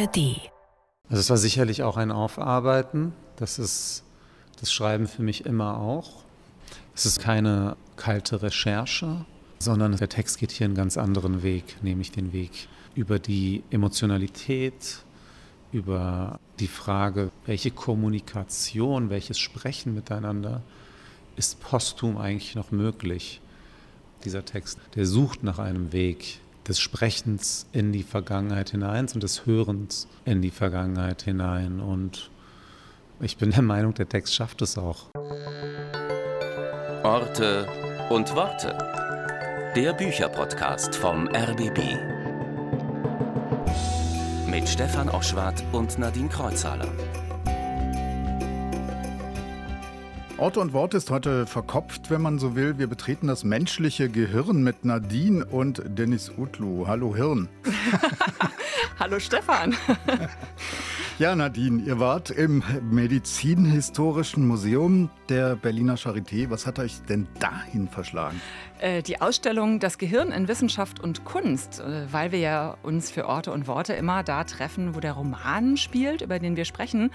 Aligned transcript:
ARD. 0.00 0.50
Also 1.08 1.20
es 1.20 1.30
war 1.30 1.36
sicherlich 1.36 1.82
auch 1.82 1.96
ein 1.96 2.10
Aufarbeiten. 2.10 3.12
Das 3.36 3.58
ist 3.58 4.04
das 4.60 4.72
Schreiben 4.72 5.06
für 5.08 5.22
mich 5.22 5.46
immer 5.46 5.78
auch. 5.78 6.24
Es 6.94 7.06
ist 7.06 7.20
keine 7.20 7.76
kalte 7.96 8.42
Recherche, 8.42 9.24
sondern 9.58 9.96
der 9.96 10.08
Text 10.08 10.38
geht 10.38 10.52
hier 10.52 10.66
einen 10.66 10.74
ganz 10.74 10.96
anderen 10.96 11.42
Weg, 11.42 11.82
nämlich 11.82 12.12
den 12.12 12.32
Weg 12.32 12.68
über 12.94 13.18
die 13.18 13.62
Emotionalität, 13.70 15.04
über 15.72 16.38
die 16.58 16.68
Frage, 16.68 17.30
welche 17.46 17.70
Kommunikation, 17.70 19.10
welches 19.10 19.38
Sprechen 19.38 19.94
miteinander 19.94 20.62
ist 21.36 21.60
posthum 21.60 22.18
eigentlich 22.18 22.54
noch 22.54 22.70
möglich. 22.70 23.40
Dieser 24.24 24.44
Text, 24.44 24.78
der 24.94 25.06
sucht 25.06 25.42
nach 25.42 25.58
einem 25.58 25.92
Weg 25.92 26.40
des 26.70 26.78
Sprechens 26.78 27.66
in 27.72 27.90
die 27.92 28.04
Vergangenheit 28.04 28.70
hinein 28.70 29.08
und 29.12 29.24
des 29.24 29.44
Hörens 29.44 30.06
in 30.24 30.40
die 30.40 30.52
Vergangenheit 30.52 31.22
hinein. 31.22 31.80
Und 31.80 32.30
ich 33.20 33.36
bin 33.36 33.50
der 33.50 33.62
Meinung, 33.62 33.92
der 33.94 34.08
Text 34.08 34.36
schafft 34.36 34.62
es 34.62 34.78
auch. 34.78 35.06
Orte 37.02 37.66
und 38.08 38.36
Worte. 38.36 38.78
Der 39.74 39.92
Bücherpodcast 39.94 40.94
vom 40.94 41.26
RBB. 41.26 41.80
Mit 44.48 44.68
Stefan 44.68 45.08
Oschwart 45.08 45.64
und 45.72 45.98
Nadine 45.98 46.28
Kreuzhaler. 46.28 46.86
Orte 50.40 50.60
und 50.60 50.72
Wort 50.72 50.94
ist 50.94 51.10
heute 51.10 51.46
verkopft, 51.46 52.10
wenn 52.10 52.22
man 52.22 52.38
so 52.38 52.56
will. 52.56 52.78
Wir 52.78 52.86
betreten 52.86 53.26
das 53.26 53.44
menschliche 53.44 54.08
Gehirn 54.08 54.62
mit 54.62 54.86
Nadine 54.86 55.44
und 55.44 55.82
Dennis 55.84 56.32
Utlu. 56.34 56.86
Hallo 56.86 57.14
Hirn. 57.14 57.50
Hallo 58.98 59.18
Stefan. 59.18 59.76
ja, 61.18 61.36
Nadine, 61.36 61.82
ihr 61.82 62.00
wart 62.00 62.30
im 62.30 62.62
Medizinhistorischen 62.90 64.46
Museum 64.48 65.10
der 65.28 65.56
Berliner 65.56 65.96
Charité. 65.96 66.48
Was 66.48 66.66
hat 66.66 66.78
euch 66.78 67.02
denn 67.06 67.28
dahin 67.38 67.86
verschlagen? 67.86 68.40
Äh, 68.78 69.02
die 69.02 69.20
Ausstellung 69.20 69.78
Das 69.78 69.98
Gehirn 69.98 70.32
in 70.32 70.48
Wissenschaft 70.48 71.00
und 71.00 71.26
Kunst, 71.26 71.80
äh, 71.80 72.10
weil 72.10 72.32
wir 72.32 72.38
ja 72.38 72.78
uns 72.82 73.10
für 73.10 73.26
Orte 73.26 73.52
und 73.52 73.66
Worte 73.66 73.92
immer 73.92 74.22
da 74.22 74.44
treffen, 74.44 74.94
wo 74.94 75.00
der 75.00 75.12
Roman 75.12 75.76
spielt, 75.76 76.22
über 76.22 76.38
den 76.38 76.56
wir 76.56 76.64
sprechen 76.64 77.10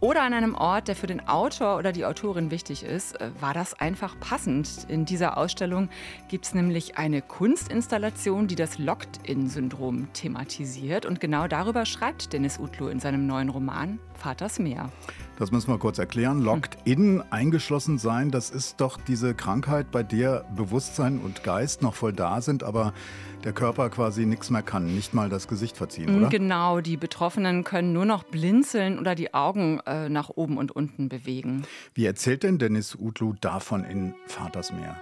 oder 0.00 0.22
an 0.22 0.34
einem 0.34 0.54
Ort, 0.54 0.88
der 0.88 0.96
für 0.96 1.06
den 1.06 1.26
Autor 1.26 1.78
oder 1.78 1.90
die 1.90 2.04
Autorin 2.04 2.50
wichtig 2.50 2.82
ist, 2.82 3.18
äh, 3.20 3.30
war 3.40 3.54
das 3.54 3.74
einfach 3.80 4.18
passend. 4.20 4.86
In 4.88 5.04
dieser 5.06 5.38
Ausstellung 5.38 5.88
gibt 6.28 6.44
es 6.44 6.54
nämlich 6.54 6.98
eine 6.98 7.22
Kunstinstallation, 7.22 8.46
die 8.46 8.56
das 8.56 8.78
Locked-In-Syndrom 8.78 10.12
thematisiert. 10.12 11.06
Und 11.06 11.20
genau 11.20 11.48
darüber 11.48 11.86
schreibt 11.86 12.32
Dennis 12.32 12.58
Utlu 12.58 12.88
in 12.88 13.00
seinem 13.00 13.26
neuen 13.26 13.48
Roman 13.48 13.98
Vaters 14.14 14.58
Meer. 14.58 14.90
Das 15.38 15.50
müssen 15.50 15.68
wir 15.70 15.78
kurz 15.78 15.98
erklären. 15.98 16.40
Locked 16.40 16.78
in, 16.84 17.22
eingeschlossen 17.30 17.98
sein, 17.98 18.30
das 18.30 18.50
ist 18.50 18.80
doch 18.80 18.98
diese 18.98 19.34
Krankheit, 19.34 19.90
bei 19.90 20.02
der 20.02 20.44
Bewusstsein 20.56 21.18
und 21.18 21.44
Geist 21.44 21.82
noch 21.82 21.94
voll 21.94 22.12
da 22.12 22.40
sind, 22.40 22.62
aber 22.62 22.94
der 23.46 23.52
Körper 23.52 23.88
quasi 23.90 24.26
nichts 24.26 24.50
mehr 24.50 24.62
kann, 24.62 24.92
nicht 24.92 25.14
mal 25.14 25.28
das 25.28 25.46
Gesicht 25.46 25.76
verziehen, 25.76 26.18
oder? 26.18 26.28
Genau, 26.28 26.80
die 26.80 26.96
Betroffenen 26.96 27.62
können 27.62 27.92
nur 27.92 28.04
noch 28.04 28.24
blinzeln 28.24 28.98
oder 28.98 29.14
die 29.14 29.34
Augen 29.34 29.78
äh, 29.86 30.08
nach 30.08 30.30
oben 30.30 30.58
und 30.58 30.72
unten 30.72 31.08
bewegen. 31.08 31.62
Wie 31.94 32.06
erzählt 32.06 32.42
denn 32.42 32.58
Dennis 32.58 32.96
Utlu 32.96 33.34
davon 33.40 33.84
in 33.84 34.14
Vatersmeer? 34.26 35.00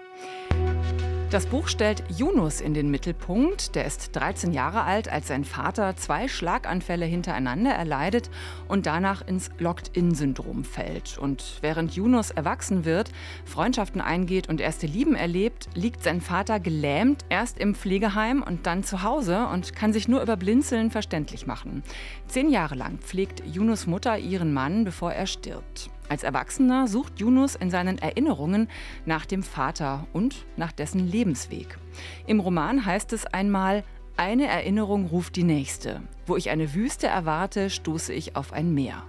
Das 1.35 1.47
Buch 1.47 1.67
stellt 1.67 2.05
Yunus 2.17 2.61
in 2.61 2.75
den 2.75 2.93
Mittelpunkt. 2.93 3.75
Der 3.75 3.87
ist 3.87 4.15
13 4.15 4.53
Jahre 4.53 4.85
alt, 4.85 5.09
als 5.09 5.27
sein 5.27 5.43
Vater 5.43 5.97
zwei 5.97 6.29
Schlaganfälle 6.29 7.07
hintereinander 7.07 7.73
erleidet 7.73 8.31
und 8.69 8.87
danach 8.87 9.21
ins 9.27 9.51
Locked-In-Syndrom 9.59 10.63
fällt. 10.63 11.19
Und 11.19 11.59
während 11.61 11.97
Yunus 11.97 12.31
erwachsen 12.31 12.85
wird, 12.85 13.11
Freundschaften 13.45 14.01
eingeht 14.01 14.49
und 14.49 14.61
erste 14.61 14.87
Lieben 14.87 15.17
erlebt, 15.17 15.67
liegt 15.75 16.05
sein 16.05 16.21
Vater 16.21 16.61
gelähmt, 16.61 17.25
erst 17.31 17.59
im 17.59 17.75
Pflegeheim 17.75 18.41
und 18.41 18.69
dann 18.69 18.85
zu 18.85 19.03
Hause 19.03 19.49
und 19.49 19.75
kann 19.75 19.93
sich 19.93 20.07
nur 20.07 20.23
über 20.23 20.37
Blinzeln 20.37 20.93
verständlich 20.93 21.49
machen. 21.49 21.83
Zehn 22.29 22.49
Jahre 22.49 22.77
lang 22.77 22.99
pflegt 22.99 23.43
Yunus 23.45 23.89
Mutter 23.89 24.19
ihren 24.19 24.55
Mann, 24.55 24.85
bevor 24.85 25.11
er 25.11 25.27
stirbt. 25.27 25.91
Als 26.09 26.23
Erwachsener 26.23 26.87
sucht 26.87 27.19
Yunus 27.19 27.55
in 27.55 27.71
seinen 27.71 27.99
Erinnerungen 27.99 28.69
nach 29.07 29.27
dem 29.27 29.43
Vater 29.43 30.07
und 30.13 30.47
nach 30.57 30.73
dessen 30.73 31.01
Lebensweg. 31.01 31.79
Im 32.27 32.41
Roman 32.41 32.85
heißt 32.85 33.13
es 33.13 33.27
einmal, 33.27 33.85
eine 34.17 34.47
Erinnerung 34.47 35.07
ruft 35.07 35.35
die 35.37 35.45
nächste. 35.45 36.03
Wo 36.27 36.37
ich 36.37 36.51
eine 36.51 36.75
Wüste 36.75 37.07
erwarte, 37.07 37.71
stoße 37.71 38.13
ich 38.13 38.37
auf 38.37 38.53
ein 38.53 38.73
Meer. 38.75 39.03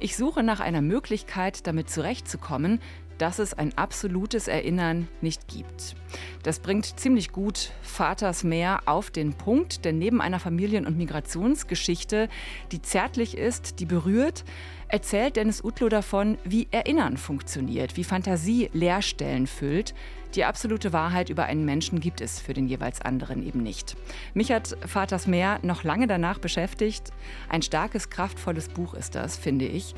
Ich 0.00 0.16
suche 0.16 0.42
nach 0.42 0.60
einer 0.60 0.82
Möglichkeit, 0.82 1.66
damit 1.66 1.88
zurechtzukommen, 1.88 2.80
dass 3.18 3.38
es 3.38 3.54
ein 3.54 3.76
absolutes 3.76 4.48
Erinnern 4.48 5.08
nicht 5.20 5.48
gibt. 5.48 5.96
Das 6.42 6.58
bringt 6.58 6.98
ziemlich 6.98 7.32
gut 7.32 7.72
Vaters 7.82 8.44
Meer 8.44 8.80
auf 8.86 9.10
den 9.10 9.34
Punkt, 9.34 9.84
denn 9.84 9.98
neben 9.98 10.20
einer 10.20 10.40
Familien- 10.40 10.86
und 10.86 10.96
Migrationsgeschichte, 10.96 12.28
die 12.72 12.82
zärtlich 12.82 13.36
ist, 13.36 13.80
die 13.80 13.86
berührt, 13.86 14.44
erzählt 14.88 15.36
Dennis 15.36 15.64
Utlo 15.64 15.88
davon, 15.88 16.38
wie 16.44 16.68
Erinnern 16.70 17.16
funktioniert, 17.16 17.96
wie 17.96 18.04
Fantasie 18.04 18.70
Leerstellen 18.72 19.46
füllt. 19.46 19.94
Die 20.34 20.44
absolute 20.44 20.92
Wahrheit 20.92 21.30
über 21.30 21.44
einen 21.44 21.64
Menschen 21.64 22.00
gibt 22.00 22.20
es 22.20 22.40
für 22.40 22.54
den 22.54 22.66
jeweils 22.66 23.00
anderen 23.00 23.46
eben 23.46 23.62
nicht. 23.62 23.96
Mich 24.34 24.50
hat 24.50 24.76
Vaters 24.84 25.28
Meer 25.28 25.60
noch 25.62 25.84
lange 25.84 26.08
danach 26.08 26.40
beschäftigt. 26.40 27.12
Ein 27.48 27.62
starkes, 27.62 28.10
kraftvolles 28.10 28.68
Buch 28.68 28.94
ist 28.94 29.14
das, 29.14 29.36
finde 29.36 29.66
ich. 29.66 29.94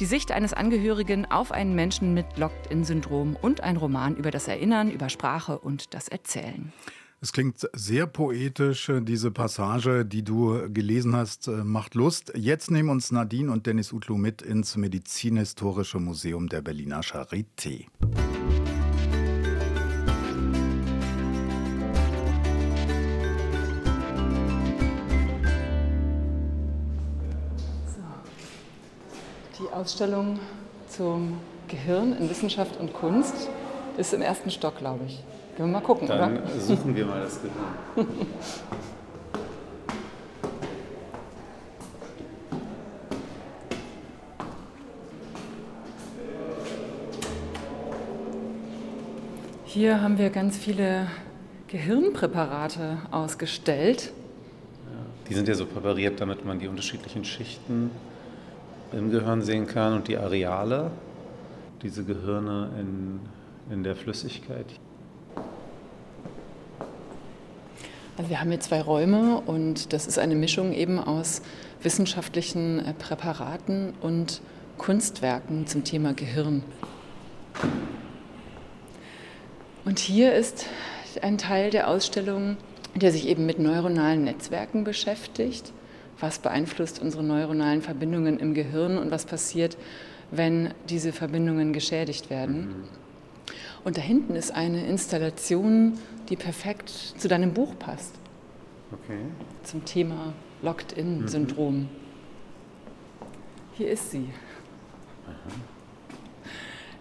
Die 0.00 0.06
Sicht 0.06 0.30
eines 0.30 0.52
Angehörigen 0.52 1.26
auf 1.26 1.50
einen 1.50 1.74
Menschen 1.74 2.14
mit 2.14 2.38
Locked-in-Syndrom 2.38 3.34
und 3.34 3.62
ein 3.62 3.76
Roman 3.76 4.14
über 4.14 4.30
das 4.30 4.46
Erinnern, 4.46 4.92
über 4.92 5.08
Sprache 5.08 5.58
und 5.58 5.92
das 5.92 6.06
Erzählen. 6.06 6.72
Es 7.20 7.32
klingt 7.32 7.68
sehr 7.72 8.06
poetisch, 8.06 8.92
diese 9.02 9.32
Passage, 9.32 10.04
die 10.04 10.22
du 10.22 10.72
gelesen 10.72 11.16
hast, 11.16 11.48
äh, 11.48 11.64
macht 11.64 11.96
Lust. 11.96 12.32
Jetzt 12.36 12.70
nehmen 12.70 12.90
uns 12.90 13.10
Nadine 13.10 13.50
und 13.50 13.66
Dennis 13.66 13.92
Utlu 13.92 14.16
mit 14.16 14.40
ins 14.40 14.76
Medizinhistorische 14.76 15.98
Museum 15.98 16.48
der 16.48 16.62
Berliner 16.62 17.00
Charité. 17.00 17.86
Die 29.68 29.74
Ausstellung 29.74 30.38
zum 30.88 31.38
Gehirn 31.68 32.16
in 32.16 32.30
Wissenschaft 32.30 32.80
und 32.80 32.92
Kunst 32.94 33.48
ist 33.98 34.14
im 34.14 34.22
ersten 34.22 34.50
Stock, 34.50 34.78
glaube 34.78 35.00
ich. 35.06 35.22
Gehen 35.56 35.66
wir 35.66 35.72
mal 35.72 35.80
gucken, 35.80 36.08
Dann 36.08 36.38
oder? 36.38 36.60
suchen 36.60 36.94
wir 36.96 37.04
mal 37.04 37.20
das 37.20 37.40
Gehirn. 37.42 38.06
Hier 49.66 50.00
haben 50.00 50.16
wir 50.16 50.30
ganz 50.30 50.56
viele 50.56 51.08
Gehirnpräparate 51.66 52.98
ausgestellt. 53.10 54.12
Die 55.28 55.34
sind 55.34 55.46
ja 55.46 55.54
so 55.54 55.66
präpariert, 55.66 56.20
damit 56.20 56.44
man 56.44 56.58
die 56.58 56.68
unterschiedlichen 56.68 57.24
Schichten 57.24 57.90
im 58.92 59.10
Gehirn 59.10 59.42
sehen 59.42 59.66
kann 59.66 59.94
und 59.94 60.08
die 60.08 60.16
Areale, 60.16 60.90
diese 61.82 62.04
Gehirne 62.04 62.70
in, 62.78 63.20
in 63.72 63.84
der 63.84 63.96
Flüssigkeit. 63.96 64.66
Also 68.16 68.30
wir 68.30 68.40
haben 68.40 68.50
hier 68.50 68.60
zwei 68.60 68.80
Räume 68.80 69.40
und 69.46 69.92
das 69.92 70.08
ist 70.08 70.18
eine 70.18 70.34
Mischung 70.34 70.72
eben 70.72 70.98
aus 70.98 71.40
wissenschaftlichen 71.82 72.84
äh, 72.84 72.92
Präparaten 72.94 73.94
und 74.00 74.40
Kunstwerken 74.76 75.66
zum 75.68 75.84
Thema 75.84 76.14
Gehirn. 76.14 76.64
Und 79.84 79.98
hier 80.00 80.34
ist 80.34 80.66
ein 81.22 81.38
Teil 81.38 81.70
der 81.70 81.88
Ausstellung, 81.88 82.56
der 82.94 83.12
sich 83.12 83.28
eben 83.28 83.46
mit 83.46 83.58
neuronalen 83.58 84.24
Netzwerken 84.24 84.84
beschäftigt. 84.84 85.72
Was 86.20 86.38
beeinflusst 86.38 87.00
unsere 87.00 87.22
neuronalen 87.22 87.80
Verbindungen 87.80 88.38
im 88.38 88.54
Gehirn 88.54 88.98
und 88.98 89.10
was 89.10 89.24
passiert, 89.24 89.76
wenn 90.30 90.74
diese 90.88 91.12
Verbindungen 91.12 91.72
geschädigt 91.72 92.28
werden? 92.28 92.84
Und 93.84 93.96
da 93.96 94.00
hinten 94.00 94.34
ist 94.34 94.50
eine 94.50 94.86
Installation, 94.86 95.94
die 96.28 96.36
perfekt 96.36 96.90
zu 96.90 97.28
deinem 97.28 97.54
Buch 97.54 97.78
passt. 97.78 98.14
Okay. 98.92 99.18
Zum 99.62 99.84
Thema 99.84 100.32
Locked-In-Syndrom. 100.62 101.88
Hier 103.74 103.90
ist 103.90 104.10
sie. 104.10 104.28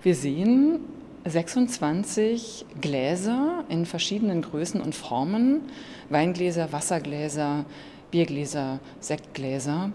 Wir 0.03 0.15
sehen 0.15 0.81
26 1.25 2.65
Gläser 2.79 3.65
in 3.67 3.85
verschiedenen 3.85 4.41
Größen 4.41 4.79
und 4.79 4.93
Formen. 4.93 5.61
Weingläser, 6.09 6.71
Wassergläser, 6.71 7.65
Biergläser, 8.11 8.79
Sektgläser. 8.99 9.91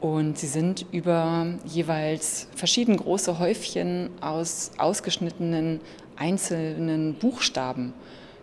Und 0.00 0.36
sie 0.36 0.48
sind 0.48 0.86
über 0.90 1.46
jeweils 1.64 2.48
verschieden 2.56 2.96
große 2.96 3.38
Häufchen 3.38 4.10
aus 4.20 4.72
ausgeschnittenen 4.76 5.80
einzelnen 6.16 7.14
Buchstaben 7.14 7.94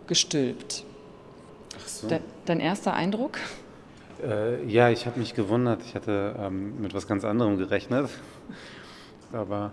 gestülpt. 0.06 0.84
Ach 1.76 1.86
so. 1.86 2.08
De 2.08 2.20
dein 2.46 2.60
erster 2.60 2.94
Eindruck? 2.94 3.38
Äh, 4.22 4.64
ja, 4.66 4.90
ich 4.90 5.06
habe 5.06 5.18
mich 5.18 5.34
gewundert. 5.34 5.82
Ich 5.84 5.94
hatte 5.94 6.34
ähm, 6.38 6.80
mit 6.80 6.94
was 6.94 7.06
ganz 7.06 7.24
anderem 7.24 7.58
gerechnet. 7.58 8.08
Aber 9.32 9.72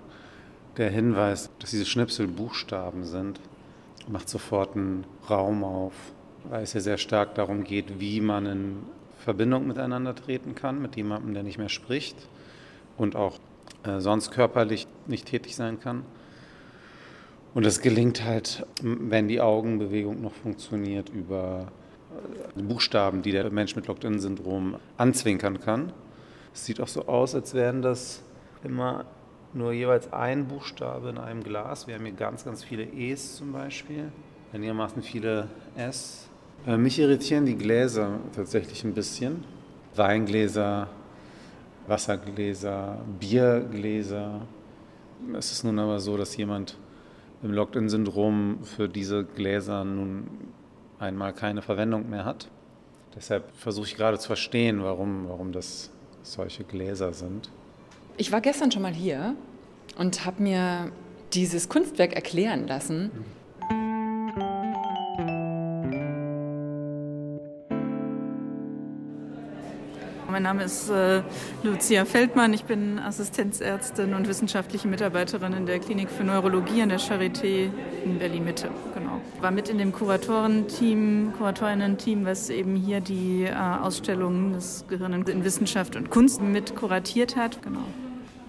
der 0.77 0.89
Hinweis, 0.89 1.49
dass 1.59 1.71
diese 1.71 1.85
Schnipsel 1.85 2.27
Buchstaben 2.27 3.03
sind, 3.03 3.39
macht 4.07 4.29
sofort 4.29 4.75
einen 4.75 5.05
Raum 5.29 5.63
auf, 5.63 5.93
weil 6.49 6.63
es 6.63 6.73
ja 6.73 6.79
sehr 6.79 6.97
stark 6.97 7.35
darum 7.35 7.63
geht, 7.63 7.99
wie 7.99 8.21
man 8.21 8.45
in 8.45 8.77
Verbindung 9.17 9.67
miteinander 9.67 10.15
treten 10.15 10.55
kann 10.55 10.81
mit 10.81 10.95
jemandem, 10.95 11.33
der 11.33 11.43
nicht 11.43 11.57
mehr 11.57 11.69
spricht 11.69 12.15
und 12.97 13.15
auch 13.15 13.39
äh, 13.83 13.99
sonst 13.99 14.31
körperlich 14.31 14.87
nicht 15.07 15.27
tätig 15.27 15.55
sein 15.55 15.79
kann. 15.79 16.03
Und 17.53 17.65
es 17.65 17.81
gelingt 17.81 18.23
halt, 18.23 18.65
wenn 18.81 19.27
die 19.27 19.41
Augenbewegung 19.41 20.21
noch 20.21 20.33
funktioniert, 20.33 21.09
über 21.09 21.71
äh, 22.55 22.61
Buchstaben, 22.61 23.21
die 23.21 23.31
der 23.31 23.49
Mensch 23.49 23.75
mit 23.75 23.87
Locked-In-Syndrom 23.87 24.75
anzwinkern 24.97 25.59
kann. 25.59 25.91
Es 26.53 26.65
sieht 26.65 26.79
auch 26.79 26.87
so 26.87 27.07
aus, 27.07 27.33
als 27.35 27.53
wären 27.53 27.81
das 27.81 28.21
immer 28.63 29.05
nur 29.53 29.71
jeweils 29.71 30.11
ein 30.13 30.47
Buchstabe 30.47 31.09
in 31.09 31.17
einem 31.17 31.43
Glas. 31.43 31.87
Wir 31.87 31.95
haben 31.95 32.05
hier 32.05 32.13
ganz, 32.13 32.45
ganz 32.45 32.63
viele 32.63 32.83
E's 32.83 33.37
zum 33.37 33.53
Beispiel, 33.53 34.11
einigermaßen 34.53 35.01
viele 35.01 35.47
S. 35.75 36.29
Äh, 36.65 36.77
mich 36.77 36.99
irritieren 36.99 37.45
die 37.45 37.55
Gläser 37.55 38.19
tatsächlich 38.35 38.83
ein 38.83 38.93
bisschen. 38.93 39.43
Weingläser, 39.95 40.89
Wassergläser, 41.87 42.99
Biergläser. 43.19 44.41
Es 45.35 45.51
ist 45.51 45.63
nun 45.63 45.79
aber 45.79 45.99
so, 45.99 46.17
dass 46.17 46.37
jemand 46.37 46.77
im 47.43 47.51
Locked-In-Syndrom 47.51 48.59
für 48.63 48.89
diese 48.89 49.23
Gläser 49.23 49.83
nun 49.83 50.27
einmal 50.99 51.33
keine 51.33 51.61
Verwendung 51.61 52.09
mehr 52.09 52.25
hat. 52.25 52.49
Deshalb 53.15 53.51
versuche 53.55 53.87
ich 53.87 53.95
gerade 53.95 54.19
zu 54.19 54.27
verstehen, 54.27 54.83
warum, 54.83 55.27
warum 55.27 55.51
das 55.51 55.91
solche 56.23 56.63
Gläser 56.63 57.13
sind. 57.13 57.49
Ich 58.17 58.31
war 58.31 58.41
gestern 58.41 58.71
schon 58.71 58.81
mal 58.81 58.93
hier 58.93 59.35
und 59.97 60.25
habe 60.25 60.41
mir 60.43 60.91
dieses 61.33 61.69
Kunstwerk 61.69 62.13
erklären 62.13 62.67
lassen. 62.67 63.11
Mein 70.37 70.43
Name 70.43 70.65
ist 70.65 70.91
äh, 70.91 71.23
Lucia 71.63 72.05
Feldmann. 72.05 72.53
Ich 72.53 72.65
bin 72.65 72.99
Assistenzärztin 72.99 74.13
und 74.13 74.27
wissenschaftliche 74.27 74.87
Mitarbeiterin 74.87 75.51
in 75.53 75.65
der 75.65 75.79
Klinik 75.79 76.11
für 76.11 76.23
Neurologie 76.23 76.83
an 76.83 76.89
der 76.89 76.99
Charité 76.99 77.71
in 78.05 78.19
Berlin-Mitte. 78.19 78.69
Genau. 78.93 79.19
War 79.41 79.49
mit 79.49 79.67
in 79.67 79.79
dem 79.79 79.91
Kuratorenteam, 79.91 81.33
Kuratorinnen-Team, 81.39 82.23
was 82.25 82.51
eben 82.51 82.75
hier 82.75 83.01
die 83.01 83.45
äh, 83.45 83.55
Ausstellung 83.55 84.53
des 84.53 84.85
Gehirn 84.87 85.13
in 85.13 85.43
Wissenschaft 85.43 85.95
und 85.95 86.11
Kunst 86.11 86.39
mit 86.39 86.75
kuratiert 86.75 87.35
hat. 87.35 87.63
Genau. 87.63 87.85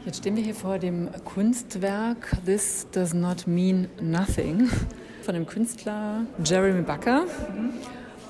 Jetzt 0.05 0.19
stehen 0.19 0.37
wir 0.37 0.45
hier 0.45 0.55
vor 0.55 0.79
dem 0.79 1.09
Kunstwerk 1.25 2.37
This 2.45 2.87
Does 2.93 3.15
Not 3.15 3.47
Mean 3.47 3.89
Nothing 3.99 4.69
von 5.23 5.35
dem 5.35 5.47
Künstler 5.47 6.27
Jeremy 6.45 6.83
Bucker. 6.83 7.25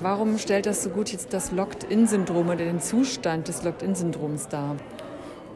Warum 0.01 0.37
stellt 0.37 0.65
das 0.65 0.81
so 0.83 0.89
gut 0.91 1.09
jetzt 1.09 1.33
das 1.33 1.51
Locked-In-Syndrom 1.51 2.47
oder 2.47 2.63
den 2.63 2.79
Zustand 2.79 3.49
des 3.49 3.63
Locked-In-Syndroms 3.63 4.47
dar? 4.47 4.77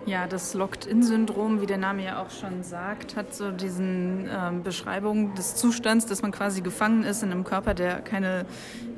Ja, 0.05 0.27
das 0.27 0.53
Locked-In-Syndrom, 0.53 1.61
wie 1.61 1.65
der 1.65 1.77
Name 1.77 2.03
ja 2.03 2.21
auch 2.21 2.29
schon 2.29 2.61
sagt, 2.61 3.15
hat 3.15 3.33
so 3.33 3.51
diesen 3.51 4.27
äh, 4.27 4.51
Beschreibung 4.61 5.33
des 5.35 5.55
Zustands, 5.55 6.07
dass 6.07 6.21
man 6.21 6.33
quasi 6.33 6.59
gefangen 6.59 7.05
ist 7.05 7.23
in 7.23 7.31
einem 7.31 7.45
Körper, 7.45 7.73
der 7.73 8.01
keine 8.01 8.45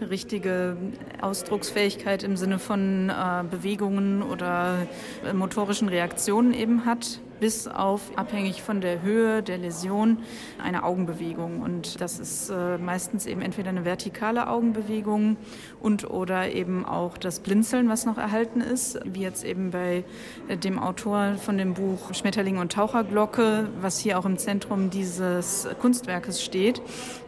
richtige 0.01 0.77
Ausdrucksfähigkeit 1.21 2.23
im 2.23 2.37
Sinne 2.37 2.57
von 2.57 3.11
äh, 3.11 3.43
Bewegungen 3.47 4.23
oder 4.23 4.87
äh, 5.23 5.33
motorischen 5.33 5.89
Reaktionen 5.89 6.55
eben 6.55 6.85
hat 6.85 7.19
bis 7.39 7.67
auf, 7.67 8.01
abhängig 8.15 8.61
von 8.61 8.81
der 8.81 9.01
Höhe 9.01 9.43
der 9.43 9.57
Läsion, 9.57 10.19
eine 10.63 10.83
Augenbewegung. 10.83 11.61
Und 11.61 12.01
das 12.01 12.19
ist 12.19 12.49
äh, 12.49 12.77
meistens 12.77 13.25
eben 13.25 13.41
entweder 13.41 13.69
eine 13.69 13.85
vertikale 13.85 14.47
Augenbewegung 14.47 15.37
und 15.79 16.09
oder 16.09 16.51
eben 16.51 16.85
auch 16.85 17.17
das 17.17 17.39
Blinzeln, 17.39 17.89
was 17.89 18.05
noch 18.05 18.17
erhalten 18.17 18.61
ist, 18.61 18.99
wie 19.05 19.21
jetzt 19.21 19.43
eben 19.43 19.71
bei 19.71 20.03
äh, 20.47 20.57
dem 20.57 20.79
Autor 20.79 21.35
von 21.35 21.57
dem 21.57 21.73
Buch 21.73 22.13
Schmetterling 22.13 22.57
und 22.57 22.71
Taucherglocke, 22.71 23.69
was 23.81 23.99
hier 23.99 24.17
auch 24.19 24.25
im 24.25 24.37
Zentrum 24.37 24.89
dieses 24.89 25.67
Kunstwerkes 25.79 26.43
steht. 26.43 26.81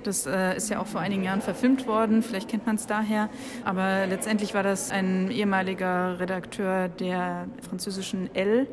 Das 0.04 0.26
äh, 0.26 0.56
ist 0.56 0.70
ja 0.70 0.80
auch 0.80 0.88
vor 0.88 1.02
einigen 1.02 1.24
Jahren 1.24 1.42
verfilmt 1.42 1.88
worden, 1.88 2.24
vielleicht 2.24 2.50
kennt 2.50 2.66
man 2.66 2.76
es 2.76 2.88
daher. 2.88 3.30
Aber 3.66 4.08
letztendlich 4.08 4.54
war 4.54 4.64
das 4.64 4.92
ein 4.92 5.30
ehemaliger 5.32 6.20
Redakteur 6.20 6.88
der 6.88 7.48
französischen 7.68 8.30
Elle, 8.34 8.68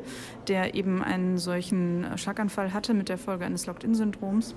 der 0.47 0.75
eben 0.75 1.03
einen 1.25 1.37
solchen 1.37 2.05
Schlaganfall 2.17 2.73
hatte 2.73 2.93
mit 2.93 3.09
der 3.09 3.17
Folge 3.17 3.45
eines 3.45 3.65
Locked-In-Syndroms 3.65 4.55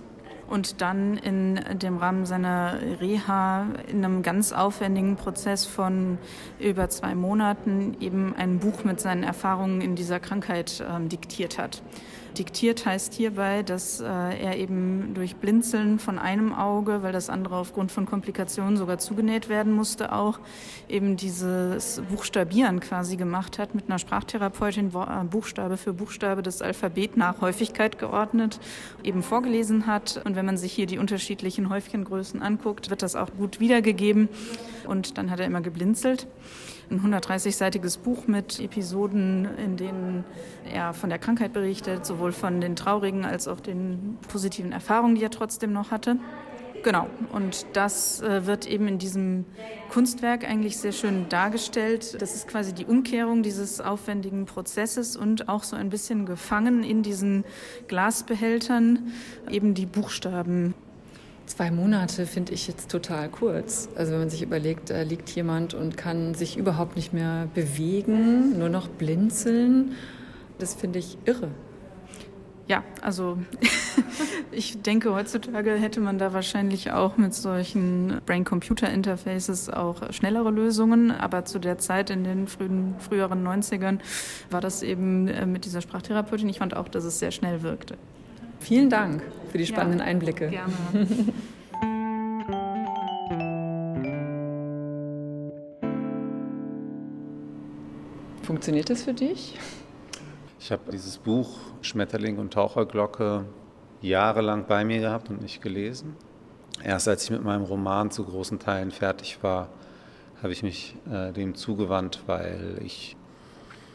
und 0.49 0.81
dann 0.81 1.17
in 1.19 1.61
dem 1.79 1.99
Rahmen 1.99 2.25
seiner 2.25 2.79
Reha 3.01 3.67
in 3.91 4.05
einem 4.05 4.23
ganz 4.23 4.53
aufwendigen 4.53 5.17
Prozess 5.17 5.67
von 5.67 6.19
über 6.59 6.89
zwei 6.89 7.15
Monaten 7.15 7.97
eben 8.01 8.35
ein 8.37 8.59
Buch 8.59 8.85
mit 8.85 9.01
seinen 9.01 9.23
Erfahrungen 9.23 9.81
in 9.81 9.95
dieser 9.95 10.21
Krankheit 10.21 10.83
ähm, 10.89 11.09
diktiert 11.09 11.59
hat. 11.59 11.83
Diktiert 12.39 12.87
heißt 12.87 13.15
hierbei, 13.15 13.65
dass 13.65 14.01
äh, 14.01 14.05
er 14.05 14.57
eben 14.57 15.13
durch 15.15 15.37
Blinzeln 15.37 15.99
von 15.99 16.21
einem 16.21 16.55
Auge, 16.55 17.03
weil 17.03 17.13
das 17.13 17.31
andere 17.31 17.57
aufgrund 17.57 17.91
von 17.91 18.07
Komplikationen 18.07 18.77
sogar 18.77 18.99
zugenäht 18.99 19.49
werden 19.49 19.73
musste, 19.73 20.13
auch 20.13 20.39
eben 20.89 21.17
dieses 21.17 22.01
Buchstabieren 22.09 22.79
quasi 22.79 23.17
gemacht 23.17 23.59
hat, 23.59 23.75
mit 23.75 23.87
einer 23.87 23.99
Sprachtherapeutin 23.99 24.93
äh, 24.95 25.25
Buchstabe 25.25 25.77
für 25.77 25.93
Buchstabe 25.93 26.43
das 26.43 26.63
Alphabet 26.63 27.17
nach 27.17 27.41
Häufigkeit 27.41 27.99
geordnet, 27.99 28.61
eben 29.03 29.25
vorgelesen 29.25 29.87
hat. 29.87 30.21
Und 30.25 30.37
wenn 30.37 30.47
man 30.47 30.57
sich 30.57 30.73
hier 30.73 30.87
die 30.87 30.99
unterschiedlichen 30.99 31.71
Häufchengrößen 31.71 32.41
anguckt, 32.41 32.89
wird 32.89 33.03
das 33.03 33.17
auch 33.17 33.31
gut 33.37 33.59
wiedergegeben. 33.59 34.29
Und 34.87 35.19
dann 35.19 35.33
hat 35.33 35.41
er 35.41 35.47
immer 35.47 35.61
geblinzelt 35.61 36.29
ein 36.91 37.01
130-seitiges 37.01 37.99
Buch 37.99 38.27
mit 38.27 38.61
Episoden, 38.61 39.47
in 39.57 39.77
denen 39.77 40.25
er 40.73 40.95
von 40.95 41.11
der 41.11 41.19
Krankheit 41.19 41.53
berichtet, 41.53 42.07
sowohl 42.07 42.33
von 42.33 42.61
den 42.61 42.77
traurigen 42.77 43.25
als 43.25 43.49
auch 43.49 43.61
den 43.61 44.19
positiven 44.29 44.73
Erfahrungen, 44.73 45.15
die 45.15 45.23
er 45.23 45.31
trotzdem 45.31 45.73
noch 45.73 45.91
hatte. 45.91 46.17
Genau, 46.85 47.09
und 47.33 47.67
das 47.73 48.21
äh, 48.23 48.47
wird 48.47 48.67
eben 48.67 48.87
in 48.87 48.99
diesem 48.99 49.47
Kunstwerk 49.91 50.49
eigentlich 50.49 50.77
sehr 50.77 50.93
schön 50.93 51.29
dargestellt. 51.29 52.21
Das 52.23 52.35
ist 52.35 52.47
quasi 52.47 52.73
die 52.73 52.87
Umkehrung 52.87 53.43
dieses 53.43 53.81
aufwendigen 53.81 54.47
Prozesses 54.47 55.17
und 55.17 55.49
auch 55.49 55.65
so 55.65 55.75
ein 55.75 55.91
bisschen 55.91 56.25
gefangen 56.25 56.85
in 56.85 57.03
diesen 57.03 57.45
Glasbehältern 57.89 59.13
eben 59.51 59.75
die 59.75 59.87
Buchstaben 59.87 60.75
Zwei 61.49 61.71
Monate 61.71 62.27
finde 62.27 62.53
ich 62.53 62.69
jetzt 62.69 62.91
total 62.91 63.31
kurz. 63.31 63.89
Also 63.97 64.13
wenn 64.13 64.19
man 64.19 64.31
sich 64.31 64.43
überlegt, 64.43 64.91
da 64.91 65.01
liegt 65.01 65.31
jemand 65.31 65.73
und 65.73 65.97
kann 65.97 66.35
sich 66.35 66.59
überhaupt 66.59 66.95
nicht 66.95 67.15
mehr 67.15 67.49
bewegen, 67.55 68.59
nur 68.59 68.69
noch 68.69 68.87
blinzeln, 68.87 69.93
das 70.59 70.75
finde 70.75 70.99
ich 70.99 71.17
irre. 71.25 71.49
Ja, 72.67 72.85
also 73.01 73.39
ich 74.53 74.83
denke, 74.83 75.15
heutzutage 75.15 75.73
hätte 75.73 76.01
man 76.01 76.19
da 76.19 76.35
wahrscheinlich 76.35 76.93
auch 76.93 77.17
mit 77.17 77.33
solchen 77.33 78.21
Brain-Computer-Interfaces 78.27 79.71
auch 79.71 80.13
schnellere 80.13 80.51
Lösungen. 80.51 81.11
Aber 81.11 81.47
zu 81.47 81.59
der 81.59 81.79
Zeit 81.79 82.11
in 82.11 82.25
den 82.25 82.47
frühen, 82.47 82.95
früheren 82.99 83.43
90ern 83.43 84.01
war 84.51 84.61
das 84.61 84.83
eben 84.83 85.29
äh, 85.29 85.47
mit 85.47 85.65
dieser 85.65 85.81
Sprachtherapeutin. 85.81 86.51
Ich 86.51 86.59
fand 86.59 86.77
auch, 86.77 86.89
dass 86.89 87.05
es 87.05 87.19
sehr 87.19 87.31
schnell 87.31 87.63
wirkte. 87.63 87.97
Vielen 88.61 88.91
Dank 88.91 89.23
für 89.51 89.59
die 89.59 89.67
spannenden 89.67 90.01
ja, 90.01 90.07
Einblicke. 90.07 90.49
Gerne. 90.49 90.73
Funktioniert 98.43 98.89
das 98.89 99.03
für 99.03 99.13
dich? 99.13 99.59
Ich 100.59 100.73
habe 100.73 100.91
dieses 100.91 101.19
Buch 101.19 101.59
Schmetterling 101.83 102.39
und 102.39 102.55
Taucherglocke 102.55 103.45
jahrelang 104.01 104.65
bei 104.67 104.87
mir 104.87 105.01
gehabt 105.01 105.29
und 105.29 105.43
nicht 105.43 105.61
gelesen. 105.61 106.17
Erst 106.83 107.09
als 107.09 107.25
ich 107.25 107.31
mit 107.31 107.45
meinem 107.45 107.65
Roman 107.65 108.11
zu 108.11 108.25
großen 108.25 108.59
Teilen 108.59 108.91
fertig 108.91 109.43
war, 109.43 109.69
habe 110.43 110.53
ich 110.53 110.63
mich 110.63 110.97
äh, 111.13 111.31
dem 111.33 111.57
zugewandt, 111.57 112.23
weil 112.27 112.79
ich 112.83 113.18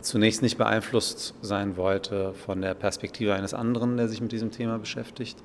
zunächst 0.03 0.41
nicht 0.41 0.57
beeinflusst 0.57 1.33
sein 1.41 1.77
wollte 1.77 2.33
von 2.33 2.61
der 2.61 2.73
Perspektive 2.73 3.33
eines 3.33 3.53
anderen, 3.53 3.97
der 3.97 4.07
sich 4.07 4.21
mit 4.21 4.31
diesem 4.31 4.51
Thema 4.51 4.77
beschäftigt. 4.77 5.37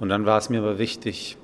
Und 0.00 0.08
dann 0.08 0.26
war 0.26 0.38
es 0.38 0.50
mir 0.50 0.58
aber 0.58 0.78
wichtig, 0.78 1.36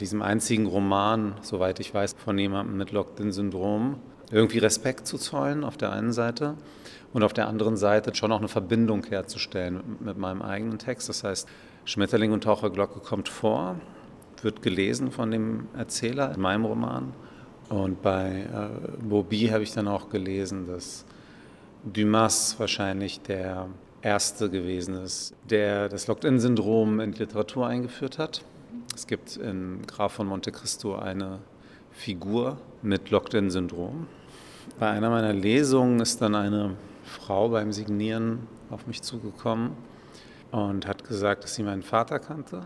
diesem 0.00 0.22
einzigen 0.22 0.66
Roman, 0.66 1.34
soweit 1.42 1.80
ich 1.80 1.92
weiß, 1.92 2.14
von 2.24 2.38
jemandem 2.38 2.76
mit 2.76 2.92
Locked-In-Syndrom 2.92 3.96
irgendwie 4.30 4.58
Respekt 4.58 5.06
zu 5.06 5.18
zollen 5.18 5.64
auf 5.64 5.76
der 5.76 5.92
einen 5.92 6.12
Seite 6.12 6.54
und 7.12 7.22
auf 7.22 7.32
der 7.32 7.48
anderen 7.48 7.76
Seite 7.76 8.14
schon 8.14 8.30
auch 8.30 8.38
eine 8.38 8.48
Verbindung 8.48 9.04
herzustellen 9.04 9.80
mit 10.00 10.18
meinem 10.18 10.42
eigenen 10.42 10.78
Text. 10.78 11.08
Das 11.08 11.24
heißt, 11.24 11.48
Schmetterling 11.84 12.32
und 12.32 12.44
Taucherglocke 12.44 13.00
kommt 13.00 13.28
vor, 13.28 13.76
wird 14.42 14.62
gelesen 14.62 15.10
von 15.10 15.30
dem 15.30 15.68
Erzähler 15.76 16.32
in 16.34 16.40
meinem 16.40 16.64
Roman. 16.66 17.14
Und 17.70 18.02
bei 18.02 18.46
äh, 18.52 19.02
Bobby 19.02 19.48
habe 19.48 19.62
ich 19.62 19.72
dann 19.72 19.88
auch 19.88 20.10
gelesen, 20.10 20.66
dass 20.66 21.04
Dumas 21.92 22.58
wahrscheinlich 22.58 23.20
der 23.20 23.68
erste 24.02 24.50
gewesen 24.50 24.94
ist, 25.02 25.34
der 25.48 25.88
das 25.88 26.06
Locked-in-Syndrom 26.06 27.00
in 27.00 27.12
die 27.12 27.18
Literatur 27.18 27.66
eingeführt 27.66 28.18
hat. 28.18 28.42
Es 28.94 29.06
gibt 29.06 29.36
in 29.36 29.86
Graf 29.86 30.12
von 30.12 30.26
Monte 30.26 30.52
Cristo 30.52 30.96
eine 30.96 31.40
Figur 31.92 32.58
mit 32.82 33.10
Locked-in-Syndrom. 33.10 34.06
Bei 34.78 34.90
einer 34.90 35.10
meiner 35.10 35.32
Lesungen 35.32 36.00
ist 36.00 36.20
dann 36.20 36.34
eine 36.34 36.76
Frau 37.04 37.48
beim 37.48 37.72
Signieren 37.72 38.46
auf 38.70 38.86
mich 38.86 39.02
zugekommen 39.02 39.72
und 40.50 40.86
hat 40.86 41.04
gesagt, 41.04 41.44
dass 41.44 41.54
sie 41.54 41.62
meinen 41.62 41.82
Vater 41.82 42.18
kannte. 42.18 42.62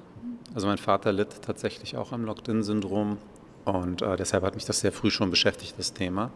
Also 0.55 0.67
mein 0.67 0.79
Vater 0.79 1.12
litt 1.12 1.43
tatsächlich 1.43 1.97
auch 1.97 2.12
am 2.12 2.25
Locked-in-Syndrom 2.25 3.19
und 3.64 4.02
äh, 4.02 4.17
deshalb 4.17 4.45
hat 4.45 4.55
mich 4.55 4.64
das 4.64 4.81
sehr 4.81 4.93
früh 4.93 5.11
schon 5.11 5.31
beschäftigt, 5.31 5.75
das 5.79 5.93
Thema. 5.93 6.31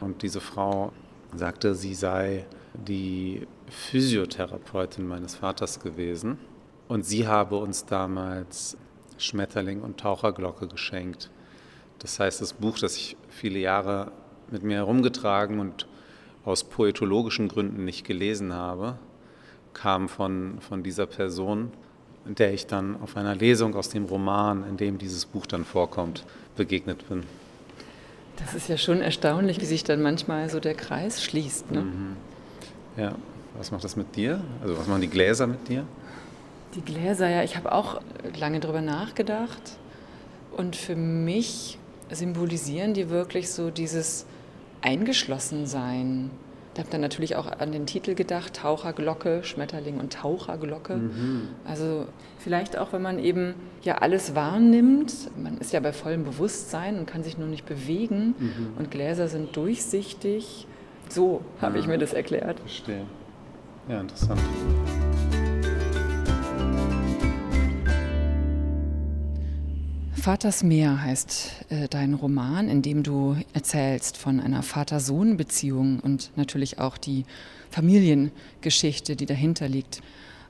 Und 0.00 0.22
diese 0.22 0.40
Frau 0.40 0.92
sagte, 1.38 1.74
sie 1.74 1.94
sei 1.94 2.46
die 2.74 3.46
Physiotherapeutin 3.68 5.06
meines 5.06 5.36
Vaters 5.36 5.80
gewesen 5.80 6.38
und 6.88 7.04
sie 7.04 7.26
habe 7.26 7.56
uns 7.56 7.86
damals 7.86 8.76
Schmetterling 9.18 9.82
und 9.82 9.98
Taucherglocke 9.98 10.66
geschenkt. 10.66 11.30
Das 11.98 12.20
heißt, 12.20 12.40
das 12.40 12.52
Buch, 12.52 12.78
das 12.78 12.96
ich 12.96 13.16
viele 13.28 13.58
Jahre 13.58 14.12
mit 14.50 14.62
mir 14.62 14.76
herumgetragen 14.76 15.60
und 15.60 15.86
aus 16.44 16.64
poetologischen 16.64 17.48
Gründen 17.48 17.84
nicht 17.84 18.04
gelesen 18.04 18.52
habe, 18.52 18.98
kam 19.72 20.08
von, 20.08 20.60
von 20.60 20.82
dieser 20.82 21.06
Person, 21.06 21.72
der 22.24 22.52
ich 22.52 22.66
dann 22.66 23.00
auf 23.00 23.16
einer 23.16 23.34
Lesung 23.34 23.74
aus 23.74 23.88
dem 23.88 24.04
Roman, 24.04 24.68
in 24.68 24.76
dem 24.76 24.98
dieses 24.98 25.26
Buch 25.26 25.46
dann 25.46 25.64
vorkommt, 25.64 26.24
begegnet 26.56 27.08
bin. 27.08 27.24
Das 28.36 28.54
ist 28.54 28.68
ja 28.68 28.76
schon 28.76 29.00
erstaunlich, 29.00 29.60
wie 29.60 29.64
sich 29.64 29.84
dann 29.84 30.02
manchmal 30.02 30.50
so 30.50 30.60
der 30.60 30.74
Kreis 30.74 31.22
schließt. 31.22 31.70
Ne? 31.70 31.82
Mhm. 31.82 32.16
Ja, 32.96 33.14
was 33.56 33.70
macht 33.70 33.84
das 33.84 33.96
mit 33.96 34.16
dir? 34.16 34.40
Also 34.62 34.76
was 34.76 34.86
machen 34.86 35.00
die 35.00 35.08
Gläser 35.08 35.46
mit 35.46 35.68
dir? 35.68 35.84
Die 36.74 36.80
Gläser, 36.80 37.28
ja, 37.28 37.42
ich 37.42 37.56
habe 37.56 37.72
auch 37.72 38.00
lange 38.38 38.60
drüber 38.60 38.80
nachgedacht. 38.80 39.78
Und 40.56 40.76
für 40.76 40.96
mich 40.96 41.78
symbolisieren 42.10 42.94
die 42.94 43.10
wirklich 43.10 43.50
so 43.50 43.70
dieses 43.70 44.26
Eingeschlossensein. 44.82 46.30
Ich 46.74 46.80
habe 46.80 46.90
dann 46.90 47.00
natürlich 47.00 47.36
auch 47.36 47.46
an 47.46 47.70
den 47.70 47.86
Titel 47.86 48.14
gedacht, 48.14 48.54
Taucherglocke, 48.54 49.44
Schmetterling 49.44 49.98
und 50.00 50.12
Taucherglocke. 50.12 50.96
Mhm. 50.96 51.48
Also 51.64 52.06
vielleicht 52.38 52.76
auch, 52.76 52.92
wenn 52.92 53.02
man 53.02 53.20
eben 53.20 53.54
ja 53.82 53.98
alles 53.98 54.34
wahrnimmt, 54.34 55.12
man 55.40 55.58
ist 55.58 55.72
ja 55.72 55.78
bei 55.78 55.92
vollem 55.92 56.24
Bewusstsein 56.24 56.98
und 56.98 57.06
kann 57.06 57.22
sich 57.22 57.38
nur 57.38 57.46
nicht 57.46 57.64
bewegen 57.64 58.34
mhm. 58.38 58.72
und 58.76 58.90
Gläser 58.90 59.28
sind 59.28 59.54
durchsichtig. 59.56 60.66
So 61.08 61.42
habe 61.60 61.76
ja. 61.76 61.80
ich 61.80 61.86
mir 61.86 61.98
das 61.98 62.12
erklärt. 62.12 62.58
Verstehe. 62.58 63.06
Ja, 63.88 64.00
interessant. 64.00 64.40
Vaters 70.24 70.62
Meer 70.62 71.02
heißt 71.02 71.66
äh, 71.68 71.86
dein 71.86 72.14
Roman, 72.14 72.70
in 72.70 72.80
dem 72.80 73.02
du 73.02 73.36
erzählst 73.52 74.16
von 74.16 74.40
einer 74.40 74.62
Vater-Sohn-Beziehung 74.62 76.00
und 76.00 76.30
natürlich 76.34 76.78
auch 76.78 76.96
die 76.96 77.26
Familiengeschichte, 77.68 79.16
die 79.16 79.26
dahinter 79.26 79.68
liegt. 79.68 80.00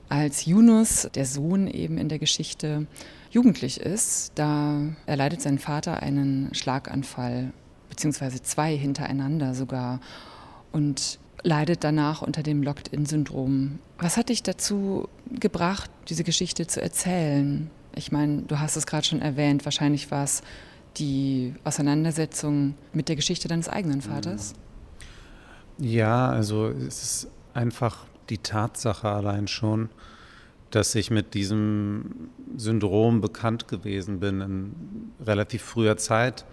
Als 0.07 0.45
Yunus, 0.45 1.09
der 1.13 1.25
Sohn 1.25 1.67
eben 1.67 1.97
in 1.97 2.07
der 2.07 2.19
Geschichte, 2.19 2.87
jugendlich 3.31 3.81
ist, 3.81 4.31
da 4.35 4.79
erleidet 5.07 5.41
sein 5.41 5.59
Vater 5.59 6.01
einen 6.01 6.55
Schlaganfall, 6.55 7.51
beziehungsweise 7.89 8.41
zwei 8.41 8.77
hintereinander 8.77 9.55
sogar, 9.55 9.99
und 10.71 11.19
leidet 11.43 11.83
danach 11.83 12.21
unter 12.21 12.43
dem 12.43 12.63
Locked-in-Syndrom. 12.63 13.79
Was 13.97 14.15
hat 14.15 14.29
dich 14.29 14.41
dazu 14.41 15.09
gebracht, 15.37 15.91
diese 16.07 16.23
Geschichte 16.23 16.65
zu 16.65 16.81
erzählen? 16.81 17.69
Ich 17.95 18.11
meine, 18.11 18.43
du 18.43 18.59
hast 18.59 18.75
es 18.75 18.85
gerade 18.85 19.05
schon 19.05 19.21
erwähnt, 19.21 19.65
wahrscheinlich 19.65 20.11
war 20.11 20.23
es 20.23 20.41
die 20.97 21.53
Auseinandersetzung 21.63 22.75
mit 22.93 23.09
der 23.09 23.15
Geschichte 23.15 23.47
deines 23.47 23.69
eigenen 23.69 24.01
Vaters. 24.01 24.53
Ja, 25.77 26.29
also 26.29 26.67
es 26.67 27.03
ist 27.03 27.27
einfach 27.53 28.05
die 28.29 28.37
Tatsache 28.37 29.09
allein 29.09 29.47
schon, 29.47 29.89
dass 30.71 30.95
ich 30.95 31.11
mit 31.11 31.33
diesem 31.33 32.29
Syndrom 32.57 33.21
bekannt 33.21 33.67
gewesen 33.67 34.19
bin 34.19 34.41
in 34.41 34.75
relativ 35.25 35.61
früher 35.61 35.97
Zeit, 35.97 36.45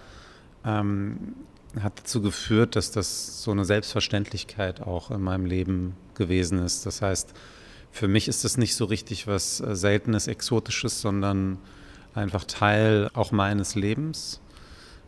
ähm, 0.65 1.35
hat 1.81 2.01
dazu 2.01 2.21
geführt, 2.21 2.77
dass 2.77 2.91
das 2.91 3.43
so 3.43 3.51
eine 3.51 3.65
Selbstverständlichkeit 3.65 4.83
auch 4.83 5.11
in 5.11 5.23
meinem 5.23 5.47
Leben 5.47 5.95
gewesen 6.15 6.59
ist. 6.59 6.85
Das 6.85 7.01
heißt, 7.01 7.33
für 7.93 8.09
mich 8.09 8.27
ist 8.27 8.45
das 8.45 8.57
nicht 8.57 8.75
so 8.75 8.87
richtig 8.87 9.27
was 9.27 9.61
äh, 9.61 9.77
Seltenes, 9.77 10.27
Exotisches, 10.27 11.01
sondern 11.01 11.59
einfach 12.15 12.45
Teil 12.45 13.11
auch 13.15 13.31
meines 13.31 13.75
Lebens. 13.75 14.41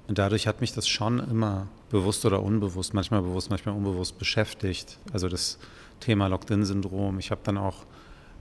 Und 0.07 0.19
dadurch 0.19 0.47
hat 0.47 0.61
mich 0.61 0.75
das 0.75 0.87
schon 0.87 1.19
immer 1.19 1.67
bewusst 1.91 2.27
oder 2.27 2.43
unbewusst, 2.43 2.93
manchmal 2.93 3.23
bewusst, 3.23 3.49
manchmal 3.49 3.75
unbewusst 3.75 4.19
beschäftigt. 4.19 4.99
Also 5.13 5.29
das 5.29 5.59
Thema 6.01 6.27
Locked-in-Syndrom. 6.27 7.19
Ich 7.19 7.31
habe 7.31 7.41
dann 7.45 7.57
auch 7.57 7.87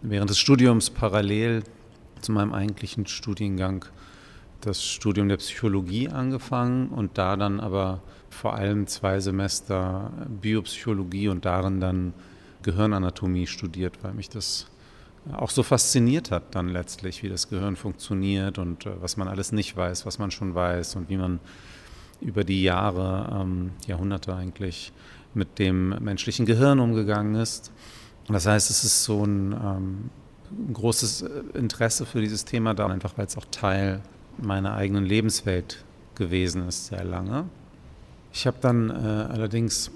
während 0.02 0.30
des 0.30 0.40
Studiums 0.40 0.90
parallel 0.90 1.64
zu 2.20 2.34
meinem 2.34 2.54
eigentlichen 2.54 3.08
Studiengang 3.08 3.86
das 4.60 4.84
Studium 4.84 5.30
der 5.30 5.38
Psychologie 5.38 6.10
angefangen 6.10 6.90
und 6.90 7.18
da 7.18 7.38
dann 7.38 7.62
aber 7.62 8.02
vor 8.30 8.56
allem 8.56 8.88
zwei 8.88 9.20
Semester 9.20 10.12
Biopsychologie 10.42 11.30
und 11.30 11.46
darin 11.46 11.80
dann 11.80 12.14
Gehirnanatomie 12.64 13.48
studiert, 13.48 14.00
weil 14.02 14.14
mich 14.14 14.30
das 14.30 14.68
auch 15.32 15.52
so 15.52 15.64
fasziniert 15.64 16.32
hat 16.32 16.56
dann 16.56 16.68
letztlich, 16.68 17.24
wie 17.24 17.30
das 17.30 17.50
Gehirn 17.50 17.76
funktioniert 17.76 18.58
und 18.58 18.86
äh, 18.86 18.92
was 19.02 19.16
man 19.16 19.28
alles 19.28 19.52
nicht 19.52 19.76
weiß, 19.78 20.06
was 20.06 20.20
man 20.20 20.32
schon 20.32 20.54
weiß 20.56 20.96
und 20.96 21.10
wie 21.10 21.18
man 21.18 21.40
über 22.20 22.44
die 22.44 22.64
Jahre, 22.64 23.42
ähm, 23.42 23.72
Jahrhunderte 23.88 24.36
eigentlich 24.36 24.92
mit 25.34 25.60
dem 25.60 25.90
menschlichen 26.04 26.46
Gehirn 26.46 26.80
umgegangen 26.80 27.36
ist. 27.36 27.72
Das 28.28 28.46
heißt, 28.46 28.70
es 28.70 28.84
ist 28.84 29.04
so 29.04 29.26
ein, 29.26 29.54
ähm, 29.54 30.10
großes 30.74 31.24
äh, 31.24 31.30
Interesse 31.54 32.06
für 32.06 32.22
dieses 32.22 32.46
Thema 32.46 32.74
da, 32.74 32.88
einfach 32.88 33.18
weil 33.18 33.26
es 33.26 33.38
auch 33.38 33.46
Teil 33.52 34.02
meiner 34.38 34.76
eigenen 34.76 35.06
Lebenswelt 35.06 35.84
gewesen 36.16 36.68
ist, 36.68 36.88
sehr 36.88 37.04
lange. 37.04 37.46
Ich 38.32 38.48
habe 38.48 38.58
dann 38.62 38.90
äh, 38.90 38.94
allerdings 38.94 39.92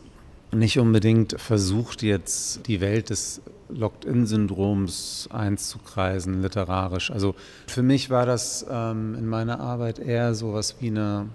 nicht 0.57 0.79
unbedingt 0.79 1.39
versucht, 1.39 2.03
jetzt 2.03 2.67
die 2.67 2.81
Welt 2.81 3.09
des 3.09 3.41
Locked-in-Syndroms 3.69 5.29
einzukreisen, 5.31 6.41
literarisch. 6.41 7.11
Also 7.11 7.35
für 7.67 7.83
mich 7.83 8.09
war 8.09 8.25
das 8.25 8.65
ähm, 8.69 9.15
in 9.15 9.27
meiner 9.27 9.59
Arbeit 9.59 9.99
eher 9.99 10.35
so 10.35 10.53
was 10.53 10.75
wie 10.79 10.87
eine 10.87 11.27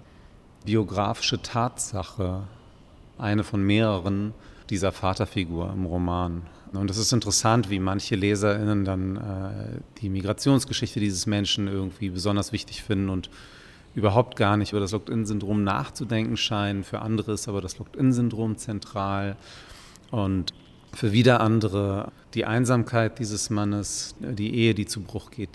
biografische 0.65 1.41
Tatsache, 1.41 2.43
eine 3.17 3.43
von 3.43 3.61
mehreren 3.61 4.33
dieser 4.69 4.91
Vaterfigur 4.91 5.71
im 5.73 5.85
Roman. 5.85 6.43
Und 6.71 6.89
es 6.89 6.97
ist 6.97 7.13
interessant, 7.13 7.69
wie 7.69 7.79
manche 7.79 8.15
LeserInnen 8.15 8.83
dann 8.83 9.17
äh, 9.17 9.79
die 10.01 10.09
Migrationsgeschichte 10.09 10.99
dieses 10.99 11.27
Menschen 11.27 11.67
irgendwie 11.67 12.09
besonders 12.09 12.51
wichtig 12.51 12.81
finden 12.81 13.09
und 13.09 13.29
überhaupt 13.95 14.35
gar 14.35 14.57
nicht 14.57 14.71
über 14.71 14.81
das 14.81 14.91
Locked-in-Syndrom 14.91 15.63
nachzudenken 15.63 16.37
scheinen. 16.37 16.83
Für 16.83 17.01
andere 17.01 17.33
ist 17.33 17.47
aber 17.47 17.61
das 17.61 17.77
Locked-in-Syndrom 17.77 18.57
zentral. 18.57 19.35
Und 20.11 20.53
für 20.93 21.11
wieder 21.11 21.41
andere 21.41 22.11
die 22.33 22.45
Einsamkeit 22.45 23.19
dieses 23.19 23.49
Mannes, 23.49 24.15
die 24.19 24.55
Ehe, 24.55 24.73
die 24.73 24.85
zu 24.85 25.01
Bruch 25.01 25.31
geht. 25.31 25.49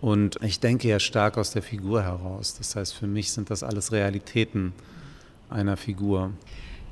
Und 0.00 0.38
ich 0.42 0.60
denke 0.60 0.88
ja 0.88 1.00
stark 1.00 1.38
aus 1.38 1.52
der 1.52 1.62
Figur 1.62 2.02
heraus. 2.02 2.56
Das 2.58 2.76
heißt, 2.76 2.94
für 2.94 3.06
mich 3.06 3.32
sind 3.32 3.50
das 3.50 3.62
alles 3.62 3.90
Realitäten 3.90 4.72
einer 5.48 5.76
Figur. 5.76 6.32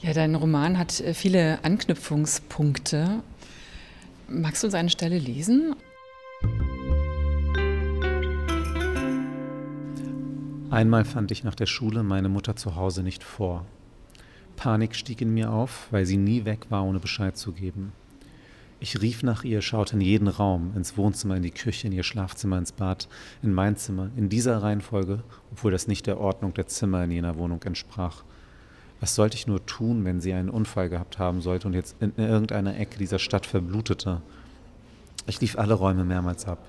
Ja, 0.01 0.13
dein 0.13 0.35
Roman 0.35 0.79
hat 0.79 1.01
äh, 1.01 1.15
viele 1.15 1.63
Anknüpfungspunkte. 1.63 3.23
Magst 4.29 4.63
du 4.63 4.67
uns 4.67 4.75
eine 4.75 4.91
Stelle 4.91 5.19
lesen? 5.19 5.77
Einmal 10.73 11.05
fand 11.05 11.31
ich 11.31 11.45
nach 11.45 11.55
der 11.55 11.67
Schule 11.67 12.03
meine 12.03 12.31
Mutter 12.31 12.57
zu 12.57 12.77
Hause 12.77 13.03
nicht 13.03 13.23
vor. 13.23 13.67
Panik 14.57 14.95
stieg 14.95 15.21
in 15.21 15.35
mir 15.35 15.51
auf, 15.51 15.89
weil 15.91 16.07
sie 16.07 16.17
nie 16.17 16.47
weg 16.47 16.65
war, 16.71 16.87
ohne 16.87 16.99
Bescheid 16.99 17.37
zu 17.37 17.53
geben. 17.53 17.93
Ich 18.81 19.03
rief 19.03 19.23
nach 19.23 19.45
ihr, 19.45 19.61
schaute 19.61 19.97
in 19.97 20.01
jeden 20.01 20.29
Raum, 20.29 20.73
ins 20.75 20.97
Wohnzimmer, 20.97 21.37
in 21.37 21.43
die 21.43 21.51
Küche, 21.51 21.89
in 21.89 21.93
ihr 21.93 22.05
Schlafzimmer, 22.05 22.57
ins 22.57 22.73
Bad, 22.73 23.07
in 23.43 23.53
mein 23.53 23.77
Zimmer, 23.77 24.09
in 24.17 24.31
dieser 24.31 24.63
Reihenfolge, 24.63 25.23
obwohl 25.51 25.73
das 25.73 25.89
nicht 25.89 26.07
der 26.07 26.19
Ordnung 26.19 26.55
der 26.55 26.69
Zimmer 26.69 27.05
in 27.05 27.11
jener 27.11 27.37
Wohnung 27.37 27.63
entsprach. 27.65 28.23
Was 28.99 29.15
sollte 29.15 29.37
ich 29.37 29.47
nur 29.47 29.67
tun, 29.67 30.07
wenn 30.07 30.23
sie 30.23 30.33
einen 30.33 30.49
Unfall 30.49 30.89
gehabt 30.89 31.19
haben 31.19 31.43
sollte 31.43 31.69
und 31.69 31.75
jetzt 31.75 31.97
in 32.01 32.15
irgendeiner 32.17 32.79
Ecke 32.79 32.97
dieser 32.97 33.19
Stadt 33.19 33.45
verblutete? 33.45 34.23
Ich 35.27 35.39
lief 35.39 35.59
alle 35.59 35.75
Räume 35.75 36.05
mehrmals 36.05 36.47
ab, 36.47 36.67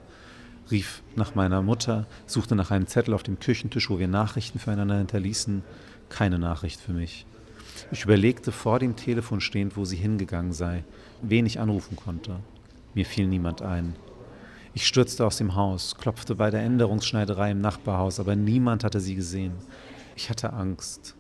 rief 0.71 1.03
nach 1.15 1.35
meiner 1.35 1.61
Mutter, 1.61 2.07
suchte 2.25 2.55
nach 2.55 2.71
einem 2.71 2.87
Zettel 2.87 3.13
auf 3.13 3.23
dem 3.23 3.39
Küchentisch, 3.39 3.89
wo 3.89 3.99
wir 3.99 4.07
Nachrichten 4.07 4.59
füreinander 4.59 4.97
hinterließen. 4.97 5.63
Keine 6.09 6.39
Nachricht 6.39 6.79
für 6.79 6.93
mich. 6.93 7.25
Ich 7.91 8.03
überlegte 8.03 8.51
vor 8.51 8.79
dem 8.79 8.95
Telefon 8.95 9.41
stehend, 9.41 9.77
wo 9.77 9.85
sie 9.85 9.95
hingegangen 9.95 10.53
sei, 10.53 10.83
wen 11.21 11.45
ich 11.45 11.59
anrufen 11.59 11.95
konnte. 11.95 12.39
Mir 12.93 13.05
fiel 13.05 13.27
niemand 13.27 13.61
ein. 13.61 13.95
Ich 14.75 14.87
stürzte 14.87 15.25
aus 15.25 15.37
dem 15.37 15.55
Haus, 15.55 15.95
klopfte 15.97 16.35
bei 16.35 16.49
der 16.49 16.61
Änderungsschneiderei 16.61 17.51
im 17.51 17.61
Nachbarhaus, 17.61 18.19
aber 18.19 18.35
niemand 18.35 18.83
hatte 18.83 18.99
sie 18.99 19.15
gesehen. 19.15 19.53
Ich 20.15 20.29
hatte 20.29 20.53
Angst. 20.53 21.15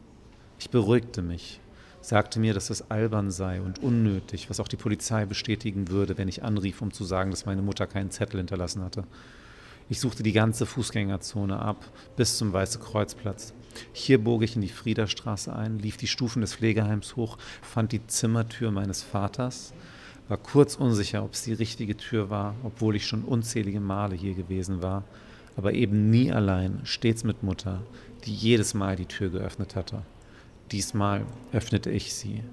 Ich 0.59 0.69
beruhigte 0.69 1.21
mich, 1.21 1.59
sagte 2.03 2.39
mir, 2.39 2.53
dass 2.53 2.69
es 2.69 2.91
albern 2.91 3.31
sei 3.31 3.61
und 3.61 3.81
unnötig, 3.81 4.49
was 4.49 4.59
auch 4.59 4.67
die 4.67 4.75
Polizei 4.75 5.25
bestätigen 5.25 5.87
würde, 5.87 6.17
wenn 6.17 6.27
ich 6.27 6.43
anrief, 6.43 6.81
um 6.81 6.91
zu 6.91 7.05
sagen, 7.05 7.31
dass 7.31 7.45
meine 7.45 7.61
Mutter 7.61 7.87
keinen 7.87 8.11
Zettel 8.11 8.39
hinterlassen 8.39 8.83
hatte. 8.83 9.05
Ich 9.89 10.01
suchte 10.01 10.21
die 10.21 10.33
ganze 10.33 10.65
Fußgängerzone 10.65 11.57
ab, 11.57 11.85
bis 12.17 12.37
zum 12.37 12.51
Weiße 12.51 12.79
Kreuzplatz. 12.79 13.53
Hier 13.93 14.21
bog 14.21 14.43
ich 14.43 14.55
in 14.55 14.61
die 14.61 14.67
Friederstraße 14.67 15.55
ein, 15.55 15.79
lief 15.79 15.95
die 15.95 16.07
Stufen 16.07 16.41
des 16.41 16.55
Pflegeheims 16.55 17.15
hoch, 17.15 17.37
fand 17.61 17.93
die 17.93 18.05
Zimmertür 18.05 18.71
meines 18.71 19.01
Vaters, 19.01 19.73
war 20.27 20.37
kurz 20.37 20.75
unsicher, 20.75 21.23
ob 21.23 21.33
es 21.33 21.43
die 21.43 21.53
richtige 21.53 21.95
Tür 21.95 22.29
war, 22.29 22.55
obwohl 22.63 22.97
ich 22.97 23.07
schon 23.07 23.23
unzählige 23.23 23.79
Male 23.79 24.15
hier 24.15 24.33
gewesen 24.33 24.81
war, 24.81 25.05
aber 25.55 25.73
eben 25.73 26.09
nie 26.09 26.33
allein, 26.33 26.81
stets 26.83 27.23
mit 27.23 27.43
Mutter, 27.43 27.81
die 28.25 28.33
jedes 28.33 28.73
Mal 28.73 28.97
die 28.97 29.05
Tür 29.05 29.29
geöffnet 29.29 29.75
hatte. 29.77 30.01
Diesmal 30.71 31.25
öffnete 31.51 31.91
ich 31.91 32.13
sie. 32.13 32.43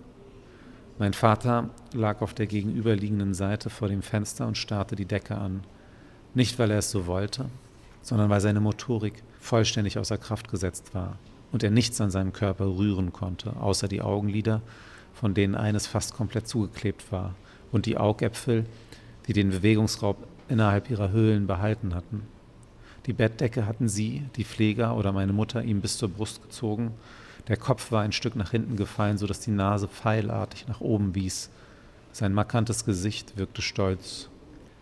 Mein 0.99 1.15
Vater 1.15 1.71
lag 1.95 2.21
auf 2.21 2.35
der 2.35 2.47
gegenüberliegenden 2.47 3.33
Seite 3.33 3.71
vor 3.71 3.89
dem 3.89 4.03
Fenster 4.03 4.47
und 4.47 4.59
starrte 4.59 4.97
die 4.97 5.07
Decke 5.07 5.37
an. 5.37 5.63
Nicht, 6.35 6.59
weil 6.59 6.71
er 6.71 6.79
es 6.79 6.91
so 6.91 7.07
wollte, 7.07 7.47
sondern 8.03 8.29
weil 8.29 8.41
seine 8.41 8.61
Motorik 8.61 9.23
vollständig 9.41 9.99
außer 9.99 10.19
Kraft 10.19 10.51
gesetzt 10.51 10.95
war 10.95 11.17
und 11.53 11.63
er 11.63 11.71
nichts 11.71 12.01
an 12.01 12.11
seinem 12.11 12.33
Körper 12.33 12.67
rühren 12.67 13.13
konnte, 13.13 13.57
außer 13.57 13.89
die 13.89 14.03
Augenlider, 14.03 14.63
von 15.15 15.35
denen 15.35 15.55
eines 15.55 15.87
fast 15.87 16.15
komplett 16.15 16.49
zugeklebt 16.49 17.11
war, 17.11 17.35
und 17.73 17.87
die 17.87 17.97
Augäpfel, 17.97 18.67
die 19.27 19.33
den 19.33 19.51
Bewegungsraub 19.51 20.17
innerhalb 20.49 20.91
ihrer 20.91 21.11
Höhlen 21.11 21.47
behalten 21.47 21.95
hatten. 21.95 22.23
Die 23.07 23.13
Bettdecke 23.13 23.67
hatten 23.67 23.89
sie, 23.89 24.25
die 24.37 24.45
Pfleger 24.45 24.97
oder 24.97 25.13
meine 25.13 25.33
Mutter, 25.33 25.63
ihm 25.63 25.81
bis 25.81 25.97
zur 25.97 26.09
Brust 26.09 26.43
gezogen. 26.43 26.93
Der 27.49 27.57
Kopf 27.57 27.91
war 27.93 28.03
ein 28.03 28.13
Stück 28.13 28.37
nach 28.37 28.51
hinten 28.51 28.77
gefallen, 28.77 29.19
so 29.19 29.27
dass 29.27 29.41
die 29.41 29.51
Nase 29.51 29.89
pfeilartig 29.89 30.69
nach 30.69 30.81
oben 30.81 31.15
wies. 31.15 31.51
Sein 32.13 32.33
markantes 32.33 32.85
Gesicht 32.85 33.37
wirkte 33.37 33.63
stolz. 33.63 34.29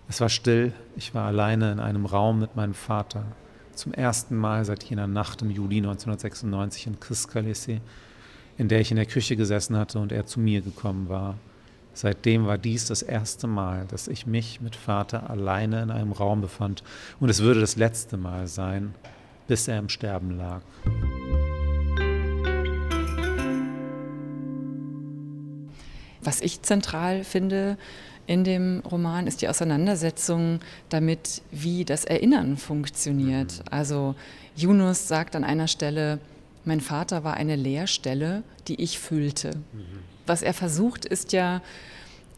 Es 0.09 0.21
war 0.21 0.31
still, 0.31 0.73
ich 0.97 1.15
war 1.15 1.27
alleine 1.27 1.71
in 1.73 1.81
einem 1.81 2.07
Raum 2.07 2.39
mit 2.39 2.57
meinem 2.57 2.75
Vater. 2.75 3.25
Zum 3.75 3.93
ersten 3.93 4.37
Mal 4.37 4.65
seit 4.65 4.83
jener 4.85 5.07
Nacht 5.07 5.43
im 5.43 5.51
Juli 5.51 5.77
1996 5.79 6.87
in 6.87 7.01
Kriskalese, 7.01 7.81
in 8.57 8.69
der 8.69 8.81
ich 8.81 8.91
in 8.91 8.97
der 8.97 9.07
Küche 9.07 9.37
gesessen 9.37 9.77
hatte 9.77 9.99
und 9.99 10.11
er 10.11 10.27
zu 10.27 10.41
mir 10.41 10.63
gekommen 10.63 11.09
war. 11.09 11.37
Seitdem 11.93 12.47
war 12.47 12.59
dies 12.59 12.87
das 12.87 13.03
erste 13.03 13.47
Mal, 13.47 13.85
dass 13.89 14.09
ich 14.09 14.27
mich 14.27 14.61
mit 14.61 14.77
Vater 14.77 15.29
alleine 15.29 15.83
in 15.83 15.91
einem 15.91 16.13
Raum 16.13 16.41
befand. 16.41 16.83
Und 17.21 17.29
es 17.29 17.43
würde 17.43 17.61
das 17.61 17.77
letzte 17.77 18.17
Mal 18.17 18.47
sein, 18.47 18.95
bis 19.47 19.69
er 19.69 19.79
im 19.79 19.89
Sterben 19.89 20.37
lag. 20.37 20.63
Was 26.23 26.41
ich 26.41 26.63
zentral 26.63 27.25
finde 27.25 27.77
in 28.27 28.45
dem 28.45 28.83
Roman 28.91 29.27
ist 29.27 29.41
die 29.41 29.49
Auseinandersetzung 29.49 30.61
damit, 30.91 31.41
wie 31.51 31.87
das 31.87 32.05
Erinnern 32.05 32.59
funktioniert. 32.59 33.63
Also 33.71 34.15
Yunus 34.55 35.09
sagt 35.09 35.35
an 35.35 35.45
einer 35.45 35.67
Stelle, 35.67 36.19
mein 36.67 36.83
Vater 36.83 37.25
war 37.25 37.35
eine 37.35 37.57
Leerstelle, 37.57 38.43
die 38.67 38.83
ich 38.83 38.99
füllte. 38.99 39.57
Mhm 39.73 40.19
was 40.29 40.43
er 40.43 40.55
versucht, 40.55 41.05
ist 41.05 41.33
ja, 41.33 41.63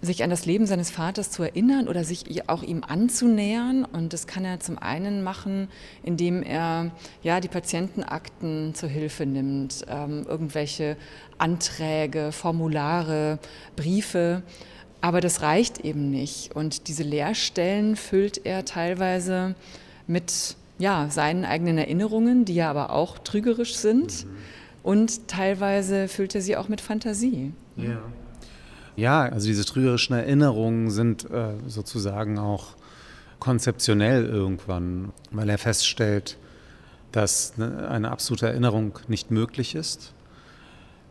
sich 0.02 0.22
an 0.22 0.30
das 0.30 0.46
Leben 0.46 0.66
seines 0.66 0.90
Vaters 0.90 1.30
zu 1.30 1.42
erinnern 1.42 1.86
oder 1.88 2.04
sich 2.04 2.48
auch 2.48 2.62
ihm 2.62 2.82
anzunähern. 2.86 3.84
Und 3.84 4.12
das 4.12 4.26
kann 4.26 4.44
er 4.44 4.60
zum 4.60 4.78
einen 4.78 5.22
machen, 5.22 5.68
indem 6.02 6.42
er 6.42 6.90
ja, 7.22 7.40
die 7.40 7.48
Patientenakten 7.48 8.74
zur 8.74 8.88
Hilfe 8.88 9.26
nimmt, 9.26 9.84
ähm, 9.88 10.24
irgendwelche 10.26 10.96
Anträge, 11.38 12.32
Formulare, 12.32 13.38
Briefe. 13.76 14.42
Aber 15.02 15.20
das 15.20 15.42
reicht 15.42 15.84
eben 15.84 16.10
nicht. 16.10 16.54
Und 16.54 16.88
diese 16.88 17.02
Leerstellen 17.02 17.96
füllt 17.96 18.44
er 18.44 18.64
teilweise 18.64 19.54
mit 20.06 20.56
ja, 20.78 21.08
seinen 21.10 21.44
eigenen 21.44 21.76
Erinnerungen, 21.76 22.46
die 22.46 22.54
ja 22.54 22.70
aber 22.70 22.90
auch 22.90 23.18
trügerisch 23.18 23.76
sind. 23.76 24.24
Mhm. 24.24 24.30
Und 24.82 25.28
teilweise 25.28 26.08
füllt 26.08 26.34
er 26.34 26.40
sie 26.40 26.56
auch 26.56 26.68
mit 26.68 26.80
Fantasie. 26.80 27.52
Ja. 27.76 28.00
Ja, 29.00 29.22
also 29.22 29.46
diese 29.46 29.64
trügerischen 29.64 30.14
Erinnerungen 30.14 30.90
sind 30.90 31.24
äh, 31.30 31.54
sozusagen 31.66 32.38
auch 32.38 32.74
konzeptionell 33.38 34.26
irgendwann, 34.26 35.14
weil 35.30 35.48
er 35.48 35.56
feststellt, 35.56 36.36
dass 37.10 37.56
ne, 37.56 37.88
eine 37.88 38.10
absolute 38.10 38.48
Erinnerung 38.48 38.98
nicht 39.08 39.30
möglich 39.30 39.74
ist 39.74 40.12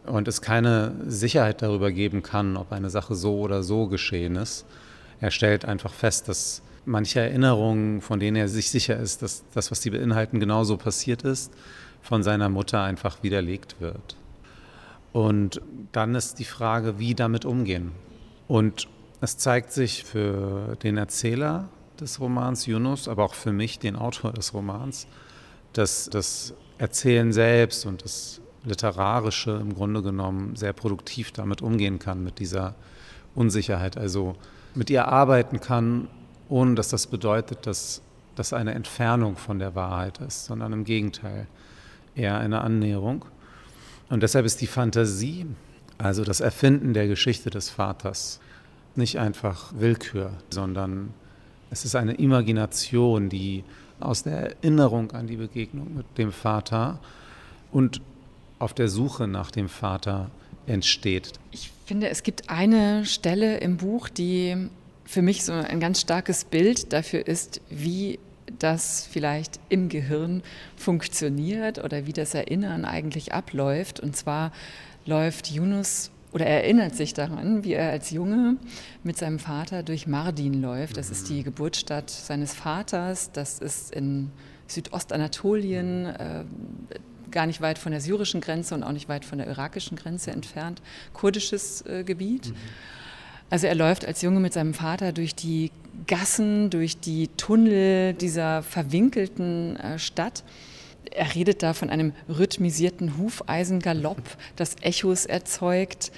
und 0.05 0.27
es 0.27 0.43
keine 0.43 0.93
Sicherheit 1.07 1.63
darüber 1.63 1.91
geben 1.91 2.21
kann, 2.21 2.57
ob 2.57 2.71
eine 2.73 2.91
Sache 2.91 3.15
so 3.15 3.39
oder 3.39 3.63
so 3.63 3.87
geschehen 3.87 4.35
ist. 4.35 4.67
Er 5.19 5.31
stellt 5.31 5.65
einfach 5.65 5.91
fest, 5.91 6.27
dass 6.27 6.61
manche 6.85 7.21
Erinnerungen, 7.21 8.01
von 8.01 8.19
denen 8.19 8.37
er 8.37 8.49
sich 8.49 8.69
sicher 8.69 8.97
ist, 8.97 9.23
dass 9.23 9.43
das, 9.55 9.71
was 9.71 9.81
sie 9.81 9.89
beinhalten, 9.89 10.39
genauso 10.39 10.77
passiert 10.77 11.23
ist, 11.23 11.51
von 12.03 12.21
seiner 12.21 12.49
Mutter 12.49 12.83
einfach 12.83 13.23
widerlegt 13.23 13.77
wird. 13.79 14.15
Und 15.11 15.61
dann 15.91 16.15
ist 16.15 16.39
die 16.39 16.45
Frage, 16.45 16.99
wie 16.99 17.15
damit 17.15 17.45
umgehen. 17.45 17.91
Und 18.47 18.87
es 19.21 19.37
zeigt 19.37 19.71
sich 19.71 20.03
für 20.03 20.75
den 20.83 20.97
Erzähler 20.97 21.69
des 21.99 22.19
Romans 22.19 22.65
Yunus, 22.65 23.07
aber 23.07 23.25
auch 23.25 23.33
für 23.33 23.51
mich, 23.51 23.79
den 23.79 23.95
Autor 23.95 24.33
des 24.33 24.53
Romans, 24.53 25.07
dass 25.73 26.09
das 26.09 26.53
Erzählen 26.77 27.33
selbst 27.33 27.85
und 27.85 28.03
das 28.03 28.41
Literarische 28.63 29.51
im 29.51 29.73
Grunde 29.73 30.01
genommen 30.01 30.55
sehr 30.55 30.73
produktiv 30.73 31.31
damit 31.31 31.61
umgehen 31.61 31.99
kann, 31.99 32.23
mit 32.23 32.39
dieser 32.39 32.75
Unsicherheit. 33.35 33.97
Also 33.97 34.35
mit 34.75 34.89
ihr 34.89 35.07
arbeiten 35.07 35.59
kann, 35.59 36.07
ohne 36.47 36.75
dass 36.75 36.89
das 36.89 37.07
bedeutet, 37.07 37.67
dass 37.67 38.01
das 38.35 38.53
eine 38.53 38.73
Entfernung 38.73 39.35
von 39.35 39.59
der 39.59 39.75
Wahrheit 39.75 40.19
ist, 40.19 40.45
sondern 40.45 40.71
im 40.73 40.83
Gegenteil 40.85 41.47
eher 42.15 42.37
eine 42.37 42.61
Annäherung. 42.61 43.25
Und 44.09 44.23
deshalb 44.23 44.45
ist 44.45 44.61
die 44.61 44.67
Fantasie, 44.67 45.45
also 45.97 46.23
das 46.23 46.39
Erfinden 46.39 46.93
der 46.93 47.07
Geschichte 47.07 47.49
des 47.49 47.69
Vaters, 47.69 48.39
nicht 48.95 49.19
einfach 49.19 49.71
Willkür, 49.77 50.31
sondern 50.49 51.13
es 51.69 51.85
ist 51.85 51.95
eine 51.95 52.13
Imagination, 52.13 53.29
die 53.29 53.63
aus 53.99 54.23
der 54.23 54.55
Erinnerung 54.55 55.11
an 55.11 55.27
die 55.27 55.35
Begegnung 55.35 55.95
mit 55.95 56.05
dem 56.17 56.31
Vater 56.31 56.99
und 57.71 58.01
auf 58.57 58.73
der 58.73 58.87
Suche 58.87 59.27
nach 59.27 59.51
dem 59.51 59.69
Vater 59.69 60.31
entsteht. 60.65 61.33
Ich 61.51 61.71
finde, 61.85 62.09
es 62.09 62.23
gibt 62.23 62.49
eine 62.49 63.05
Stelle 63.05 63.57
im 63.57 63.77
Buch, 63.77 64.09
die 64.09 64.69
für 65.05 65.21
mich 65.21 65.43
so 65.43 65.53
ein 65.53 65.79
ganz 65.79 66.01
starkes 66.01 66.45
Bild 66.45 66.93
dafür 66.93 67.25
ist, 67.27 67.61
wie 67.69 68.19
das 68.57 69.07
vielleicht 69.09 69.59
im 69.69 69.89
Gehirn 69.89 70.41
funktioniert 70.75 71.83
oder 71.83 72.05
wie 72.05 72.13
das 72.13 72.33
Erinnern 72.33 72.85
eigentlich 72.85 73.33
abläuft. 73.33 73.99
Und 73.99 74.15
zwar 74.15 74.51
läuft 75.05 75.51
Yunus 75.51 76.11
oder 76.31 76.45
er 76.45 76.63
erinnert 76.63 76.95
sich 76.95 77.13
daran, 77.13 77.63
wie 77.63 77.73
er 77.73 77.89
als 77.89 78.11
Junge 78.11 78.57
mit 79.03 79.17
seinem 79.17 79.39
Vater 79.39 79.83
durch 79.83 80.05
Mardin 80.05 80.61
läuft. 80.61 80.97
Das 80.97 81.09
ist 81.09 81.29
die 81.29 81.43
Geburtsstadt 81.43 82.09
seines 82.09 82.53
Vaters. 82.53 83.31
Das 83.31 83.59
ist 83.59 83.91
in 83.91 84.31
Südostanatolien, 84.67 86.05
äh, 86.05 86.43
gar 87.31 87.45
nicht 87.45 87.61
weit 87.61 87.77
von 87.77 87.91
der 87.91 88.01
syrischen 88.01 88.41
Grenze 88.41 88.75
und 88.75 88.83
auch 88.83 88.91
nicht 88.91 89.09
weit 89.09 89.25
von 89.25 89.39
der 89.39 89.47
irakischen 89.47 89.97
Grenze 89.97 90.31
entfernt, 90.31 90.81
kurdisches 91.13 91.83
äh, 91.85 92.03
Gebiet. 92.03 92.49
Mhm. 92.49 92.55
Also 93.49 93.67
er 93.67 93.75
läuft 93.75 94.05
als 94.05 94.21
Junge 94.21 94.39
mit 94.39 94.53
seinem 94.53 94.73
Vater 94.73 95.11
durch 95.11 95.33
die 95.33 95.71
Gassen, 96.07 96.69
durch 96.69 96.99
die 96.99 97.27
Tunnel 97.29 98.13
dieser 98.13 98.63
verwinkelten 98.63 99.75
äh, 99.77 99.99
Stadt. 99.99 100.43
Er 101.11 101.33
redet 101.33 101.63
da 101.63 101.73
von 101.73 101.89
einem 101.89 102.13
rhythmisierten 102.27 103.17
Hufeisengalopp, 103.17 104.21
das 104.55 104.75
Echos 104.81 105.25
erzeugt. 105.25 106.11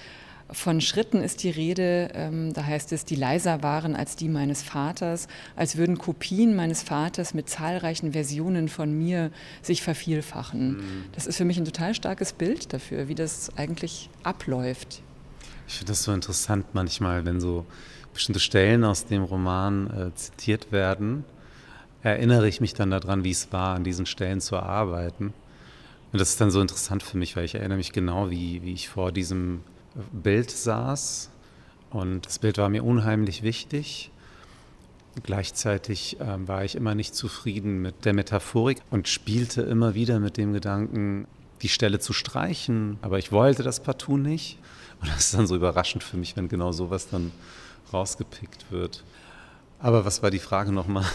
Von 0.54 0.82
Schritten 0.82 1.24
ist 1.24 1.44
die 1.44 1.50
Rede, 1.50 2.10
ähm, 2.14 2.52
da 2.52 2.66
heißt 2.66 2.92
es, 2.92 3.06
die 3.06 3.16
leiser 3.16 3.64
waren 3.64 3.96
als 3.96 4.18
die 4.18 4.28
meines 4.28 4.62
Vaters, 4.62 5.30
als 5.56 5.78
würden 5.78 5.98
Kopien 5.98 6.56
meines 6.58 6.84
Vaters 6.84 7.34
mit 7.34 7.50
zahlreichen 7.50 8.12
Versionen 8.12 8.68
von 8.68 8.92
mir 8.98 9.32
sich 9.62 9.82
vervielfachen. 9.82 10.74
Mhm. 10.74 11.04
Das 11.14 11.26
ist 11.26 11.38
für 11.38 11.46
mich 11.46 11.58
ein 11.58 11.64
total 11.64 11.96
starkes 11.96 12.34
Bild 12.34 12.74
dafür, 12.74 13.08
wie 13.08 13.16
das 13.16 13.56
eigentlich 13.56 14.10
abläuft. 14.24 15.02
Ich 15.70 15.76
finde 15.78 15.94
das 15.94 16.04
so 16.04 16.12
interessant 16.12 16.66
manchmal, 16.74 17.24
wenn 17.24 17.40
so 17.40 17.66
bestimmte 18.14 18.40
Stellen 18.40 18.84
aus 18.84 19.06
dem 19.06 19.24
Roman 19.24 19.88
äh, 19.88 20.16
zitiert 20.16 20.72
werden, 20.72 21.24
erinnere 22.04 22.48
ich 22.48 22.62
mich 22.62 22.74
dann 22.74 22.92
daran, 22.92 23.24
wie 23.24 23.32
es 23.32 23.52
war, 23.52 23.76
an 23.76 23.84
diesen 23.84 24.06
Stellen 24.06 24.42
zu 24.42 24.58
arbeiten. 24.58 25.34
Und 26.12 26.20
das 26.20 26.30
ist 26.30 26.42
dann 26.42 26.52
so 26.52 26.62
interessant 26.62 27.04
für 27.04 27.18
mich, 27.18 27.36
weil 27.36 27.46
ich 27.46 27.56
erinnere 27.56 27.78
mich 27.78 27.94
genau, 27.94 28.30
wie, 28.30 28.62
wie 28.64 28.74
ich 28.74 28.90
vor 28.90 29.12
diesem 29.12 29.62
Bild 30.12 30.52
saß. 30.52 31.30
Und 31.90 32.26
das 32.26 32.40
Bild 32.40 32.58
war 32.58 32.70
mir 32.70 32.84
unheimlich 32.84 33.44
wichtig. 33.44 34.12
Gleichzeitig 35.24 36.20
äh, 36.20 36.48
war 36.48 36.64
ich 36.64 36.76
immer 36.76 36.96
nicht 36.96 37.16
zufrieden 37.16 37.82
mit 37.82 38.06
der 38.06 38.14
Metaphorik 38.14 38.82
und 38.90 39.08
spielte 39.08 39.62
immer 39.62 39.94
wieder 39.94 40.20
mit 40.20 40.38
dem 40.38 40.54
Gedanken, 40.54 41.28
die 41.62 41.70
Stelle 41.70 42.00
zu 42.00 42.14
streichen. 42.14 42.98
Aber 43.02 43.20
ich 43.20 43.32
wollte 43.32 43.64
das 43.64 43.82
partout 43.82 44.18
nicht. 44.18 44.58
Und 45.02 45.10
das 45.10 45.26
ist 45.26 45.34
dann 45.34 45.48
so 45.48 45.56
überraschend 45.56 46.04
für 46.04 46.18
mich, 46.18 46.38
wenn 46.38 46.48
genau 46.48 46.72
sowas 46.72 47.10
dann 47.10 47.32
rausgepickt 47.92 48.72
wird. 48.72 49.04
Aber 49.84 50.06
was 50.06 50.22
war 50.22 50.30
die 50.30 50.40
Frage 50.40 50.72
nochmal? 50.72 51.06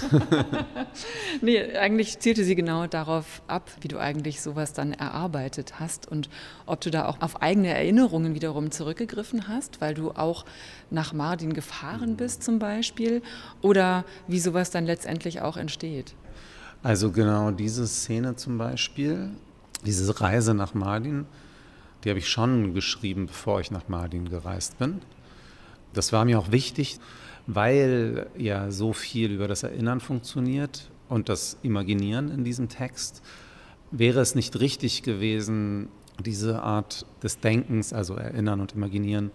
nee, 1.41 1.77
eigentlich 1.77 2.19
zielte 2.19 2.43
sie 2.43 2.57
genau 2.57 2.89
darauf 2.89 3.41
ab, 3.47 3.71
wie 3.81 3.87
du 3.87 3.99
eigentlich 3.99 4.41
sowas 4.41 4.73
dann 4.73 4.93
erarbeitet 4.93 5.79
hast 5.79 6.09
und 6.09 6.29
ob 6.67 6.81
du 6.81 6.91
da 6.91 7.07
auch 7.07 7.21
auf 7.21 7.43
eigene 7.43 7.69
Erinnerungen 7.69 8.35
wiederum 8.35 8.73
zurückgegriffen 8.73 9.47
hast, 9.47 9.81
weil 9.81 9.95
du 9.95 10.11
auch 10.11 10.45
nach 10.91 11.13
Mardin 11.13 11.53
gefahren 11.53 12.17
bist 12.17 12.43
zum 12.43 12.59
Beispiel, 12.59 13.23
oder 13.63 14.05
wie 14.27 14.41
sowas 14.41 14.73
dann 14.73 14.85
letztendlich 14.85 15.43
auch 15.43 15.57
entsteht. 15.57 16.15
Also 16.83 17.13
genau 17.13 17.53
diese 17.53 17.87
Szene 17.87 18.35
zum 18.35 18.59
Beispiel, 18.59 19.31
diese 19.85 20.21
Reise 20.21 20.55
nach 20.55 20.75
Mardin, 20.75 21.27
die 22.03 22.09
habe 22.09 22.19
ich 22.19 22.29
schon 22.29 22.75
geschrieben, 22.75 23.27
bevor 23.27 23.61
ich 23.61 23.71
nach 23.71 23.89
Mardin 23.89 24.29
gereist 24.29 24.79
bin. 24.79 25.03
Das 25.97 26.13
war 26.13 26.25
mir 26.25 26.39
auch 26.39 26.53
wichtig, 26.53 26.99
weil 27.47 28.27
ja 28.37 28.71
so 28.71 28.93
viel 28.93 29.33
über 29.33 29.49
das 29.49 29.63
Erinnern 29.63 30.01
funktioniert 30.01 30.91
und 31.09 31.29
das 31.29 31.57
Imaginieren 31.63 32.31
in 32.31 32.45
diesem 32.45 32.69
Text, 32.69 33.23
wäre 33.91 34.21
es 34.21 34.35
nicht 34.35 34.59
richtig 34.61 35.03
gewesen, 35.03 35.89
diese 36.19 36.63
Art 36.63 37.07
des 37.23 37.41
Denkens, 37.41 37.93
also 37.93 38.15
Erinnern 38.15 38.61
und 38.61 38.73
Imaginieren, 38.73 39.31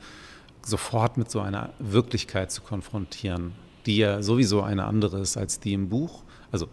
sofort 0.63 1.17
mit 1.17 1.31
so 1.31 1.39
einer 1.39 1.73
Wirklichkeit 1.79 2.51
zu 2.51 2.61
konfrontieren, 2.61 3.53
die 3.85 3.97
ja 3.97 4.21
sowieso 4.21 4.61
eine 4.61 4.85
andere 4.85 5.19
ist 5.19 5.37
als 5.37 5.59
die 5.59 5.73
im 5.73 5.89
Buch, 5.89 6.23
also 6.51 6.67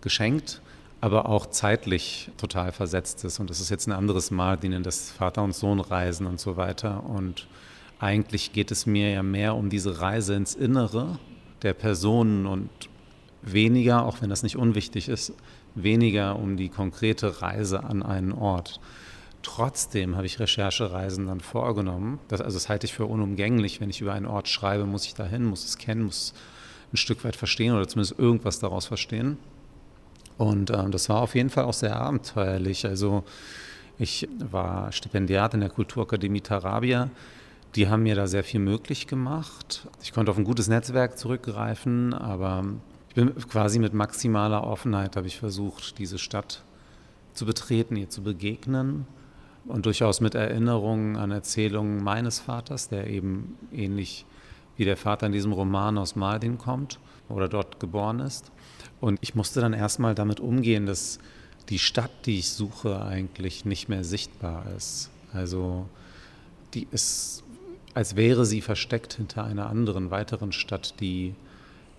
geschenkt, 0.00 0.62
aber 1.00 1.28
auch 1.28 1.46
zeitlich 1.46 2.30
total 2.38 2.72
versetzt 2.72 3.24
ist. 3.24 3.38
Und 3.38 3.50
das 3.50 3.60
ist 3.60 3.70
jetzt 3.70 3.86
ein 3.86 3.92
anderes 3.92 4.30
Mal, 4.30 4.56
denen 4.56 4.82
das 4.82 5.10
Vater 5.10 5.42
und 5.42 5.54
Sohn 5.54 5.80
reisen 5.80 6.26
und 6.26 6.40
so 6.40 6.56
weiter. 6.56 7.04
Und 7.04 7.46
eigentlich 7.98 8.52
geht 8.52 8.70
es 8.70 8.86
mir 8.86 9.10
ja 9.10 9.22
mehr 9.22 9.54
um 9.54 9.70
diese 9.70 10.00
Reise 10.00 10.34
ins 10.34 10.54
Innere 10.54 11.18
der 11.62 11.74
Personen 11.74 12.46
und 12.46 12.68
weniger, 13.42 14.04
auch 14.04 14.20
wenn 14.20 14.30
das 14.30 14.42
nicht 14.42 14.56
unwichtig 14.56 15.08
ist, 15.08 15.32
weniger 15.74 16.36
um 16.36 16.56
die 16.56 16.68
konkrete 16.68 17.42
Reise 17.42 17.84
an 17.84 18.02
einen 18.02 18.32
Ort. 18.32 18.80
Trotzdem 19.42 20.16
habe 20.16 20.26
ich 20.26 20.40
Recherchereisen 20.40 21.26
dann 21.26 21.40
vorgenommen. 21.40 22.18
Das, 22.28 22.40
also 22.40 22.56
das 22.56 22.68
halte 22.68 22.86
ich 22.86 22.92
für 22.92 23.06
unumgänglich. 23.06 23.80
Wenn 23.80 23.90
ich 23.90 24.00
über 24.00 24.12
einen 24.12 24.26
Ort 24.26 24.48
schreibe, 24.48 24.86
muss 24.86 25.06
ich 25.06 25.14
dahin, 25.14 25.44
muss 25.44 25.64
es 25.64 25.78
kennen, 25.78 26.04
muss 26.04 26.34
ein 26.92 26.96
Stück 26.96 27.24
weit 27.24 27.36
verstehen 27.36 27.74
oder 27.74 27.86
zumindest 27.86 28.18
irgendwas 28.18 28.58
daraus 28.58 28.86
verstehen. 28.86 29.38
Und 30.36 30.70
ähm, 30.70 30.90
das 30.90 31.08
war 31.08 31.22
auf 31.22 31.34
jeden 31.34 31.50
Fall 31.50 31.64
auch 31.64 31.74
sehr 31.74 31.96
abenteuerlich. 31.96 32.86
Also 32.86 33.22
ich 33.98 34.28
war 34.38 34.92
Stipendiat 34.92 35.54
in 35.54 35.60
der 35.60 35.70
Kulturakademie 35.70 36.40
Tarabia 36.40 37.10
die 37.74 37.88
haben 37.88 38.02
mir 38.02 38.14
da 38.14 38.26
sehr 38.26 38.44
viel 38.44 38.60
möglich 38.60 39.06
gemacht. 39.06 39.88
Ich 40.02 40.12
konnte 40.12 40.30
auf 40.30 40.38
ein 40.38 40.44
gutes 40.44 40.68
Netzwerk 40.68 41.18
zurückgreifen, 41.18 42.14
aber 42.14 42.64
ich 43.08 43.14
bin 43.14 43.34
quasi 43.48 43.78
mit 43.78 43.92
maximaler 43.92 44.64
Offenheit 44.64 45.16
habe 45.16 45.26
ich 45.26 45.38
versucht, 45.38 45.98
diese 45.98 46.18
Stadt 46.18 46.62
zu 47.34 47.44
betreten, 47.44 47.96
ihr 47.96 48.08
zu 48.08 48.22
begegnen 48.22 49.06
und 49.66 49.86
durchaus 49.86 50.20
mit 50.20 50.34
Erinnerungen 50.34 51.16
an 51.16 51.30
Erzählungen 51.30 52.02
meines 52.02 52.38
Vaters, 52.38 52.88
der 52.88 53.08
eben 53.08 53.56
ähnlich 53.72 54.24
wie 54.76 54.84
der 54.84 54.96
Vater 54.96 55.26
in 55.26 55.32
diesem 55.32 55.52
Roman 55.52 55.98
aus 55.98 56.16
Mardin 56.16 56.58
kommt 56.58 56.98
oder 57.28 57.48
dort 57.48 57.80
geboren 57.80 58.20
ist. 58.20 58.52
Und 59.00 59.18
ich 59.20 59.34
musste 59.34 59.60
dann 59.60 59.72
erstmal 59.72 60.14
damit 60.14 60.40
umgehen, 60.40 60.86
dass 60.86 61.18
die 61.68 61.78
Stadt, 61.78 62.10
die 62.26 62.38
ich 62.38 62.50
suche, 62.50 63.02
eigentlich 63.02 63.64
nicht 63.64 63.88
mehr 63.88 64.04
sichtbar 64.04 64.64
ist. 64.76 65.10
Also 65.32 65.88
die 66.74 66.86
ist 66.90 67.42
als 67.96 68.14
wäre 68.14 68.44
sie 68.44 68.60
versteckt 68.60 69.14
hinter 69.14 69.42
einer 69.44 69.70
anderen, 69.70 70.10
weiteren 70.10 70.52
Stadt, 70.52 71.00
die, 71.00 71.34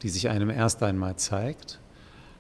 die 0.04 0.10
sich 0.10 0.30
einem 0.30 0.52
erst 0.52 0.84
einmal 0.84 1.16
zeigt. 1.16 1.80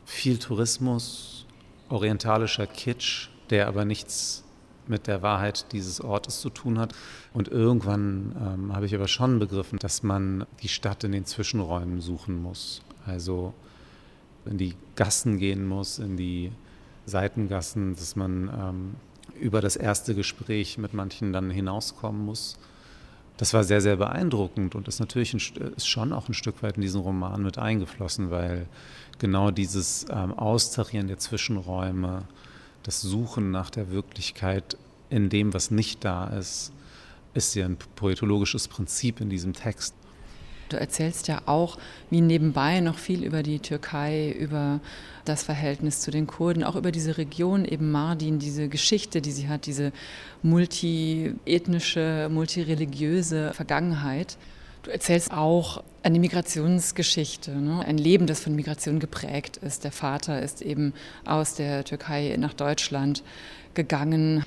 Viel 0.05 0.37
Tourismus, 0.37 1.47
orientalischer 1.89 2.67
Kitsch, 2.67 3.29
der 3.49 3.67
aber 3.67 3.83
nichts 3.83 4.43
mit 4.85 5.07
der 5.07 5.23
Wahrheit 5.23 5.71
dieses 5.71 6.01
Ortes 6.01 6.39
zu 6.39 6.51
tun 6.51 6.77
hat. 6.77 6.93
Und 7.33 7.47
irgendwann 7.47 8.35
ähm, 8.39 8.75
habe 8.75 8.85
ich 8.85 8.93
aber 8.93 9.07
schon 9.07 9.39
begriffen, 9.39 9.79
dass 9.79 10.03
man 10.03 10.45
die 10.61 10.67
Stadt 10.67 11.03
in 11.03 11.11
den 11.11 11.25
Zwischenräumen 11.25 11.99
suchen 11.99 12.39
muss. 12.39 12.83
Also 13.07 13.55
in 14.45 14.59
die 14.59 14.75
Gassen 14.95 15.39
gehen 15.39 15.65
muss, 15.65 15.97
in 15.97 16.15
die 16.15 16.51
Seitengassen, 17.07 17.95
dass 17.95 18.15
man 18.15 18.51
ähm, 18.55 18.95
über 19.41 19.61
das 19.61 19.75
erste 19.75 20.13
Gespräch 20.13 20.77
mit 20.77 20.93
manchen 20.93 21.33
dann 21.33 21.49
hinauskommen 21.49 22.23
muss 22.23 22.55
das 23.37 23.53
war 23.53 23.63
sehr, 23.63 23.81
sehr 23.81 23.95
beeindruckend 23.95 24.75
und 24.75 24.87
ist 24.87 24.99
natürlich 24.99 25.33
ein, 25.33 25.73
ist 25.75 25.87
schon 25.87 26.11
auch 26.11 26.27
ein 26.27 26.33
Stück 26.33 26.63
weit 26.63 26.75
in 26.75 26.81
diesen 26.81 27.01
Roman 27.01 27.43
mit 27.43 27.57
eingeflossen, 27.57 28.31
weil 28.31 28.67
genau 29.19 29.51
dieses 29.51 30.05
ähm, 30.09 30.33
Austarieren 30.33 31.07
der 31.07 31.19
Zwischenräume, 31.19 32.23
das 32.83 33.01
Suchen 33.01 33.51
nach 33.51 33.69
der 33.69 33.91
Wirklichkeit 33.91 34.77
in 35.09 35.29
dem, 35.29 35.53
was 35.53 35.71
nicht 35.71 36.03
da 36.03 36.27
ist, 36.27 36.71
ist 37.33 37.53
ja 37.55 37.65
ein 37.65 37.77
poetologisches 37.95 38.67
Prinzip 38.67 39.21
in 39.21 39.29
diesem 39.29 39.53
Text. 39.53 39.93
Du 40.69 40.77
erzählst 40.77 41.27
ja 41.27 41.41
auch, 41.45 41.77
wie 42.09 42.21
nebenbei 42.21 42.79
noch 42.79 42.97
viel 42.97 43.23
über 43.23 43.43
die 43.43 43.59
Türkei, 43.59 44.31
über 44.31 44.79
das 45.25 45.43
Verhältnis 45.43 46.01
zu 46.01 46.11
den 46.11 46.27
Kurden, 46.27 46.63
auch 46.63 46.75
über 46.75 46.91
diese 46.91 47.17
Region 47.17 47.65
eben 47.65 47.91
Mardin, 47.91 48.39
diese 48.39 48.67
Geschichte, 48.69 49.21
die 49.21 49.31
sie 49.31 49.49
hat, 49.49 49.65
diese 49.65 49.91
multiethnische, 50.43 52.29
multireligiöse 52.31 53.53
Vergangenheit. 53.53 54.37
Du 54.83 54.91
erzählst 54.91 55.33
auch 55.33 55.83
eine 56.03 56.19
Migrationsgeschichte, 56.19 57.51
ne? 57.51 57.83
ein 57.85 57.97
Leben, 57.97 58.25
das 58.25 58.39
von 58.39 58.55
Migration 58.55 58.99
geprägt 58.99 59.57
ist. 59.57 59.83
Der 59.83 59.91
Vater 59.91 60.41
ist 60.41 60.61
eben 60.61 60.93
aus 61.25 61.55
der 61.55 61.83
Türkei 61.83 62.35
nach 62.39 62.53
Deutschland 62.53 63.23
gegangen. 63.73 64.45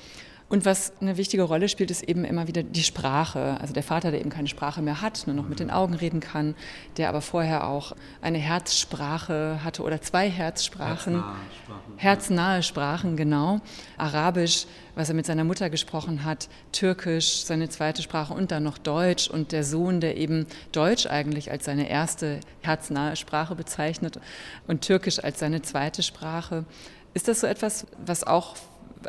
Und 0.51 0.65
was 0.65 0.91
eine 0.99 1.15
wichtige 1.15 1.43
Rolle 1.43 1.69
spielt, 1.69 1.91
ist 1.91 2.03
eben 2.03 2.25
immer 2.25 2.45
wieder 2.45 2.61
die 2.61 2.83
Sprache. 2.83 3.57
Also 3.61 3.73
der 3.73 3.83
Vater, 3.83 4.11
der 4.11 4.19
eben 4.19 4.29
keine 4.29 4.49
Sprache 4.49 4.81
mehr 4.81 5.01
hat, 5.01 5.25
nur 5.25 5.33
noch 5.33 5.47
mit 5.47 5.61
den 5.61 5.71
Augen 5.71 5.93
reden 5.93 6.19
kann, 6.19 6.55
der 6.97 7.07
aber 7.07 7.21
vorher 7.21 7.69
auch 7.69 7.95
eine 8.21 8.37
Herzsprache 8.37 9.61
hatte 9.63 9.81
oder 9.81 10.01
zwei 10.01 10.29
Herzsprachen. 10.29 11.13
Herznahe 11.13 11.45
Sprachen. 11.63 11.93
Herznahe 11.95 12.63
Sprachen, 12.63 13.15
genau. 13.15 13.61
Arabisch, 13.97 14.65
was 14.93 15.07
er 15.07 15.15
mit 15.15 15.25
seiner 15.25 15.45
Mutter 15.45 15.69
gesprochen 15.69 16.25
hat, 16.25 16.49
Türkisch, 16.73 17.45
seine 17.45 17.69
zweite 17.69 18.01
Sprache 18.01 18.33
und 18.33 18.51
dann 18.51 18.63
noch 18.63 18.77
Deutsch. 18.77 19.29
Und 19.29 19.53
der 19.53 19.63
Sohn, 19.63 20.01
der 20.01 20.17
eben 20.17 20.47
Deutsch 20.73 21.05
eigentlich 21.05 21.49
als 21.49 21.63
seine 21.63 21.89
erste 21.89 22.41
herznahe 22.59 23.15
Sprache 23.15 23.55
bezeichnet 23.55 24.19
und 24.67 24.81
Türkisch 24.81 25.23
als 25.23 25.39
seine 25.39 25.61
zweite 25.61 26.03
Sprache. 26.03 26.65
Ist 27.13 27.29
das 27.29 27.39
so 27.39 27.47
etwas, 27.47 27.87
was 28.05 28.25
auch 28.25 28.57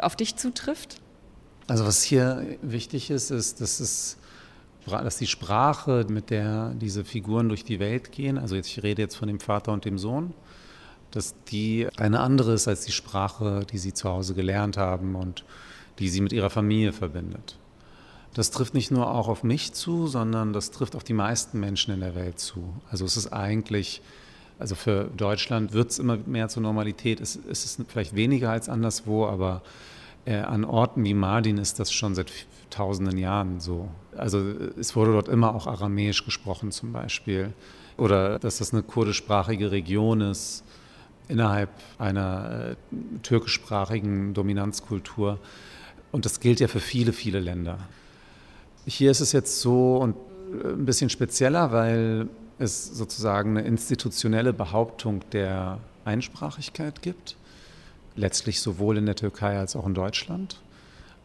auf 0.01 0.15
dich 0.15 0.37
zutrifft? 0.37 1.03
Also 1.67 1.87
was 1.87 2.03
hier 2.03 2.59
wichtig 2.63 3.11
ist, 3.11 3.31
ist, 3.31 3.61
dass, 3.61 3.81
es, 3.81 4.19
dass 4.87 5.17
die 5.19 5.27
Sprache, 5.27 6.07
mit 6.09 6.31
der 6.31 6.75
diese 6.75 7.05
Figuren 7.05 7.49
durch 7.49 7.65
die 7.65 7.79
Welt 7.79 8.13
gehen, 8.13 8.39
also 8.39 8.57
jetzt, 8.57 8.69
ich 8.69 8.83
rede 8.83 9.03
jetzt 9.03 9.17
von 9.17 9.29
dem 9.29 9.41
Vater 9.41 9.73
und 9.73 9.85
dem 9.85 9.99
Sohn, 9.99 10.35
dass 11.13 11.35
die 11.51 11.89
eine 11.97 12.21
andere 12.21 12.55
ist 12.55 12.69
als 12.69 12.85
die 12.85 12.93
Sprache, 12.93 13.65
die 13.71 13.79
sie 13.79 13.93
zu 13.93 14.09
Hause 14.09 14.35
gelernt 14.35 14.77
haben 14.77 15.15
und 15.15 15.45
die 15.99 16.09
sie 16.09 16.21
mit 16.21 16.33
ihrer 16.33 16.51
Familie 16.51 16.93
verbindet. 16.93 17.59
Das 18.35 18.51
trifft 18.51 18.73
nicht 18.73 18.91
nur 18.91 19.11
auch 19.11 19.29
auf 19.29 19.45
mich 19.45 19.75
zu, 19.75 20.07
sondern 20.07 20.55
das 20.55 20.71
trifft 20.71 20.97
auf 20.97 21.05
die 21.05 21.13
meisten 21.13 21.61
Menschen 21.61 21.93
in 21.93 22.01
der 22.01 22.15
Welt 22.15 22.39
zu. 22.39 22.65
Also 22.91 23.05
es 23.05 23.19
ist 23.19 23.31
eigentlich, 23.31 24.01
also 24.59 24.75
für 24.75 25.11
Deutschland 25.17 25.75
wird 25.75 25.91
es 25.91 25.99
immer 25.99 26.17
mehr 26.17 26.49
zur 26.49 26.63
Normalität, 26.63 27.21
es, 27.21 27.39
es 27.49 27.65
ist 27.67 27.83
vielleicht 27.89 28.17
weniger 28.17 28.51
als 28.51 28.71
anderswo, 28.71 29.27
aber 29.27 29.61
Äh, 30.25 30.37
an 30.37 30.65
Orten 30.65 31.05
wie 31.05 31.15
Mardin 31.15 31.59
ist 31.59 31.81
das 31.81 31.93
schon 31.93 32.15
seit 32.15 32.33
tausenden 32.71 33.19
Jahren 33.19 33.61
so. 33.61 33.89
Also 34.17 34.39
es 34.79 34.95
wurde 34.95 35.13
dort 35.13 35.29
immer 35.29 35.55
auch 35.55 35.67
Aramäisch 35.67 36.25
gesprochen 36.25 36.71
zum 36.71 36.93
Beispiel. 36.93 37.53
Oder 37.97 38.39
dass 38.39 38.59
das 38.59 38.73
eine 38.73 38.83
kurdischsprachige 38.83 39.71
Region 39.71 40.21
ist 40.21 40.65
innerhalb 41.29 41.71
einer 41.99 42.71
äh, 42.71 42.97
türkischsprachigen 43.23 44.35
Dominanzkultur. 44.35 45.39
Und 46.11 46.25
das 46.25 46.41
gilt 46.41 46.61
ja 46.61 46.69
für 46.69 46.81
viele, 46.81 47.13
viele 47.13 47.41
Länder. 47.41 47.79
Hier 48.87 49.11
ist 49.11 49.21
es 49.21 49.33
jetzt 49.33 49.61
so 49.61 49.97
und 49.97 50.17
äh, 50.53 50.69
ein 50.69 50.85
bisschen 50.85 51.11
spezieller, 51.11 51.73
weil 51.73 52.29
es 52.59 52.87
sozusagen 52.87 53.57
eine 53.57 53.67
institutionelle 53.67 54.53
Behauptung 54.53 55.21
der 55.33 55.79
Einsprachigkeit 56.05 57.03
gibt. 57.03 57.37
Letztlich 58.15 58.61
sowohl 58.61 58.99
in 58.99 59.07
der 59.07 59.17
Türkei 59.17 59.59
als 59.59 59.77
auch 59.77 59.87
in 59.87 59.95
Deutschland. 59.95 60.61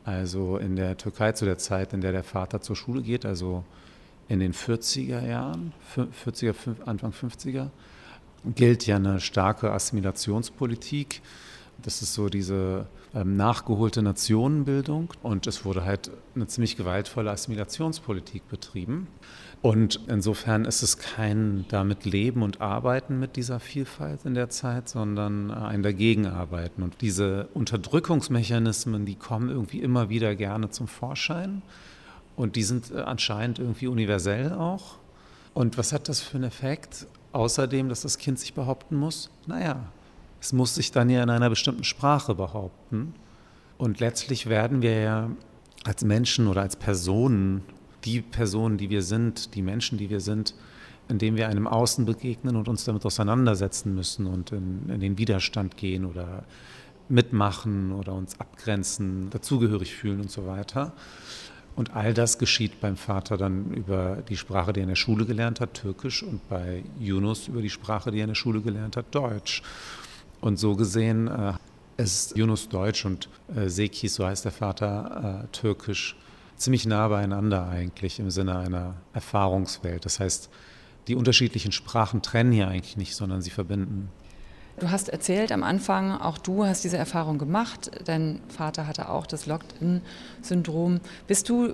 Also 0.04 0.58
in 0.58 0.76
der 0.76 0.97
Türkei 0.97 1.34
zu 1.34 1.45
der 1.45 1.58
Zeit, 1.58 1.91
in 1.93 2.02
der 2.02 2.13
der 2.13 2.23
Vater 2.23 2.62
zur 2.62 2.76
Schule 2.76 3.02
geht, 3.02 3.26
also 3.26 3.65
in 4.30 4.39
den 4.39 4.54
40er 4.54 5.26
Jahren, 5.26 5.73
40er, 6.26 6.56
Anfang 6.86 7.12
50er, 7.12 7.69
gilt 8.56 8.86
ja 8.88 8.95
eine 8.95 9.19
starke 9.19 9.71
Assimilationspolitik. 9.71 11.21
Das 11.82 12.02
ist 12.02 12.13
so 12.13 12.30
diese 12.30 12.88
ähm, 13.13 13.36
nachgeholte 13.36 14.02
Nationenbildung 14.02 15.13
und 15.23 15.47
es 15.47 15.65
wurde 15.65 15.86
halt 15.86 16.12
eine 16.36 16.47
ziemlich 16.47 16.78
gewaltvolle 16.78 17.32
Assimilationspolitik 17.32 18.47
betrieben. 18.47 19.08
Und 19.67 19.99
insofern 20.08 20.63
ist 20.63 20.82
es 20.82 20.97
kein 20.97 21.65
damit 21.67 22.06
Leben 22.06 22.41
und 22.41 22.62
Arbeiten 22.62 23.19
mit 23.19 23.36
dieser 23.36 23.60
Vielfalt 23.60 24.23
in 24.23 24.34
der 24.34 24.47
Zeit, 24.47 24.88
sondern 24.88 25.51
ein 25.51 25.84
Dagegenarbeiten. 25.84 26.84
Und 26.84 27.01
diese 27.01 27.49
Unterdrückungsmechanismen, 27.53 29.06
die 29.06 29.15
kommen 29.15 29.49
irgendwie 29.49 29.82
immer 29.82 30.08
wieder 30.08 30.36
gerne 30.36 30.69
zum 30.69 30.88
Vorschein. 30.88 31.63
Und 32.38 32.56
die 32.56 32.63
sind 32.63 32.91
äh, 32.91 33.01
anscheinend 33.01 33.60
irgendwie 33.60 33.88
universell 33.88 34.53
auch. 34.53 34.99
Und 35.53 35.77
was 35.77 35.91
hat 35.91 36.08
das 36.08 36.21
für 36.21 36.36
einen 36.38 36.45
Effekt? 36.45 37.06
Außerdem, 37.34 37.89
dass 37.89 38.03
das 38.03 38.17
Kind 38.17 38.39
sich 38.39 38.53
behaupten 38.53 38.95
muss? 38.95 39.30
Naja, 39.47 39.91
es 40.39 40.53
muss 40.53 40.75
sich 40.75 40.93
dann 40.93 41.10
ja 41.10 41.21
in 41.21 41.30
einer 41.30 41.49
bestimmten 41.49 41.84
Sprache 41.84 42.36
behaupten. 42.36 43.13
Und 43.77 43.99
letztlich 43.99 44.47
werden 44.47 44.82
wir 44.82 45.01
ja 45.01 45.30
als 45.84 46.06
Menschen 46.06 46.47
oder 46.47 46.62
als 46.62 46.77
Personen, 46.77 47.63
die 48.08 48.22
Personen, 48.22 48.78
die 48.78 48.89
wir 48.89 49.04
sind, 49.04 49.54
die 49.54 49.62
Menschen, 49.62 49.98
die 49.98 50.10
wir 50.10 50.22
sind, 50.22 50.56
indem 51.10 51.36
wir 51.36 51.50
einem 51.50 51.67
Außen 51.67 52.06
begegnen 52.06 52.56
und 52.56 52.67
uns 52.67 52.86
damit 52.86 53.06
auseinandersetzen 53.06 53.93
müssen 53.93 54.26
und 54.26 54.52
in, 54.52 54.89
in 54.89 55.00
den 55.00 55.17
Widerstand 55.17 55.78
gehen 55.78 56.06
oder 56.06 56.43
mitmachen 57.10 57.91
oder 57.91 58.13
uns 58.13 58.39
abgrenzen, 58.39 59.30
dazugehörig 59.30 59.93
fühlen 59.93 60.22
und 60.22 60.32
so 60.32 60.48
weiter. 60.48 60.93
Und 61.76 61.96
all 61.96 62.13
das 62.13 62.39
geschieht 62.39 62.80
beim 62.82 62.96
Vater 62.96 63.38
dann 63.38 63.72
über 63.72 64.24
die 64.28 64.38
Sprache, 64.38 64.74
die 64.74 64.80
er 64.80 64.84
in 64.84 64.89
der 64.89 64.96
Schule 64.96 65.26
gelernt 65.26 65.60
hat, 65.60 65.76
Türkisch, 65.76 66.24
und 66.24 66.48
bei 66.50 66.84
Yunus 67.00 67.50
über 67.50 67.62
die 67.62 67.70
Sprache, 67.70 68.10
die 68.10 68.20
er 68.20 68.24
in 68.24 68.30
der 68.30 68.36
Schule 68.36 68.62
gelernt 68.62 68.98
hat, 68.98 69.13
Deutsch. 69.13 69.62
Und 70.41 70.58
so 70.58 70.76
gesehen 70.76 71.28
äh, 71.28 71.54
ist 71.98 72.36
Yunus 72.36 72.70
Deutsch 72.70 73.06
und 73.06 73.30
äh, 73.56 73.70
Sekis, 73.70 74.15
so 74.15 74.26
heißt 74.26 74.46
der 74.46 74.52
Vater, 74.52 75.43
äh, 75.43 75.48
Türkisch, 75.52 76.15
ziemlich 76.58 76.86
nah 76.86 77.08
beieinander 77.08 77.67
eigentlich 77.70 78.20
im 78.20 78.32
Sinne 78.32 78.58
einer 78.58 78.96
Erfahrungswelt. 79.13 80.06
Das 80.06 80.20
heißt, 80.20 80.50
die 81.08 81.15
unterschiedlichen 81.15 81.72
Sprachen 81.72 82.22
trennen 82.22 82.52
hier 82.52 82.67
eigentlich 82.67 82.98
nicht, 82.98 83.15
sondern 83.15 83.41
sie 83.41 83.52
verbinden. 83.52 84.10
Du 84.80 84.91
hast 84.91 85.10
erzählt 85.10 85.52
am 85.52 85.63
Anfang, 85.63 86.12
auch 86.12 86.38
du 86.38 86.65
hast 86.65 86.84
diese 86.84 86.98
Erfahrung 86.98 87.39
gemacht. 87.39 87.89
Dein 88.06 88.41
Vater 88.48 88.86
hatte 88.86 89.10
auch 89.10 89.26
das 89.26 89.48
Locked-in-Syndrom. 89.48 91.00
Bist 91.26 91.50
du 91.50 91.74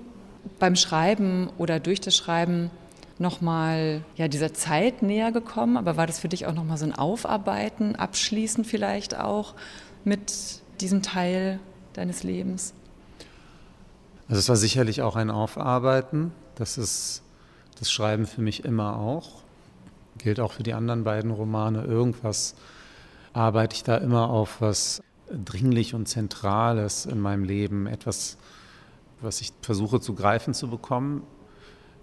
beim 0.58 0.76
Schreiben 0.76 1.50
oder 1.58 1.80
durch 1.80 2.00
das 2.00 2.16
Schreiben 2.16 2.70
nochmal 3.18 4.02
ja, 4.16 4.28
dieser 4.28 4.54
Zeit 4.54 5.02
näher 5.02 5.32
gekommen? 5.32 5.76
Aber 5.76 5.96
war 5.98 6.06
das 6.06 6.18
für 6.18 6.28
dich 6.28 6.46
auch 6.46 6.54
nochmal 6.54 6.78
so 6.78 6.86
ein 6.86 6.94
Aufarbeiten, 6.94 7.94
Abschließen 7.94 8.64
vielleicht 8.64 9.18
auch 9.18 9.54
mit 10.04 10.62
diesem 10.80 11.02
Teil 11.02 11.60
deines 11.92 12.22
Lebens? 12.22 12.72
Also 14.28 14.38
es 14.38 14.48
war 14.48 14.56
sicherlich 14.56 15.02
auch 15.02 15.16
ein 15.16 15.30
Aufarbeiten. 15.30 16.32
Das 16.54 16.78
ist 16.78 17.22
das 17.78 17.90
Schreiben 17.90 18.26
für 18.26 18.40
mich 18.40 18.64
immer 18.64 18.96
auch. 18.96 19.42
Gilt 20.18 20.40
auch 20.40 20.52
für 20.52 20.62
die 20.62 20.74
anderen 20.74 21.04
beiden 21.04 21.30
Romane. 21.30 21.84
Irgendwas 21.84 22.54
arbeite 23.32 23.74
ich 23.76 23.82
da 23.82 23.96
immer 23.96 24.30
auf 24.30 24.60
was 24.60 25.02
dringlich 25.30 25.94
und 25.94 26.06
Zentrales 26.06 27.06
in 27.06 27.20
meinem 27.20 27.44
Leben, 27.44 27.86
etwas, 27.86 28.36
was 29.20 29.40
ich 29.40 29.52
versuche 29.62 30.00
zu 30.00 30.14
greifen 30.14 30.54
zu 30.54 30.68
bekommen 30.68 31.22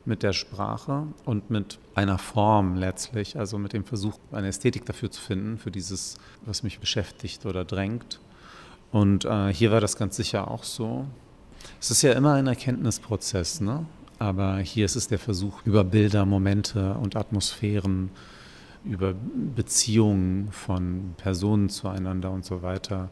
mit 0.06 0.24
der 0.24 0.34
Sprache 0.34 1.08
und 1.26 1.50
mit 1.50 1.80
einer 1.94 2.18
Form 2.18 2.76
letztlich, 2.76 3.38
also 3.38 3.58
mit 3.58 3.74
dem 3.74 3.86
Versuch, 3.86 4.18
eine 4.32 4.48
Ästhetik 4.48 4.86
dafür 4.86 5.12
zu 5.12 5.22
finden, 5.22 5.58
für 5.58 5.72
dieses, 5.72 6.18
was 6.46 6.64
mich 6.64 6.80
beschäftigt 6.80 7.46
oder 7.46 7.66
drängt. 7.66 8.20
Und 8.92 9.26
äh, 9.26 9.54
hier 9.54 9.72
war 9.72 9.80
das 9.80 9.96
ganz 9.96 10.16
sicher 10.16 10.50
auch 10.50 10.64
so. 10.64 11.06
Es 11.80 11.92
ist 11.92 12.02
ja 12.02 12.14
immer 12.14 12.34
ein 12.34 12.48
Erkenntnisprozess, 12.48 13.62
ne? 13.62 13.86
aber 14.20 14.58
hier 14.58 14.86
ist 14.86 14.96
es 14.96 15.08
der 15.08 15.20
Versuch, 15.20 15.66
über 15.66 15.84
Bilder, 15.84 16.26
Momente 16.26 16.94
und 16.94 17.16
Atmosphären, 17.16 18.12
über 18.84 19.14
Beziehungen 19.56 20.52
von 20.52 21.16
Personen 21.18 21.70
zueinander 21.70 22.32
und 22.32 22.46
so 22.46 22.62
weiter, 22.62 23.10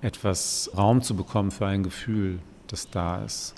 etwas 0.00 0.70
Raum 0.76 1.02
zu 1.02 1.14
bekommen 1.14 1.50
für 1.50 1.66
ein 1.66 1.82
Gefühl, 1.82 2.38
das 2.68 2.90
da 2.90 3.22
ist. 3.22 3.54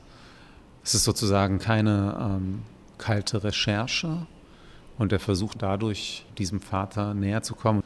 Es 0.82 0.94
ist 0.94 1.04
sozusagen 1.04 1.58
keine 1.58 2.16
ähm, 2.20 2.62
kalte 2.98 3.44
Recherche 3.44 4.26
und 4.98 5.12
der 5.12 5.20
Versuch 5.20 5.54
dadurch, 5.54 6.26
diesem 6.36 6.60
Vater 6.60 7.14
näher 7.14 7.42
zu 7.42 7.54
kommen, 7.54 7.82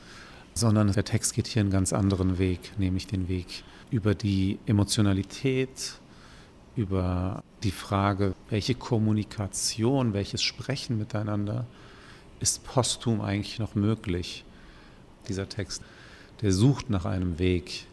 sondern 0.54 0.90
der 0.92 1.04
Text 1.04 1.34
geht 1.34 1.46
hier 1.46 1.60
einen 1.60 1.70
ganz 1.70 1.92
anderen 1.92 2.38
Weg, 2.38 2.72
nämlich 2.78 3.06
den 3.06 3.28
Weg 3.28 3.64
über 3.90 4.14
die 4.14 4.58
Emotionalität, 4.66 6.00
über 6.76 7.42
die 7.62 7.70
Frage, 7.70 8.34
welche 8.50 8.74
Kommunikation, 8.74 10.14
welches 10.14 10.42
Sprechen 10.42 10.98
miteinander 10.98 11.66
ist 12.40 12.64
posthum 12.64 13.20
eigentlich 13.20 13.58
noch 13.58 13.74
möglich. 13.74 14.44
Dieser 15.28 15.48
Text, 15.48 15.82
der 16.40 16.52
sucht 16.52 16.90
nach 16.90 17.04
einem 17.04 17.38
Weg, 17.38 17.86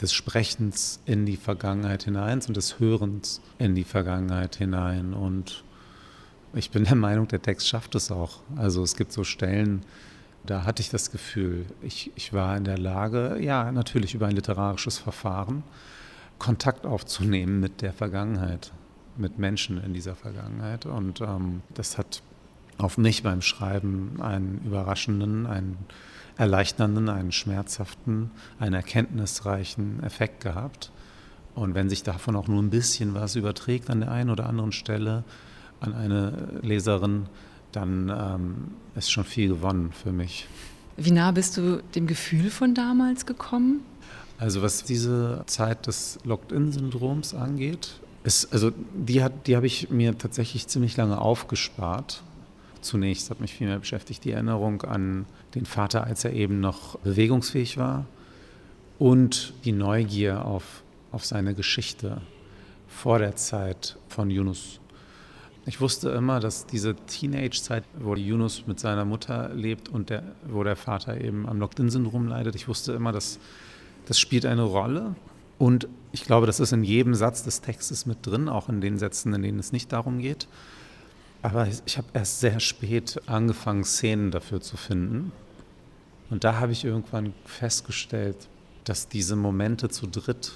des 0.00 0.12
Sprechens 0.12 1.00
in 1.06 1.26
die 1.26 1.36
Vergangenheit 1.36 2.04
hinein 2.04 2.40
und 2.46 2.56
des 2.56 2.78
Hörens 2.78 3.40
in 3.58 3.74
die 3.74 3.84
Vergangenheit 3.84 4.56
hinein. 4.56 5.14
Und 5.14 5.64
ich 6.54 6.70
bin 6.70 6.84
der 6.84 6.96
Meinung, 6.96 7.28
der 7.28 7.42
Text 7.42 7.68
schafft 7.68 7.94
es 7.94 8.10
auch. 8.10 8.40
Also 8.56 8.82
es 8.82 8.96
gibt 8.96 9.12
so 9.12 9.24
Stellen, 9.24 9.82
da 10.44 10.64
hatte 10.64 10.82
ich 10.82 10.90
das 10.90 11.10
Gefühl, 11.10 11.66
ich, 11.82 12.12
ich 12.14 12.32
war 12.32 12.56
in 12.56 12.64
der 12.64 12.78
Lage, 12.78 13.38
ja, 13.40 13.72
natürlich 13.72 14.14
über 14.14 14.26
ein 14.26 14.36
literarisches 14.36 14.98
Verfahren, 14.98 15.64
Kontakt 16.38 16.86
aufzunehmen 16.86 17.60
mit 17.60 17.82
der 17.82 17.92
Vergangenheit, 17.92 18.72
mit 19.16 19.38
Menschen 19.38 19.82
in 19.82 19.94
dieser 19.94 20.14
Vergangenheit. 20.14 20.86
Und 20.86 21.20
ähm, 21.20 21.62
das 21.74 21.98
hat 21.98 22.22
auf 22.78 22.98
mich 22.98 23.22
beim 23.22 23.42
Schreiben 23.42 24.20
einen 24.20 24.60
überraschenden, 24.64 25.46
einen 25.46 25.78
erleichternden, 26.36 27.08
einen 27.08 27.32
schmerzhaften, 27.32 28.30
einen 28.58 28.74
erkenntnisreichen 28.74 30.02
Effekt 30.02 30.42
gehabt. 30.42 30.90
Und 31.54 31.74
wenn 31.74 31.88
sich 31.88 32.02
davon 32.02 32.36
auch 32.36 32.48
nur 32.48 32.62
ein 32.62 32.70
bisschen 32.70 33.14
was 33.14 33.34
überträgt 33.34 33.88
an 33.88 34.00
der 34.00 34.10
einen 34.10 34.28
oder 34.28 34.46
anderen 34.46 34.72
Stelle 34.72 35.24
an 35.80 35.94
eine 35.94 36.60
Leserin, 36.62 37.26
dann 37.72 38.10
ähm, 38.10 38.54
ist 38.94 39.10
schon 39.10 39.24
viel 39.24 39.48
gewonnen 39.48 39.92
für 39.92 40.12
mich. 40.12 40.46
Wie 40.98 41.10
nah 41.10 41.30
bist 41.30 41.56
du 41.56 41.82
dem 41.94 42.06
Gefühl 42.06 42.50
von 42.50 42.74
damals 42.74 43.26
gekommen? 43.26 43.80
Also 44.38 44.62
was 44.62 44.84
diese 44.84 45.42
Zeit 45.46 45.86
des 45.86 46.18
Locked-in-Syndroms 46.24 47.34
angeht, 47.34 48.00
ist, 48.24 48.52
also 48.52 48.70
die, 48.94 49.24
die 49.46 49.56
habe 49.56 49.66
ich 49.66 49.90
mir 49.90 50.18
tatsächlich 50.18 50.66
ziemlich 50.66 50.96
lange 50.96 51.20
aufgespart 51.20 52.22
zunächst 52.86 53.30
hat 53.30 53.40
mich 53.40 53.52
viel 53.52 53.66
mehr 53.66 53.78
beschäftigt 53.78 54.24
die 54.24 54.30
Erinnerung 54.30 54.82
an 54.82 55.26
den 55.54 55.66
Vater, 55.66 56.04
als 56.04 56.24
er 56.24 56.32
eben 56.32 56.60
noch 56.60 56.98
bewegungsfähig 57.00 57.76
war 57.76 58.06
und 58.98 59.52
die 59.64 59.72
Neugier 59.72 60.44
auf, 60.44 60.82
auf 61.12 61.24
seine 61.24 61.54
Geschichte 61.54 62.22
vor 62.88 63.18
der 63.18 63.36
Zeit 63.36 63.98
von 64.08 64.30
Yunus. 64.30 64.80
Ich 65.66 65.80
wusste 65.80 66.10
immer, 66.10 66.38
dass 66.38 66.66
diese 66.66 66.94
Teenage-Zeit, 66.94 67.82
wo 67.98 68.14
Yunus 68.14 68.66
mit 68.68 68.78
seiner 68.78 69.04
Mutter 69.04 69.50
lebt 69.52 69.88
und 69.88 70.10
der, 70.10 70.22
wo 70.46 70.62
der 70.62 70.76
Vater 70.76 71.20
eben 71.20 71.48
am 71.48 71.58
Locked-in-Syndrom 71.58 72.28
leidet, 72.28 72.54
ich 72.54 72.68
wusste 72.68 72.92
immer, 72.92 73.10
dass 73.10 73.40
das 74.06 74.18
spielt 74.18 74.46
eine 74.46 74.62
Rolle. 74.62 75.14
Und 75.58 75.88
ich 76.12 76.24
glaube, 76.24 76.46
das 76.46 76.60
ist 76.60 76.72
in 76.72 76.84
jedem 76.84 77.14
Satz 77.14 77.42
des 77.42 77.60
Textes 77.60 78.06
mit 78.06 78.26
drin, 78.26 78.48
auch 78.48 78.68
in 78.68 78.80
den 78.80 78.98
Sätzen, 78.98 79.34
in 79.34 79.42
denen 79.42 79.58
es 79.58 79.72
nicht 79.72 79.92
darum 79.92 80.18
geht. 80.18 80.48
Aber 81.42 81.68
ich 81.84 81.98
habe 81.98 82.08
erst 82.14 82.40
sehr 82.40 82.60
spät 82.60 83.20
angefangen, 83.26 83.84
Szenen 83.84 84.30
dafür 84.30 84.60
zu 84.60 84.76
finden. 84.76 85.32
Und 86.30 86.44
da 86.44 86.58
habe 86.58 86.72
ich 86.72 86.84
irgendwann 86.84 87.34
festgestellt, 87.44 88.48
dass 88.84 89.08
diese 89.08 89.36
Momente 89.36 89.88
zu 89.88 90.06
dritt 90.06 90.52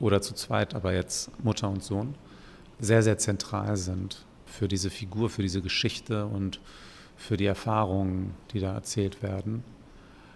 oder 0.00 0.20
zu 0.22 0.34
zweit, 0.34 0.74
aber 0.74 0.92
jetzt 0.92 1.30
Mutter 1.42 1.68
und 1.68 1.82
Sohn, 1.82 2.14
sehr, 2.80 3.02
sehr 3.02 3.18
zentral 3.18 3.76
sind 3.76 4.24
für 4.46 4.68
diese 4.68 4.90
Figur, 4.90 5.30
für 5.30 5.42
diese 5.42 5.62
Geschichte 5.62 6.26
und 6.26 6.60
für 7.16 7.36
die 7.36 7.46
Erfahrungen, 7.46 8.34
die 8.52 8.60
da 8.60 8.74
erzählt 8.74 9.22
werden. 9.22 9.62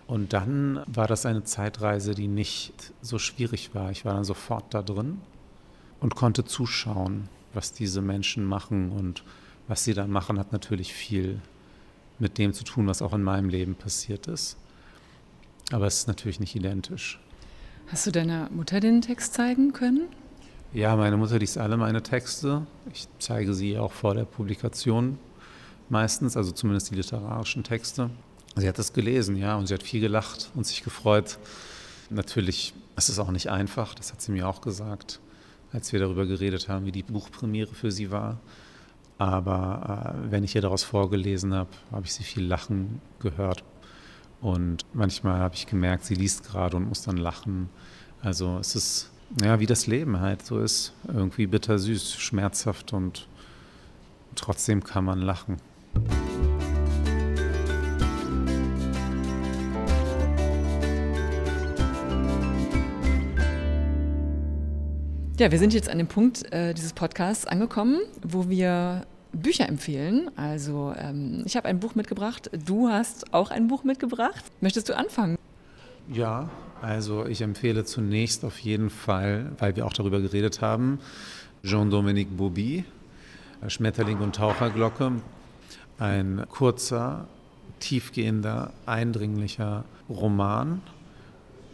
Und 0.09 0.33
dann 0.33 0.83
war 0.87 1.07
das 1.07 1.27
eine 1.27 1.45
Zeitreise, 1.45 2.15
die 2.15 2.29
nicht 2.29 2.95
so 3.03 3.19
schwierig 3.19 3.75
war. 3.75 3.91
Ich 3.91 4.07
war 4.07 4.15
dann 4.15 4.25
sofort 4.25 4.73
da 4.73 4.83
drin 4.83 5.21
und 6.01 6.15
konnte 6.15 6.47
zuschauen, 6.47 7.29
was 7.53 7.75
diese 7.75 8.01
Menschen 8.01 8.45
machen. 8.45 8.91
Und 8.91 9.23
was 9.69 9.85
sie 9.85 9.93
dann 9.93 10.11
machen, 10.11 10.39
hat 10.39 10.51
natürlich 10.51 10.95
viel 10.95 11.43
mit 12.19 12.39
dem 12.39 12.55
zu 12.55 12.65
tun, 12.65 12.87
was 12.87 13.03
auch 13.03 13.13
in 13.13 13.23
meinem 13.23 13.51
Leben 13.51 13.75
passiert 13.75 14.29
ist. 14.29 14.57
Aber 15.73 15.87
es 15.87 15.99
ist 15.99 16.09
natürlich 16.09 16.41
nicht 16.41 16.57
identisch. 16.57 17.21
Hast 17.89 18.07
du 18.07 18.11
deiner 18.11 18.49
Mutter 18.49 18.81
den 18.81 19.03
Text 19.03 19.35
zeigen 19.35 19.75
können? 19.75 20.09
Ja, 20.73 20.97
meine 20.97 21.19
Mutter 21.19 21.39
liest 21.39 21.59
alle 21.59 21.77
meine 21.77 22.03
Texte. 22.03 22.67
Ich 22.95 23.09
zeige 23.19 23.53
sie 23.53 23.79
auch 23.79 23.93
vor 23.93 24.15
der 24.15 24.25
Publikation 24.25 25.19
meistens, 25.91 26.35
also 26.35 26.51
zumindest 26.51 26.91
die 26.91 26.95
literarischen 26.95 27.63
Texte. 27.63 28.09
Sie 28.59 28.69
hat 28.69 28.79
es 28.79 28.93
gelesen, 28.93 29.37
ja, 29.37 29.57
und 29.57 29.67
sie 29.67 29.75
hat 29.75 29.83
viel 29.83 30.01
gelacht 30.01 30.51
und 30.55 30.67
sich 30.67 30.83
gefreut. 30.83 31.39
Natürlich 32.11 32.75
ist 32.97 33.09
es 33.09 33.19
auch 33.19 33.31
nicht 33.31 33.51
einfach, 33.51 33.95
das 33.95 34.13
hat 34.13 34.21
sie 34.21 34.33
mir 34.33 34.49
auch 34.49 34.61
gesagt, 34.61 35.21
als 35.73 35.93
wir 35.93 36.01
darüber 36.01 36.27
geredet 36.27 36.69
haben, 36.69 36.87
wie 36.87 36.93
die 36.93 37.03
Buchpremiere 37.03 37.75
für 37.75 37.93
sie 37.93 38.11
war. 38.11 38.41
Aber 39.19 40.15
äh, 40.27 40.31
wenn 40.31 40.45
ich 40.45 40.55
ihr 40.55 40.63
daraus 40.63 40.85
vorgelesen 40.85 41.55
habe, 41.55 41.71
habe 41.91 42.07
ich 42.07 42.15
sie 42.15 42.25
viel 42.25 42.45
lachen 42.45 43.01
gehört. 43.21 43.65
Und 44.41 44.85
manchmal 44.93 45.41
habe 45.41 45.57
ich 45.57 45.67
gemerkt, 45.67 46.05
sie 46.05 46.15
liest 46.15 46.45
gerade 46.45 46.77
und 46.77 46.89
muss 46.89 47.03
dann 47.03 47.17
lachen. 47.17 47.69
Also 48.23 48.59
es 48.59 48.77
ist 48.77 49.11
ja 49.43 49.61
wie 49.61 49.67
das 49.67 49.87
Leben 49.87 50.21
halt 50.21 50.47
so 50.47 50.61
ist. 50.61 50.93
Irgendwie 51.09 51.47
bittersüß, 51.47 52.15
schmerzhaft 52.15 52.93
und 52.93 53.27
trotzdem 54.37 54.85
kann 54.85 55.05
man 55.05 55.21
lachen. 55.21 55.57
Ja, 65.39 65.53
wir 65.53 65.59
sind 65.61 65.73
jetzt 65.73 65.89
an 65.89 65.99
dem 65.99 66.09
Punkt 66.09 66.53
äh, 66.53 66.75
dieses 66.75 66.93
Podcasts 66.93 67.47
angekommen, 67.47 68.01
wo 68.23 68.49
wir 68.49 69.07
Bücher 69.33 69.69
empfehlen. 69.69 70.33
Also 70.35 70.93
ähm, 70.99 71.45
ich 71.47 71.57
habe 71.57 71.69
ein 71.69 71.79
Buch 71.79 71.95
mitgebracht, 71.95 72.51
du 72.67 72.89
hast 72.89 73.33
auch 73.33 73.53
ein 73.53 73.69
Buch 73.69 73.85
mitgebracht. 73.85 74.45
Möchtest 74.61 74.89
du 74.89 74.97
anfangen? 74.97 75.39
Ja, 76.13 76.51
also 76.83 77.25
ich 77.25 77.41
empfehle 77.41 77.85
zunächst 77.85 78.45
auf 78.45 78.59
jeden 78.59 78.91
Fall, 78.91 79.53
weil 79.59 79.77
wir 79.77 79.87
auch 79.87 79.93
darüber 79.93 80.21
geredet 80.21 80.61
haben, 80.61 80.99
Jean-Dominique 81.63 82.37
Bobby, 82.37 82.85
Schmetterling 83.69 84.19
und 84.19 84.35
Taucherglocke. 84.35 85.13
Ein 86.01 86.47
kurzer, 86.51 87.29
tiefgehender, 87.79 88.73
eindringlicher 88.87 89.85
Roman 90.09 90.83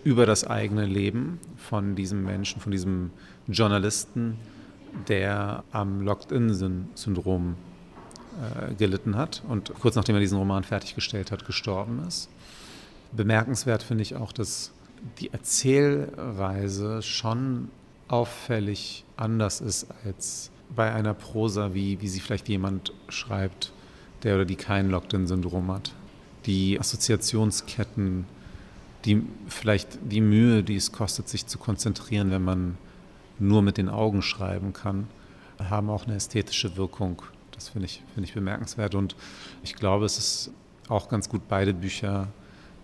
über 0.05 0.27
das 0.27 0.45
eigene 0.47 0.87
Leben 0.87 1.41
von 1.57 1.97
diesem 1.97 2.25
Menschen, 2.25 2.61
von 2.61 2.71
diesem 2.71 3.11
Journalisten, 3.49 4.37
der 5.09 5.65
am 5.73 6.03
Locked-In-Syndrom 6.03 7.57
äh, 8.35 8.75
gelitten 8.75 9.17
hat 9.17 9.43
und 9.49 9.73
kurz 9.81 9.97
nachdem 9.97 10.17
er 10.17 10.21
diesen 10.21 10.39
Roman 10.39 10.63
fertiggestellt 10.63 11.33
hat, 11.33 11.47
gestorben 11.47 12.05
ist. 12.07 12.29
Bemerkenswert 13.13 13.83
finde 13.83 14.03
ich 14.03 14.17
auch, 14.17 14.33
dass 14.33 14.73
die 15.19 15.33
Erzählweise 15.33 17.03
schon 17.03 17.69
auffällig 18.09 19.05
anders 19.17 19.61
ist 19.61 19.87
als 20.05 20.51
bei 20.75 20.93
einer 20.93 21.15
Prosa, 21.15 21.75
wie, 21.75 22.01
wie 22.01 22.09
sie 22.09 22.21
vielleicht 22.21 22.49
jemand 22.49 22.93
schreibt, 23.09 23.73
der 24.23 24.35
oder 24.37 24.45
die 24.45 24.57
kein 24.57 24.91
Locked-In-Syndrom 24.91 25.71
hat. 25.71 25.93
Die 26.47 26.79
Assoziationsketten, 26.79 28.27
die 29.05 29.23
vielleicht 29.49 29.99
die 30.03 30.21
Mühe, 30.21 30.63
die 30.63 30.77
es 30.77 30.93
kostet, 30.93 31.29
sich 31.29 31.47
zu 31.47 31.59
konzentrieren, 31.59 32.31
wenn 32.31 32.43
man 32.43 32.79
nur 33.39 33.63
mit 33.63 33.77
den 33.77 33.89
Augen 33.89 34.23
schreiben 34.23 34.73
kann, 34.73 35.09
haben 35.59 35.91
auch 35.91 36.07
eine 36.07 36.17
ästhetische 36.17 36.77
Wirkung. 36.77 37.23
Das 37.53 37.69
finde 37.69 37.87
ich, 37.87 38.03
find 38.15 38.27
ich 38.27 38.35
bemerkenswert 38.35 38.95
und 38.95 39.15
ich 39.63 39.75
glaube, 39.75 40.05
es 40.05 40.19
ist 40.19 40.51
auch 40.89 41.09
ganz 41.09 41.29
gut, 41.29 41.43
beide 41.49 41.73
Bücher 41.73 42.29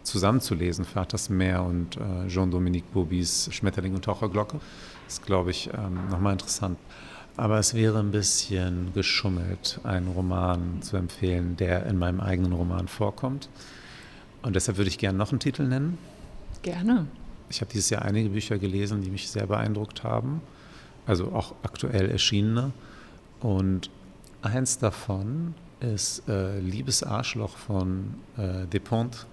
zusammenzulesen, 0.02 0.84
Vaters 0.84 1.28
Meer 1.28 1.62
und 1.62 1.96
äh, 1.96 2.26
Jean-Dominique 2.28 2.90
Bobis 2.92 3.50
Schmetterling 3.52 3.94
und 3.94 4.04
Taucherglocke. 4.04 4.60
Das 5.04 5.14
ist, 5.14 5.26
glaube 5.26 5.50
ich, 5.50 5.70
ähm, 5.74 6.08
nochmal 6.10 6.32
interessant. 6.32 6.78
Aber 7.36 7.58
es 7.58 7.74
wäre 7.74 7.98
ein 7.98 8.10
bisschen 8.10 8.92
geschummelt, 8.94 9.80
einen 9.84 10.08
Roman 10.08 10.82
zu 10.82 10.96
empfehlen, 10.96 11.56
der 11.56 11.86
in 11.86 11.98
meinem 11.98 12.20
eigenen 12.20 12.52
Roman 12.52 12.88
vorkommt. 12.88 13.48
Und 14.42 14.56
deshalb 14.56 14.78
würde 14.78 14.88
ich 14.88 14.98
gerne 14.98 15.18
noch 15.18 15.30
einen 15.30 15.40
Titel 15.40 15.64
nennen. 15.64 15.98
Gerne. 16.62 17.06
Ich 17.48 17.60
habe 17.60 17.70
dieses 17.72 17.90
Jahr 17.90 18.02
einige 18.02 18.30
Bücher 18.30 18.58
gelesen, 18.58 19.02
die 19.02 19.10
mich 19.10 19.28
sehr 19.28 19.46
beeindruckt 19.46 20.04
haben, 20.04 20.40
also 21.06 21.32
auch 21.32 21.54
aktuell 21.62 22.10
erschienene. 22.10 22.72
Und 23.40 23.90
eins 24.42 24.78
davon 24.78 25.54
ist 25.80 26.28
äh, 26.28 26.60
Liebes 26.60 27.02
Arschloch 27.02 27.56
von 27.56 28.14
äh, 28.36 28.66
Despont. 28.66 29.26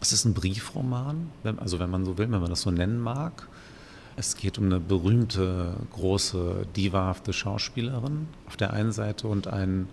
Es 0.00 0.12
ist 0.12 0.24
ein 0.24 0.34
Briefroman, 0.34 1.30
also 1.58 1.78
wenn 1.78 1.90
man 1.90 2.04
so 2.04 2.18
will, 2.18 2.30
wenn 2.30 2.40
man 2.40 2.50
das 2.50 2.62
so 2.62 2.70
nennen 2.70 2.98
mag. 2.98 3.48
Es 4.16 4.36
geht 4.36 4.58
um 4.58 4.66
eine 4.66 4.80
berühmte, 4.80 5.74
große, 5.92 6.66
divahafte 6.76 7.32
Schauspielerin 7.32 8.28
auf 8.46 8.56
der 8.56 8.72
einen 8.72 8.92
Seite 8.92 9.28
und 9.28 9.46
einen 9.46 9.88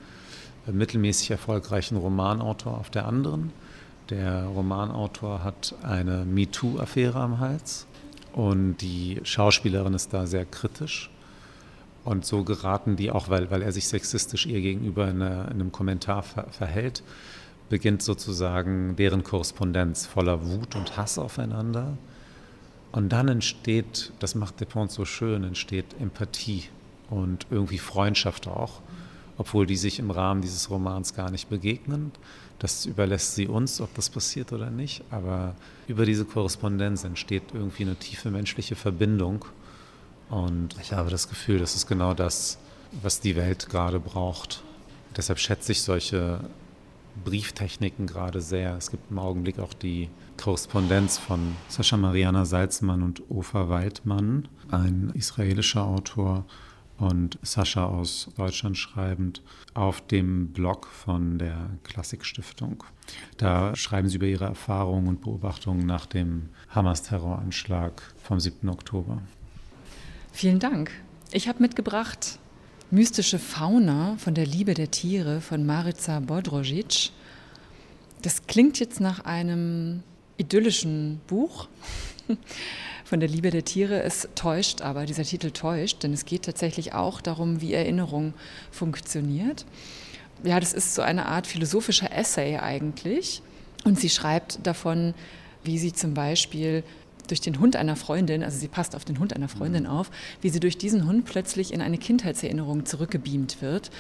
mittelmäßig 0.66 1.32
erfolgreichen 1.32 1.96
Romanautor 1.96 2.78
auf 2.78 2.90
der 2.90 3.06
anderen. 3.06 3.54
Der 4.10 4.46
Romanautor 4.46 5.44
hat 5.44 5.76
eine 5.84 6.26
MeToo-Affäre 6.26 7.20
am 7.20 7.40
Hals 7.40 7.86
und 8.34 8.78
die 8.78 9.20
Schauspielerin 9.24 9.94
ist 9.94 10.14
da 10.14 10.26
sehr 10.26 10.46
kritisch. 10.46 11.12
Und 12.04 12.26
so 12.26 12.44
geraten 12.44 12.96
die 12.96 13.12
auch, 13.12 13.30
weil, 13.30 13.52
weil 13.52 13.62
er 13.62 13.72
sich 13.72 13.88
sexistisch 13.88 14.48
ihr 14.48 14.62
gegenüber 14.62 15.08
in, 15.08 15.22
eine, 15.22 15.44
in 15.44 15.54
einem 15.54 15.72
Kommentar 15.72 16.24
ver 16.24 16.48
verhält, 16.50 17.04
beginnt 17.70 18.02
sozusagen 18.02 18.96
deren 18.96 19.24
Korrespondenz 19.24 20.08
voller 20.08 20.48
Wut 20.48 20.76
und 20.76 20.98
Hass 20.98 21.20
aufeinander. 21.20 21.98
Und 22.92 23.10
dann 23.10 23.28
entsteht, 23.28 24.12
das 24.18 24.34
macht 24.34 24.60
Despont 24.60 24.92
so 24.92 25.06
schön, 25.06 25.44
entsteht 25.44 25.86
Empathie 26.00 26.64
und 27.12 27.46
irgendwie 27.52 27.78
Freundschaft 27.78 28.48
auch, 28.48 28.82
obwohl 29.38 29.68
die 29.68 29.78
sich 29.78 30.00
im 30.00 30.10
Rahmen 30.10 30.42
dieses 30.42 30.72
Romans 30.72 31.14
gar 31.14 31.30
nicht 31.30 31.50
begegnen. 31.50 32.12
Das 32.60 32.86
überlässt 32.86 33.36
sie 33.36 33.48
uns, 33.48 33.80
ob 33.80 33.94
das 33.96 34.10
passiert 34.10 34.52
oder 34.52 34.70
nicht. 34.70 35.04
Aber 35.12 35.56
über 35.88 36.06
diese 36.06 36.26
Korrespondenz 36.26 37.04
entsteht 37.04 37.44
irgendwie 37.54 37.84
eine 37.84 37.96
tiefe 37.96 38.30
menschliche 38.30 38.76
Verbindung. 38.76 39.46
Und 40.30 40.76
ich 40.82 40.94
habe 40.94 41.10
das 41.10 41.30
Gefühl, 41.30 41.60
das 41.60 41.76
ist 41.76 41.88
genau 41.88 42.14
das, 42.14 42.60
was 43.02 43.22
die 43.22 43.36
Welt 43.36 43.70
gerade 43.70 44.00
braucht. 44.00 44.62
Deshalb 45.16 45.40
schätze 45.40 45.72
ich 45.72 45.82
solche 45.82 46.42
Brieftechniken 47.24 48.08
gerade 48.08 48.42
sehr. 48.42 48.76
Es 48.76 48.92
gibt 48.92 49.10
im 49.10 49.20
Augenblick 49.20 49.60
auch 49.60 49.74
die 49.74 50.10
Korrespondenz 50.38 51.18
von 51.18 51.56
Sascha 51.68 51.98
Mariana 51.98 52.46
Salzmann 52.46 53.04
und 53.04 53.24
Ofer 53.30 53.70
Waldmann, 53.70 54.48
ein 54.70 55.12
israelischer 55.14 55.84
Autor, 55.84 56.46
und 57.00 57.40
Sascha 57.42 57.86
aus 57.86 58.30
Deutschland 58.38 58.78
schreibend 58.78 59.42
auf 59.74 60.02
dem 60.02 60.52
Blog 60.52 60.88
von 60.88 61.40
der 61.40 61.70
Klassikstiftung. 61.84 62.84
Da 63.38 63.76
schreiben 63.76 64.10
sie 64.10 64.18
über 64.18 64.28
ihre 64.28 64.46
Erfahrungen 64.46 65.08
und 65.08 65.22
Beobachtungen 65.22 65.86
nach 65.86 66.06
dem 66.06 66.50
Hamas-Terroranschlag 66.70 68.02
vom 68.22 68.40
7. 68.40 68.70
Oktober. 68.70 69.22
Vielen 70.32 70.60
Dank. 70.60 70.92
Ich 71.32 71.48
habe 71.48 71.62
mitgebracht 71.62 72.40
Mystische 72.92 73.38
Fauna 73.38 74.16
von 74.18 74.34
der 74.34 74.48
Liebe 74.48 74.74
der 74.74 74.90
Tiere 74.90 75.42
von 75.42 75.64
Marica 75.64 76.18
Bodrožić. 76.18 77.12
Das 78.24 78.48
klingt 78.48 78.80
jetzt 78.80 79.00
nach 79.00 79.26
einem 79.26 80.02
idyllischen 80.38 81.22
Buch 81.28 81.68
von 83.10 83.20
der 83.20 83.28
Liebe 83.28 83.50
der 83.50 83.66
Tiere. 83.66 84.04
Es 84.04 84.30
täuscht 84.36 84.82
aber, 84.82 85.08
dieser 85.08 85.24
Titel 85.24 85.50
täuscht, 85.50 86.04
denn 86.04 86.14
es 86.14 86.26
geht 86.26 86.44
tatsächlich 86.44 86.94
auch 86.94 87.22
darum, 87.22 87.60
wie 87.60 87.74
Erinnerung 87.74 88.36
funktioniert. 88.70 89.66
Ja, 90.44 90.60
das 90.60 90.74
ist 90.74 90.94
so 90.94 91.02
eine 91.02 91.26
Art 91.26 91.48
philosophischer 91.48 92.16
Essay 92.16 92.58
eigentlich. 92.58 93.42
Und 93.84 94.00
sie 94.00 94.10
schreibt 94.12 94.60
davon, 94.62 95.16
wie 95.64 95.80
sie 95.80 95.92
zum 95.92 96.14
Beispiel 96.14 96.84
durch 97.32 97.42
den 97.42 97.60
Hund 97.60 97.76
einer 97.76 97.96
Freundin, 97.96 98.44
also 98.44 98.58
sie 98.58 98.68
passt 98.68 98.96
auf 98.96 99.06
den 99.06 99.20
Hund 99.20 99.36
einer 99.36 99.50
Freundin 99.50 99.84
mhm. 99.84 99.90
auf, 99.90 100.12
wie 100.42 100.50
sie 100.50 100.60
durch 100.60 100.78
diesen 100.78 101.08
Hund 101.08 101.26
plötzlich 101.26 101.74
in 101.74 101.82
eine 101.82 101.98
Kindheitserinnerung 101.98 102.86
zurückgebeamt 102.86 103.62
wird, 103.62 103.92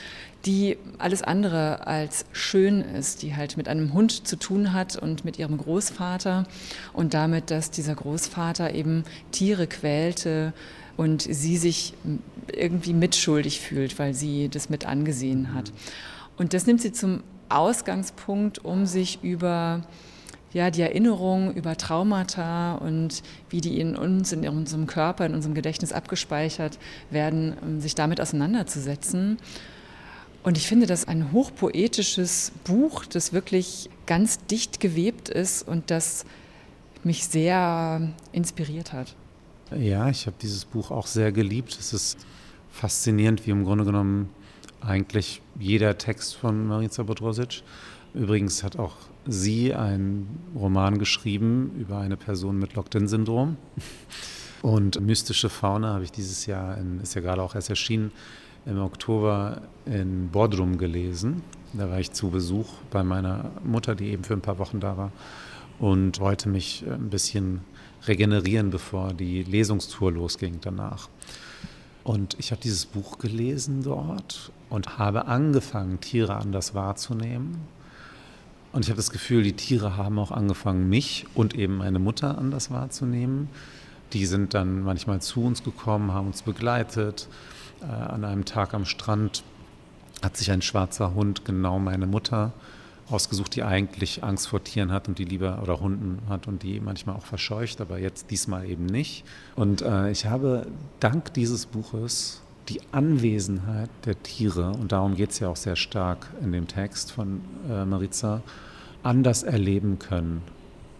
die 0.45 0.77
alles 0.97 1.21
andere 1.21 1.88
als 1.88 2.25
schön 2.32 2.82
ist, 2.82 3.21
die 3.21 3.36
halt 3.36 3.57
mit 3.57 3.67
einem 3.67 3.93
Hund 3.93 4.27
zu 4.27 4.36
tun 4.36 4.73
hat 4.73 4.95
und 4.95 5.25
mit 5.25 5.38
ihrem 5.38 5.57
Großvater 5.57 6.45
und 6.93 7.13
damit, 7.13 7.51
dass 7.51 7.71
dieser 7.71 7.95
Großvater 7.95 8.73
eben 8.73 9.03
Tiere 9.32 9.67
quälte 9.67 10.53
und 10.97 11.21
sie 11.21 11.57
sich 11.57 11.93
irgendwie 12.51 12.93
mitschuldig 12.93 13.59
fühlt, 13.59 13.99
weil 13.99 14.13
sie 14.13 14.49
das 14.49 14.69
mit 14.69 14.86
angesehen 14.86 15.53
hat. 15.53 15.71
Und 16.38 16.53
das 16.53 16.65
nimmt 16.65 16.82
sie 16.82 16.91
zum 16.91 17.21
Ausgangspunkt, 17.49 18.63
um 18.63 18.86
sich 18.86 19.23
über 19.23 19.84
ja, 20.54 20.72
die 20.72 20.82
Erinnerung 20.82 21.54
über 21.54 21.78
Traumata 21.78 22.76
und 22.76 23.22
wie 23.50 23.62
die 23.62 23.80
in 23.80 23.95
uns, 23.95 24.32
in 24.32 24.47
unserem 24.47 24.88
Körper, 24.88 25.26
in 25.26 25.34
unserem 25.34 25.54
Gedächtnis 25.54 25.93
abgespeichert 25.93 26.80
werden, 27.12 27.80
sich 27.80 27.95
damit 27.95 28.20
auseinanderzusetzen. 28.20 29.38
Und 30.41 30.58
ich 30.58 30.68
finde 30.68 30.86
das 30.86 31.08
ein 31.08 31.32
hochpoetisches 31.32 32.52
Buch, 32.64 33.06
das 33.06 33.34
wirklich 33.34 33.89
ganz 34.06 34.39
dicht 34.45 34.80
gewebt 34.80 35.30
ist 35.30 35.68
und 35.68 35.91
das 35.91 36.26
mich 37.04 37.26
sehr 37.28 38.10
inspiriert 38.32 38.93
hat. 38.93 39.16
Ja, 39.78 40.10
ich 40.10 40.26
habe 40.26 40.36
dieses 40.41 40.66
Buch 40.66 40.91
auch 40.91 41.06
sehr 41.06 41.32
geliebt. 41.32 41.78
Es 41.80 41.93
ist 41.93 42.18
faszinierend, 42.72 43.45
wie 43.45 43.52
im 43.52 43.64
Grunde 43.66 43.86
genommen 43.86 44.30
eigentlich 44.82 45.41
jeder 45.60 45.97
Text 45.97 46.36
von 46.36 46.66
Marica 46.66 47.04
Bodrosic. 47.04 47.62
Übrigens 48.14 48.64
hat 48.64 48.78
auch 48.78 48.95
sie 49.30 49.73
einen 49.73 50.39
Roman 50.55 50.97
geschrieben 50.97 51.71
über 51.80 51.99
eine 51.99 52.17
Person 52.17 52.57
mit 52.59 52.73
Locked-in-Syndrom. 52.73 53.57
Und 54.61 54.99
Mystische 54.99 55.49
Fauna 55.49 55.93
habe 55.93 56.03
ich 56.03 56.11
dieses 56.11 56.45
Jahr, 56.45 56.77
in, 56.77 56.99
ist 56.99 57.15
ja 57.15 57.21
gerade 57.21 57.41
auch 57.41 57.55
erst 57.55 57.69
erschienen, 57.69 58.11
im 58.65 58.80
Oktober 58.80 59.61
in 59.86 60.30
Bodrum 60.30 60.77
gelesen. 60.77 61.41
Da 61.73 61.89
war 61.89 61.99
ich 61.99 62.11
zu 62.11 62.30
Besuch 62.30 62.67
bei 62.91 63.03
meiner 63.03 63.51
Mutter, 63.63 63.95
die 63.95 64.07
eben 64.07 64.23
für 64.23 64.34
ein 64.34 64.41
paar 64.41 64.59
Wochen 64.59 64.80
da 64.80 64.97
war 64.97 65.11
und 65.80 66.19
wollte 66.19 66.49
mich 66.49 66.84
ein 66.89 67.09
bisschen 67.09 67.61
regenerieren, 68.05 68.69
bevor 68.69 69.13
die 69.13 69.43
Lesungstour 69.43 70.11
losging 70.11 70.57
danach. 70.61 71.07
Und 72.03 72.36
ich 72.39 72.51
habe 72.51 72.61
dieses 72.61 72.86
Buch 72.86 73.17
gelesen 73.17 73.84
dort 73.84 74.51
und 74.69 74.97
habe 74.97 75.27
angefangen, 75.27 76.01
Tiere 76.01 76.36
anders 76.36 76.73
wahrzunehmen 76.73 77.59
und 78.72 78.84
ich 78.86 78.89
habe 78.89 78.97
das 78.97 79.11
Gefühl, 79.11 79.43
die 79.43 79.53
Tiere 79.53 79.97
haben 79.97 80.20
auch 80.20 80.32
angefangen, 80.32 80.89
mich 80.89 81.26
und 81.34 81.55
eben 81.55 81.78
meine 81.78 81.99
Mutter 81.99 82.38
anders 82.38 82.70
wahrzunehmen. 82.72 83.49
Die 84.13 84.26
sind 84.26 84.53
dann 84.53 84.82
manchmal 84.84 85.22
zu 85.22 85.43
uns 85.43 85.63
gekommen, 85.63 86.11
haben 86.11 86.28
uns 86.28 86.41
begleitet. 86.41 87.28
Äh, 87.82 87.86
an 87.86 88.26
einem 88.26 88.45
Tag 88.45 88.74
am 88.74 88.86
Strand 88.86 89.43
hat 90.24 90.38
sich 90.38 90.51
ein 90.51 90.61
schwarzer 90.61 91.13
Hund 91.13 91.45
genau 91.45 91.80
meine 91.80 92.07
Mutter 92.07 92.53
ausgesucht, 93.09 93.55
die 93.55 93.63
eigentlich 93.63 94.24
Angst 94.24 94.47
vor 94.47 94.63
Tieren 94.63 94.91
hat 94.91 95.07
und 95.07 95.17
die 95.17 95.26
lieber 95.26 95.61
oder 95.63 95.80
Hunden 95.80 96.22
hat 96.30 96.47
und 96.47 96.61
die 96.61 96.80
manchmal 96.80 97.15
auch 97.15 97.26
verscheucht, 97.26 97.82
aber 97.82 97.97
jetzt 97.97 98.30
diesmal 98.30 98.70
eben 98.70 98.86
nicht. 98.86 99.24
Und 99.55 99.82
äh, 99.82 100.11
ich 100.11 100.26
habe 100.26 100.67
dank 100.99 101.34
dieses 101.34 101.65
Buches 101.65 102.41
die 102.70 102.82
Anwesenheit 102.91 103.89
der 104.05 104.22
Tiere, 104.22 104.72
und 104.72 104.91
darum 104.91 105.15
geht 105.15 105.32
es 105.32 105.39
ja 105.39 105.49
auch 105.49 105.55
sehr 105.55 105.76
stark 105.76 106.28
in 106.41 106.51
dem 106.51 106.67
Text 106.67 107.11
von 107.11 107.41
äh, 107.70 107.86
Maritza, 107.86 108.41
anders 109.01 109.43
erleben 109.43 109.97
können, 109.97 110.41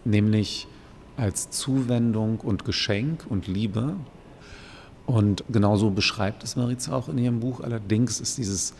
nämlich 0.04 0.66
als 1.16 1.50
Zuwendung 1.50 2.40
und 2.40 2.64
Geschenk 2.64 3.26
und 3.28 3.46
Liebe. 3.46 3.94
Und 5.06 5.44
genauso 5.50 5.90
beschreibt 5.90 6.42
es 6.44 6.56
Maritza 6.56 6.94
auch 6.94 7.08
in 7.08 7.18
ihrem 7.18 7.40
Buch. 7.40 7.60
Allerdings 7.60 8.20
ist 8.20 8.38
dieses 8.38 8.74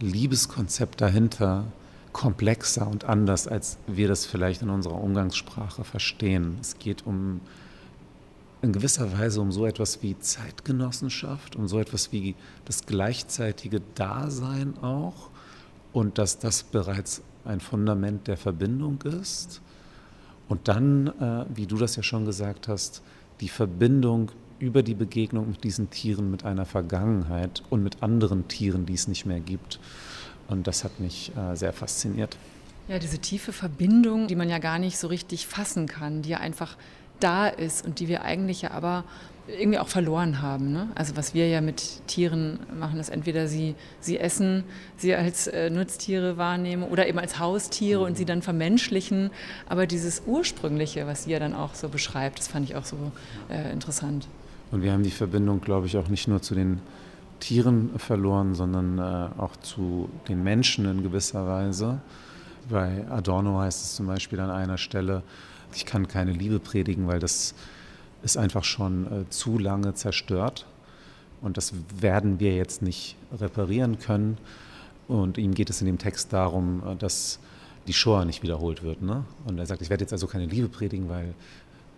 Liebeskonzept 0.00 1.00
dahinter 1.00 1.64
komplexer 2.12 2.88
und 2.88 3.04
anders, 3.04 3.46
als 3.46 3.78
wir 3.86 4.08
das 4.08 4.26
vielleicht 4.26 4.62
in 4.62 4.70
unserer 4.70 5.00
Umgangssprache 5.00 5.84
verstehen. 5.84 6.56
Es 6.60 6.78
geht 6.78 7.06
um 7.06 7.40
in 8.66 8.72
gewisser 8.72 9.18
Weise 9.18 9.40
um 9.40 9.52
so 9.52 9.64
etwas 9.64 10.02
wie 10.02 10.18
Zeitgenossenschaft, 10.18 11.56
um 11.56 11.68
so 11.68 11.78
etwas 11.78 12.12
wie 12.12 12.34
das 12.64 12.84
gleichzeitige 12.84 13.80
Dasein 13.94 14.76
auch 14.82 15.30
und 15.92 16.18
dass 16.18 16.38
das 16.38 16.64
bereits 16.64 17.22
ein 17.44 17.60
Fundament 17.60 18.26
der 18.26 18.36
Verbindung 18.36 19.00
ist. 19.02 19.62
Und 20.48 20.68
dann, 20.68 21.06
äh, 21.06 21.46
wie 21.54 21.66
du 21.66 21.76
das 21.76 21.96
ja 21.96 22.02
schon 22.02 22.24
gesagt 22.24 22.68
hast, 22.68 23.02
die 23.40 23.48
Verbindung 23.48 24.30
über 24.58 24.82
die 24.82 24.94
Begegnung 24.94 25.50
mit 25.50 25.64
diesen 25.64 25.90
Tieren 25.90 26.30
mit 26.30 26.44
einer 26.44 26.64
Vergangenheit 26.64 27.62
und 27.70 27.82
mit 27.82 28.02
anderen 28.02 28.48
Tieren, 28.48 28.86
die 28.86 28.94
es 28.94 29.06
nicht 29.06 29.26
mehr 29.26 29.40
gibt. 29.40 29.78
Und 30.48 30.66
das 30.66 30.84
hat 30.84 30.98
mich 31.00 31.32
äh, 31.36 31.54
sehr 31.54 31.72
fasziniert. 31.72 32.36
Ja, 32.88 32.98
diese 32.98 33.18
tiefe 33.18 33.52
Verbindung, 33.52 34.28
die 34.28 34.36
man 34.36 34.48
ja 34.48 34.58
gar 34.58 34.78
nicht 34.78 34.96
so 34.96 35.08
richtig 35.08 35.46
fassen 35.46 35.86
kann, 35.86 36.22
die 36.22 36.30
ja 36.30 36.38
einfach 36.38 36.76
da 37.20 37.48
ist 37.48 37.84
und 37.84 38.00
die 38.00 38.08
wir 38.08 38.22
eigentlich 38.22 38.62
ja 38.62 38.70
aber 38.72 39.04
irgendwie 39.48 39.78
auch 39.78 39.88
verloren 39.88 40.42
haben. 40.42 40.72
Ne? 40.72 40.88
Also 40.94 41.16
was 41.16 41.34
wir 41.34 41.48
ja 41.48 41.60
mit 41.60 42.06
Tieren 42.06 42.58
machen, 42.78 42.98
ist 42.98 43.10
entweder 43.10 43.46
sie, 43.46 43.74
sie 44.00 44.18
essen, 44.18 44.64
sie 44.96 45.14
als 45.14 45.46
äh, 45.46 45.70
Nutztiere 45.70 46.36
wahrnehmen 46.36 46.82
oder 46.82 47.06
eben 47.06 47.18
als 47.18 47.38
Haustiere 47.38 48.00
und 48.00 48.16
sie 48.16 48.24
dann 48.24 48.42
vermenschlichen. 48.42 49.30
Aber 49.68 49.86
dieses 49.86 50.22
Ursprüngliche, 50.26 51.06
was 51.06 51.24
sie 51.24 51.30
ja 51.30 51.38
dann 51.38 51.54
auch 51.54 51.74
so 51.74 51.88
beschreibt, 51.88 52.38
das 52.38 52.48
fand 52.48 52.68
ich 52.68 52.76
auch 52.76 52.84
so 52.84 52.96
äh, 53.48 53.72
interessant. 53.72 54.26
Und 54.72 54.82
wir 54.82 54.92
haben 54.92 55.04
die 55.04 55.10
Verbindung, 55.10 55.60
glaube 55.60 55.86
ich, 55.86 55.96
auch 55.96 56.08
nicht 56.08 56.26
nur 56.26 56.42
zu 56.42 56.54
den 56.54 56.80
Tieren 57.38 57.90
verloren, 57.98 58.54
sondern 58.54 58.98
äh, 58.98 59.40
auch 59.40 59.56
zu 59.56 60.08
den 60.28 60.42
Menschen 60.42 60.86
in 60.86 61.02
gewisser 61.02 61.46
Weise. 61.46 62.00
Bei 62.68 63.04
Adorno 63.10 63.60
heißt 63.60 63.84
es 63.84 63.94
zum 63.94 64.06
Beispiel 64.06 64.40
an 64.40 64.50
einer 64.50 64.78
Stelle, 64.78 65.22
ich 65.74 65.86
kann 65.86 66.08
keine 66.08 66.32
Liebe 66.32 66.58
predigen, 66.58 67.06
weil 67.06 67.18
das 67.18 67.54
ist 68.22 68.36
einfach 68.36 68.64
schon 68.64 69.06
äh, 69.06 69.30
zu 69.30 69.58
lange 69.58 69.94
zerstört. 69.94 70.66
Und 71.42 71.56
das 71.56 71.72
werden 71.98 72.40
wir 72.40 72.56
jetzt 72.56 72.82
nicht 72.82 73.16
reparieren 73.38 73.98
können. 73.98 74.38
Und 75.08 75.38
ihm 75.38 75.54
geht 75.54 75.70
es 75.70 75.80
in 75.80 75.86
dem 75.86 75.98
Text 75.98 76.32
darum, 76.32 76.82
äh, 76.86 76.96
dass 76.96 77.38
die 77.86 77.92
Shoah 77.92 78.24
nicht 78.24 78.42
wiederholt 78.42 78.82
wird. 78.82 79.02
Ne? 79.02 79.24
Und 79.44 79.58
er 79.58 79.66
sagt, 79.66 79.82
ich 79.82 79.90
werde 79.90 80.02
jetzt 80.02 80.12
also 80.12 80.26
keine 80.26 80.46
Liebe 80.46 80.68
predigen, 80.68 81.08
weil 81.08 81.34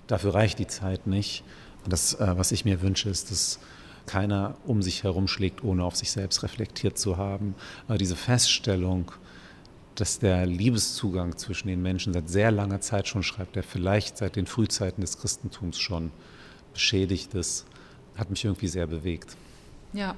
dafür 0.07 0.35
reicht 0.35 0.59
die 0.59 0.67
Zeit 0.67 1.07
nicht. 1.07 1.45
Und 1.85 1.93
das, 1.93 2.15
äh, 2.15 2.37
was 2.37 2.53
ich 2.53 2.65
mir 2.65 2.83
wünsche, 2.83 3.09
ist, 3.09 3.31
dass 3.31 3.59
keiner 4.07 4.57
um 4.67 4.83
sich 4.83 5.05
herum 5.05 5.29
schlägt, 5.29 5.63
ohne 5.63 5.85
auf 5.85 5.97
sich 5.97 6.11
selbst 6.11 6.43
reflektiert 6.43 6.99
zu 6.99 7.17
haben. 7.17 7.55
Aber 7.87 7.99
diese 7.99 8.17
Feststellung, 8.17 9.13
dass 10.01 10.21
der 10.21 10.47
Liebeszugang 10.47 11.37
zwischen 11.37 11.69
den 11.69 11.83
Menschen 11.83 12.13
seit 12.13 12.29
sehr 12.29 12.53
langer 12.53 12.81
Zeit 12.81 13.09
schon, 13.09 13.23
schreibt 13.23 13.57
er, 13.57 13.63
vielleicht 13.65 14.17
seit 14.17 14.37
den 14.37 14.47
Frühzeiten 14.47 15.01
des 15.01 15.19
Christentums 15.19 15.79
schon 15.79 16.13
beschädigt 16.73 17.35
ist, 17.35 17.67
hat 18.17 18.31
mich 18.31 18.45
irgendwie 18.45 18.69
sehr 18.69 18.87
bewegt. 18.87 19.37
Ja. 19.93 20.15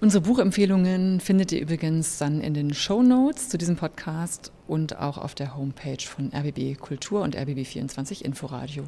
Unsere 0.00 0.22
Buchempfehlungen 0.22 1.20
findet 1.20 1.52
ihr 1.52 1.60
übrigens 1.60 2.18
dann 2.18 2.40
in 2.40 2.54
den 2.54 2.72
Show 2.72 3.02
Notes 3.02 3.48
zu 3.48 3.58
diesem 3.58 3.76
Podcast 3.76 4.52
und 4.68 4.96
auch 4.96 5.18
auf 5.18 5.34
der 5.34 5.56
Homepage 5.56 6.02
von 6.04 6.32
RBB 6.32 6.78
Kultur 6.78 7.22
und 7.22 7.36
RBB24 7.36 8.22
Inforadio. 8.22 8.84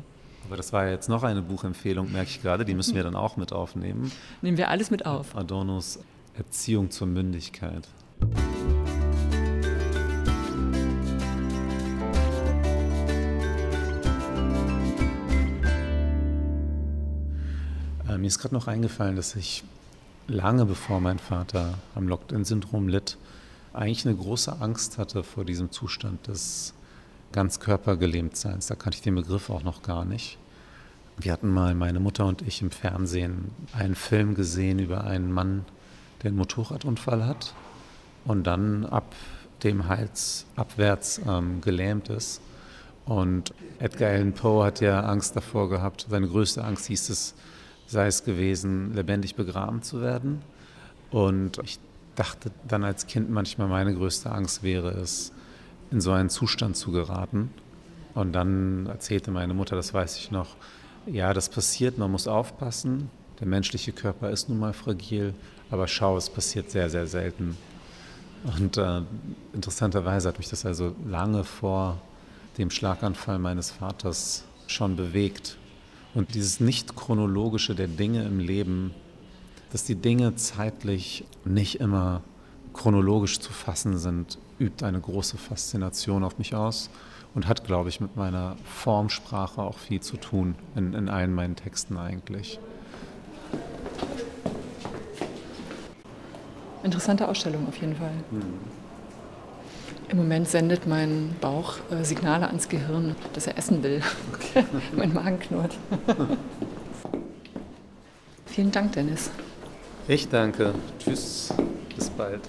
Aber 0.46 0.56
das 0.56 0.72
war 0.72 0.86
ja 0.86 0.92
jetzt 0.92 1.08
noch 1.08 1.24
eine 1.24 1.42
Buchempfehlung, 1.42 2.10
merke 2.12 2.30
ich 2.30 2.42
gerade, 2.42 2.64
die 2.64 2.74
müssen 2.74 2.94
wir 2.94 3.02
dann 3.02 3.16
auch 3.16 3.36
mit 3.36 3.52
aufnehmen. 3.52 4.10
Nehmen 4.40 4.56
wir 4.56 4.68
alles 4.68 4.90
mit 4.90 5.04
auf. 5.04 5.36
Adornos 5.36 5.98
Erziehung 6.34 6.90
zur 6.90 7.08
Mündigkeit. 7.08 7.88
Mir 18.20 18.26
ist 18.26 18.38
gerade 18.38 18.54
noch 18.54 18.66
eingefallen, 18.66 19.16
dass 19.16 19.34
ich 19.34 19.64
lange 20.28 20.66
bevor 20.66 21.00
mein 21.00 21.18
Vater 21.18 21.74
am 21.94 22.06
Locked-in-Syndrom 22.06 22.88
litt, 22.88 23.16
eigentlich 23.72 24.06
eine 24.06 24.16
große 24.16 24.60
Angst 24.60 24.98
hatte 24.98 25.22
vor 25.22 25.44
diesem 25.44 25.70
Zustand 25.70 26.26
des 26.26 26.74
Ganzkörpergelähmtseins. 27.32 28.66
Da 28.66 28.74
kannte 28.74 28.96
ich 28.96 29.02
den 29.02 29.14
Begriff 29.14 29.50
auch 29.50 29.62
noch 29.62 29.82
gar 29.82 30.04
nicht. 30.04 30.38
Wir 31.18 31.32
hatten 31.32 31.48
mal, 31.48 31.74
meine 31.74 32.00
Mutter 32.00 32.26
und 32.26 32.42
ich, 32.42 32.62
im 32.62 32.70
Fernsehen 32.70 33.50
einen 33.72 33.94
Film 33.94 34.34
gesehen 34.34 34.78
über 34.78 35.04
einen 35.04 35.32
Mann, 35.32 35.64
der 36.22 36.28
einen 36.28 36.38
Motorradunfall 36.38 37.26
hat 37.26 37.54
und 38.24 38.44
dann 38.46 38.86
ab 38.86 39.14
dem 39.62 39.88
Hals 39.88 40.46
abwärts 40.56 41.20
ähm, 41.26 41.60
gelähmt 41.60 42.08
ist. 42.08 42.40
Und 43.04 43.52
Edgar 43.78 44.10
Allan 44.10 44.32
Poe 44.32 44.64
hat 44.64 44.80
ja 44.80 45.00
Angst 45.00 45.36
davor 45.36 45.68
gehabt, 45.68 46.06
seine 46.08 46.28
größte 46.28 46.64
Angst 46.64 46.86
hieß 46.86 47.10
es, 47.10 47.34
sei 47.90 48.06
es 48.06 48.24
gewesen, 48.24 48.94
lebendig 48.94 49.34
begraben 49.34 49.82
zu 49.82 50.00
werden. 50.00 50.42
Und 51.10 51.58
ich 51.64 51.78
dachte 52.14 52.50
dann 52.66 52.84
als 52.84 53.06
Kind 53.06 53.30
manchmal, 53.30 53.68
meine 53.68 53.94
größte 53.94 54.30
Angst 54.30 54.62
wäre 54.62 54.90
es, 54.90 55.32
in 55.90 56.00
so 56.00 56.12
einen 56.12 56.30
Zustand 56.30 56.76
zu 56.76 56.92
geraten. 56.92 57.50
Und 58.14 58.32
dann 58.32 58.86
erzählte 58.86 59.30
meine 59.30 59.54
Mutter, 59.54 59.76
das 59.76 59.92
weiß 59.92 60.16
ich 60.18 60.30
noch, 60.30 60.56
Ja, 61.06 61.32
das 61.32 61.48
passiert, 61.48 61.98
man 61.98 62.10
muss 62.10 62.28
aufpassen. 62.28 63.10
Der 63.40 63.46
menschliche 63.46 63.92
Körper 63.92 64.30
ist 64.30 64.48
nun 64.48 64.58
mal 64.58 64.74
fragil, 64.74 65.34
aber 65.70 65.88
schau, 65.88 66.16
es 66.16 66.28
passiert 66.28 66.70
sehr, 66.70 66.90
sehr 66.90 67.06
selten. 67.06 67.56
Und 68.58 68.76
äh, 68.76 69.00
interessanterweise 69.54 70.28
hat 70.28 70.38
mich 70.38 70.48
das 70.48 70.66
also 70.66 70.94
lange 71.06 71.44
vor 71.44 72.00
dem 72.58 72.70
Schlaganfall 72.70 73.38
meines 73.38 73.70
Vaters 73.70 74.44
schon 74.66 74.94
bewegt. 74.96 75.56
Und 76.14 76.34
dieses 76.34 76.60
Nicht-Chronologische 76.60 77.74
der 77.74 77.86
Dinge 77.86 78.24
im 78.24 78.40
Leben, 78.40 78.92
dass 79.70 79.84
die 79.84 79.94
Dinge 79.94 80.34
zeitlich 80.34 81.24
nicht 81.44 81.80
immer 81.80 82.22
chronologisch 82.72 83.38
zu 83.38 83.52
fassen 83.52 83.96
sind, 83.98 84.38
übt 84.58 84.84
eine 84.84 85.00
große 85.00 85.38
Faszination 85.38 86.24
auf 86.24 86.38
mich 86.38 86.54
aus 86.54 86.90
und 87.34 87.46
hat, 87.46 87.64
glaube 87.64 87.88
ich, 87.88 88.00
mit 88.00 88.16
meiner 88.16 88.56
Formsprache 88.64 89.62
auch 89.62 89.78
viel 89.78 90.00
zu 90.00 90.16
tun, 90.16 90.56
in, 90.74 90.94
in 90.94 91.08
allen 91.08 91.32
meinen 91.32 91.56
Texten 91.56 91.96
eigentlich. 91.96 92.58
Interessante 96.82 97.28
Ausstellung 97.28 97.68
auf 97.68 97.76
jeden 97.80 97.94
Fall. 97.94 98.12
Hm. 98.30 98.79
Im 100.10 100.16
Moment 100.16 100.48
sendet 100.48 100.88
mein 100.88 101.36
Bauch 101.40 101.76
äh, 101.92 102.02
Signale 102.04 102.48
ans 102.48 102.68
Gehirn, 102.68 103.14
dass 103.32 103.46
er 103.46 103.56
essen 103.56 103.80
will. 103.84 104.02
Okay. 104.34 104.64
mein 104.96 105.14
Magen 105.14 105.38
knurrt. 105.38 105.76
Vielen 108.46 108.72
Dank, 108.72 108.90
Dennis. 108.92 109.30
Ich 110.08 110.28
danke. 110.28 110.74
Tschüss. 110.98 111.54
Bis 111.94 112.10
bald. 112.10 112.40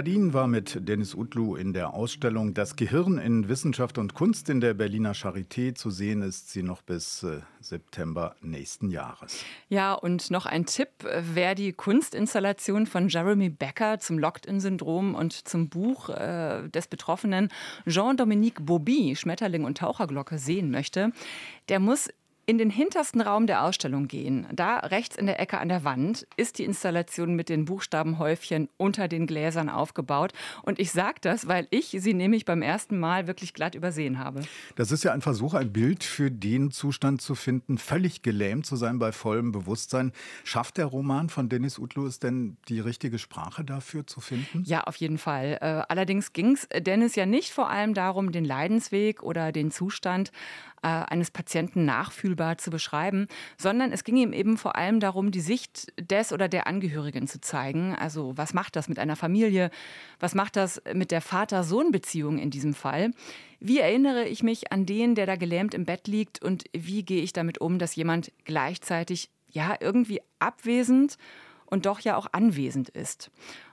Nadine 0.00 0.32
war 0.32 0.46
mit 0.46 0.88
Dennis 0.88 1.14
Utlu 1.14 1.56
in 1.56 1.74
der 1.74 1.92
Ausstellung 1.92 2.54
Das 2.54 2.74
Gehirn 2.74 3.18
in 3.18 3.50
Wissenschaft 3.50 3.98
und 3.98 4.14
Kunst 4.14 4.48
in 4.48 4.62
der 4.62 4.72
Berliner 4.72 5.12
Charité. 5.12 5.74
Zu 5.74 5.90
sehen 5.90 6.22
ist 6.22 6.50
sie 6.50 6.62
noch 6.62 6.80
bis 6.80 7.22
äh, 7.22 7.40
September 7.60 8.34
nächsten 8.40 8.90
Jahres. 8.90 9.44
Ja, 9.68 9.92
und 9.92 10.30
noch 10.30 10.46
ein 10.46 10.64
Tipp, 10.64 10.88
wer 11.34 11.54
die 11.54 11.74
Kunstinstallation 11.74 12.86
von 12.86 13.10
Jeremy 13.10 13.50
Becker 13.50 13.98
zum 13.98 14.18
Locked-in-Syndrom 14.18 15.14
und 15.14 15.34
zum 15.34 15.68
Buch 15.68 16.08
äh, 16.08 16.66
des 16.70 16.88
Betroffenen 16.88 17.50
Jean-Dominique 17.86 18.64
Bobby, 18.64 19.14
Schmetterling 19.16 19.64
und 19.64 19.76
Taucherglocke, 19.76 20.38
sehen 20.38 20.70
möchte, 20.70 21.12
der 21.68 21.78
muss 21.78 22.08
in 22.46 22.58
den 22.58 22.70
hintersten 22.70 23.20
Raum 23.20 23.46
der 23.46 23.64
Ausstellung 23.64 24.08
gehen. 24.08 24.46
Da 24.52 24.78
rechts 24.78 25.16
in 25.16 25.26
der 25.26 25.38
Ecke 25.38 25.58
an 25.58 25.68
der 25.68 25.84
Wand 25.84 26.26
ist 26.36 26.58
die 26.58 26.64
Installation 26.64 27.34
mit 27.34 27.48
den 27.48 27.64
Buchstabenhäufchen 27.64 28.68
unter 28.76 29.06
den 29.06 29.26
Gläsern 29.26 29.68
aufgebaut. 29.68 30.32
Und 30.62 30.80
ich 30.80 30.90
sage 30.90 31.18
das, 31.20 31.46
weil 31.46 31.68
ich 31.70 31.96
sie 31.98 32.14
nämlich 32.14 32.44
beim 32.44 32.62
ersten 32.62 32.98
Mal 32.98 33.26
wirklich 33.26 33.54
glatt 33.54 33.74
übersehen 33.74 34.18
habe. 34.18 34.42
Das 34.74 34.90
ist 34.90 35.04
ja 35.04 35.12
ein 35.12 35.20
Versuch, 35.20 35.54
ein 35.54 35.72
Bild 35.72 36.02
für 36.02 36.30
den 36.30 36.70
Zustand 36.72 37.22
zu 37.22 37.34
finden, 37.34 37.78
völlig 37.78 38.22
gelähmt 38.22 38.66
zu 38.66 38.76
sein 38.76 38.98
bei 38.98 39.12
vollem 39.12 39.52
Bewusstsein. 39.52 40.12
Schafft 40.42 40.78
der 40.78 40.86
Roman 40.86 41.28
von 41.28 41.48
Dennis 41.48 41.78
Utlu 41.78 42.06
es 42.06 42.18
denn, 42.18 42.56
die 42.68 42.80
richtige 42.80 43.18
Sprache 43.18 43.64
dafür 43.64 44.06
zu 44.06 44.20
finden? 44.20 44.64
Ja, 44.64 44.82
auf 44.82 44.96
jeden 44.96 45.18
Fall. 45.18 45.58
Äh, 45.60 45.82
allerdings 45.88 46.32
ging 46.32 46.52
es 46.52 46.68
Dennis 46.76 47.14
ja 47.14 47.26
nicht 47.26 47.52
vor 47.52 47.70
allem 47.70 47.94
darum, 47.94 48.32
den 48.32 48.44
Leidensweg 48.44 49.22
oder 49.22 49.52
den 49.52 49.70
Zustand 49.70 50.32
äh, 50.82 50.88
eines 50.88 51.30
Patienten 51.30 51.84
nachfühlbar 51.84 52.39
zu 52.58 52.70
beschreiben, 52.70 53.26
sondern 53.56 53.92
es 53.92 54.04
ging 54.04 54.16
ihm 54.16 54.32
eben 54.32 54.56
vor 54.56 54.76
allem 54.76 55.00
darum, 55.00 55.30
die 55.30 55.40
Sicht 55.40 55.92
des 56.00 56.32
oder 56.32 56.48
der 56.48 56.66
Angehörigen 56.66 57.26
zu 57.26 57.40
zeigen. 57.40 57.94
Also 57.94 58.36
was 58.36 58.54
macht 58.54 58.76
das 58.76 58.88
mit 58.88 58.98
einer 58.98 59.16
Familie? 59.16 59.70
Was 60.18 60.34
macht 60.34 60.56
das 60.56 60.82
mit 60.94 61.10
der 61.10 61.20
Vater-Sohn-Beziehung 61.20 62.38
in 62.38 62.50
diesem 62.50 62.74
Fall? 62.74 63.12
Wie 63.60 63.78
erinnere 63.78 64.26
ich 64.26 64.42
mich 64.42 64.72
an 64.72 64.86
den, 64.86 65.14
der 65.14 65.26
da 65.26 65.36
gelähmt 65.36 65.74
im 65.74 65.84
Bett 65.84 66.08
liegt 66.08 66.42
und 66.42 66.64
wie 66.72 67.04
gehe 67.04 67.22
ich 67.22 67.32
damit 67.32 67.60
um, 67.60 67.78
dass 67.78 67.94
jemand 67.94 68.32
gleichzeitig 68.44 69.30
ja 69.48 69.76
irgendwie 69.80 70.20
abwesend 70.38 71.18
und 71.66 71.86
doch 71.86 72.00
ja 72.00 72.16
auch 72.16 72.28
anwesend 72.32 72.88
ist? 72.88 73.30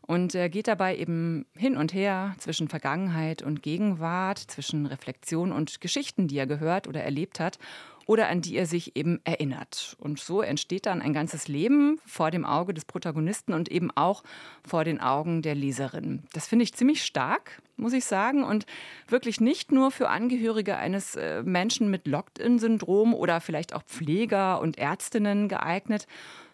und 0.08 0.34
er 0.34 0.50
geht 0.50 0.68
dabei 0.68 0.98
eben 0.98 1.46
hin 1.56 1.78
und 1.78 1.94
her 1.94 2.34
zwischen 2.40 2.70
Vergangenheit 2.70 3.44
und 3.44 3.62
Gegenwart, 3.62 4.40
zwischen 4.40 4.86
Reflexion 4.86 5.52
und 5.52 5.82
Geschichten, 5.82 6.28
die 6.28 6.38
er 6.38 6.48
gehört 6.48 6.88
oder 6.88 7.04
erlebt 7.04 7.40
hat 7.40 7.60
oder 8.08 8.30
an 8.30 8.42
die 8.42 8.56
er 8.56 8.66
sich 8.66 8.96
eben 8.96 9.20
erinnert. 9.26 9.96
Und 10.00 10.20
so 10.20 10.42
entsteht 10.42 10.86
dann 10.88 11.02
ein 11.02 11.14
ganzes 11.14 11.48
Leben 11.48 12.00
vor 12.06 12.32
dem 12.32 12.46
Auge 12.46 12.74
des 12.74 12.86
Protagonisten 12.86 13.54
und 13.54 13.70
eben 13.70 13.92
auch 13.92 14.24
vor 14.66 14.84
den 14.86 15.00
Augen 15.00 15.42
der 15.42 15.54
Leserin. 15.54 16.24
Das 16.34 16.48
finde 16.48 16.64
ich 16.64 16.74
ziemlich 16.74 17.04
stark, 17.04 17.62
muss 17.76 17.94
ich 17.94 18.06
sagen, 18.06 18.44
und 18.44 18.66
wirklich 19.10 19.42
nicht 19.42 19.72
nur 19.72 19.92
für 19.92 20.10
Angehörige 20.10 20.78
eines 20.78 21.16
äh, 21.16 21.44
Menschen 21.44 21.92
mit 21.92 22.08
Locked-in-Syndrom 22.08 23.14
oder 23.14 23.42
vielleicht 23.42 23.76
auch 23.76 23.84
Pfleger 23.84 24.62
und 24.62 24.78
Ärztinnen 24.78 25.50
geeignet, 25.50 26.08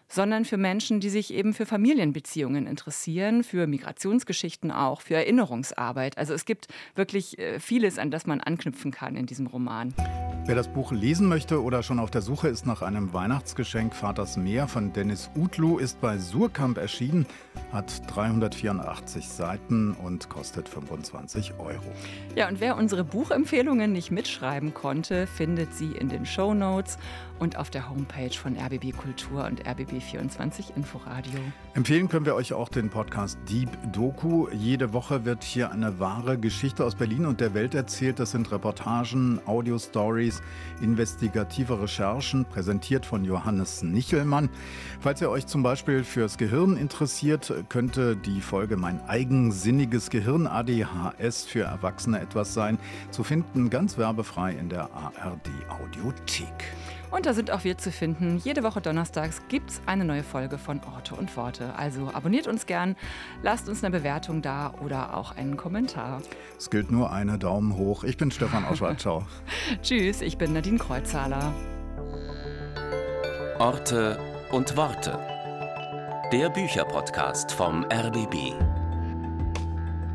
sondern 0.08 0.44
für 0.44 0.56
Menschen, 0.56 1.00
die 1.00 1.08
sich 1.08 1.32
eben 1.32 1.54
für 1.54 1.66
Familienbeziehungen 1.66 2.66
interessieren, 2.66 3.44
für 3.44 3.66
Migrationsgeschichten 3.66 4.70
auch, 4.70 5.00
für 5.00 5.14
Erinnerungsarbeit. 5.14 6.18
Also 6.18 6.34
es 6.34 6.44
gibt 6.44 6.68
wirklich 6.94 7.38
äh, 7.38 7.58
vieles, 7.60 7.98
an 7.98 8.10
das 8.10 8.26
man 8.26 8.40
anknüpfen 8.40 8.90
kann 8.90 9.16
in 9.16 9.26
diesem 9.26 9.46
Roman. 9.46 9.94
Wer 10.46 10.54
das 10.54 10.68
Buch 10.68 10.92
lesen 10.92 11.26
möchte 11.26 11.62
oder 11.62 11.82
schon 11.82 11.98
auf 11.98 12.10
der 12.10 12.20
Suche 12.20 12.48
ist 12.48 12.66
nach 12.66 12.82
einem 12.82 13.14
Weihnachtsgeschenk, 13.14 13.94
Vaters 13.94 14.36
Meer 14.36 14.68
von 14.68 14.92
Dennis 14.92 15.30
Utlu 15.34 15.78
ist 15.78 16.02
bei 16.02 16.18
Surkamp 16.18 16.76
erschienen, 16.76 17.24
hat 17.72 18.02
384 18.14 19.26
Seiten 19.26 19.92
und 19.92 20.28
kostet 20.28 20.68
25 20.68 21.54
Euro. 21.58 21.80
Ja, 22.36 22.46
und 22.46 22.60
wer 22.60 22.76
unsere 22.76 23.04
Buchempfehlungen 23.04 23.90
nicht 23.92 24.10
mitschreiben 24.10 24.74
konnte, 24.74 25.26
findet 25.26 25.72
sie 25.72 25.92
in 25.92 26.10
den 26.10 26.26
Show 26.26 26.52
Notes 26.52 26.98
und 27.38 27.56
auf 27.56 27.70
der 27.70 27.88
Homepage 27.88 28.34
von 28.34 28.58
RBB 28.58 28.94
Kultur 28.94 29.46
und 29.46 29.66
RBB24 29.94 30.76
Inforadio. 30.76 31.38
Empfehlen 31.74 32.08
können 32.08 32.26
wir 32.26 32.34
euch 32.34 32.52
auch 32.52 32.68
den 32.68 32.90
Podcast 32.90 33.38
Deep 33.48 33.68
Doku. 33.92 34.48
Jede 34.50 34.92
Woche 34.92 35.24
wird 35.24 35.42
hier 35.44 35.70
eine 35.70 35.98
wahre 35.98 36.38
Geschichte 36.38 36.84
aus 36.84 36.94
Berlin 36.94 37.26
und 37.26 37.40
der 37.40 37.54
Welt 37.54 37.74
erzählt. 37.74 38.18
Das 38.18 38.32
sind 38.32 38.50
Reportagen, 38.50 39.40
Audio-Stories, 39.46 40.42
investigative 40.80 41.80
Recherchen, 41.80 42.44
präsentiert 42.44 43.06
von 43.06 43.24
Johannes 43.24 43.82
Nichelmann. 43.82 44.48
Falls 45.00 45.20
ihr 45.20 45.30
euch 45.30 45.46
zum 45.46 45.62
Beispiel 45.62 46.04
fürs 46.04 46.38
Gehirn 46.38 46.76
interessiert, 46.76 47.52
könnte 47.68 48.16
die 48.16 48.40
Folge 48.40 48.76
Mein 48.76 49.00
eigensinniges 49.08 50.10
Gehirn 50.10 50.46
ADHS 50.46 51.44
für 51.44 51.62
Erwachsene 51.62 52.20
etwas 52.20 52.54
sein. 52.54 52.78
Zu 53.10 53.24
finden 53.24 53.70
ganz 53.70 53.98
werbefrei 53.98 54.52
in 54.52 54.68
der 54.68 54.90
ARD 54.92 55.50
Audiothek. 55.68 56.74
Und 57.14 57.26
da 57.26 57.32
sind 57.32 57.52
auch 57.52 57.62
wir 57.62 57.78
zu 57.78 57.92
finden. 57.92 58.38
Jede 58.38 58.64
Woche 58.64 58.80
donnerstags 58.80 59.40
gibt 59.48 59.70
es 59.70 59.80
eine 59.86 60.04
neue 60.04 60.24
Folge 60.24 60.58
von 60.58 60.80
Orte 60.92 61.14
und 61.14 61.36
Worte. 61.36 61.72
Also 61.76 62.10
abonniert 62.12 62.48
uns 62.48 62.66
gern, 62.66 62.96
lasst 63.40 63.68
uns 63.68 63.84
eine 63.84 63.96
Bewertung 63.96 64.42
da 64.42 64.74
oder 64.84 65.16
auch 65.16 65.36
einen 65.36 65.56
Kommentar. 65.56 66.22
Es 66.58 66.70
gilt 66.70 66.90
nur 66.90 67.12
eine 67.12 67.38
Daumen 67.38 67.76
hoch. 67.76 68.02
Ich 68.02 68.16
bin 68.16 68.32
Stefan 68.32 68.64
Oschwart. 68.64 69.00
Ciao. 69.00 69.24
Tschüss, 69.82 70.22
ich 70.22 70.38
bin 70.38 70.54
Nadine 70.54 70.78
Kreuzzahler. 70.78 71.54
Orte 73.60 74.18
und 74.50 74.76
Worte. 74.76 75.16
Der 76.32 76.50
Bücherpodcast 76.50 77.52
vom 77.52 77.84
RBB. 77.84 78.54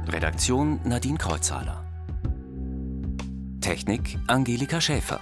Redaktion 0.10 0.82
Nadine 0.84 1.18
Kreuzhaler. 1.18 1.86
Technik 3.62 4.18
Angelika 4.28 4.82
Schäfer. 4.82 5.22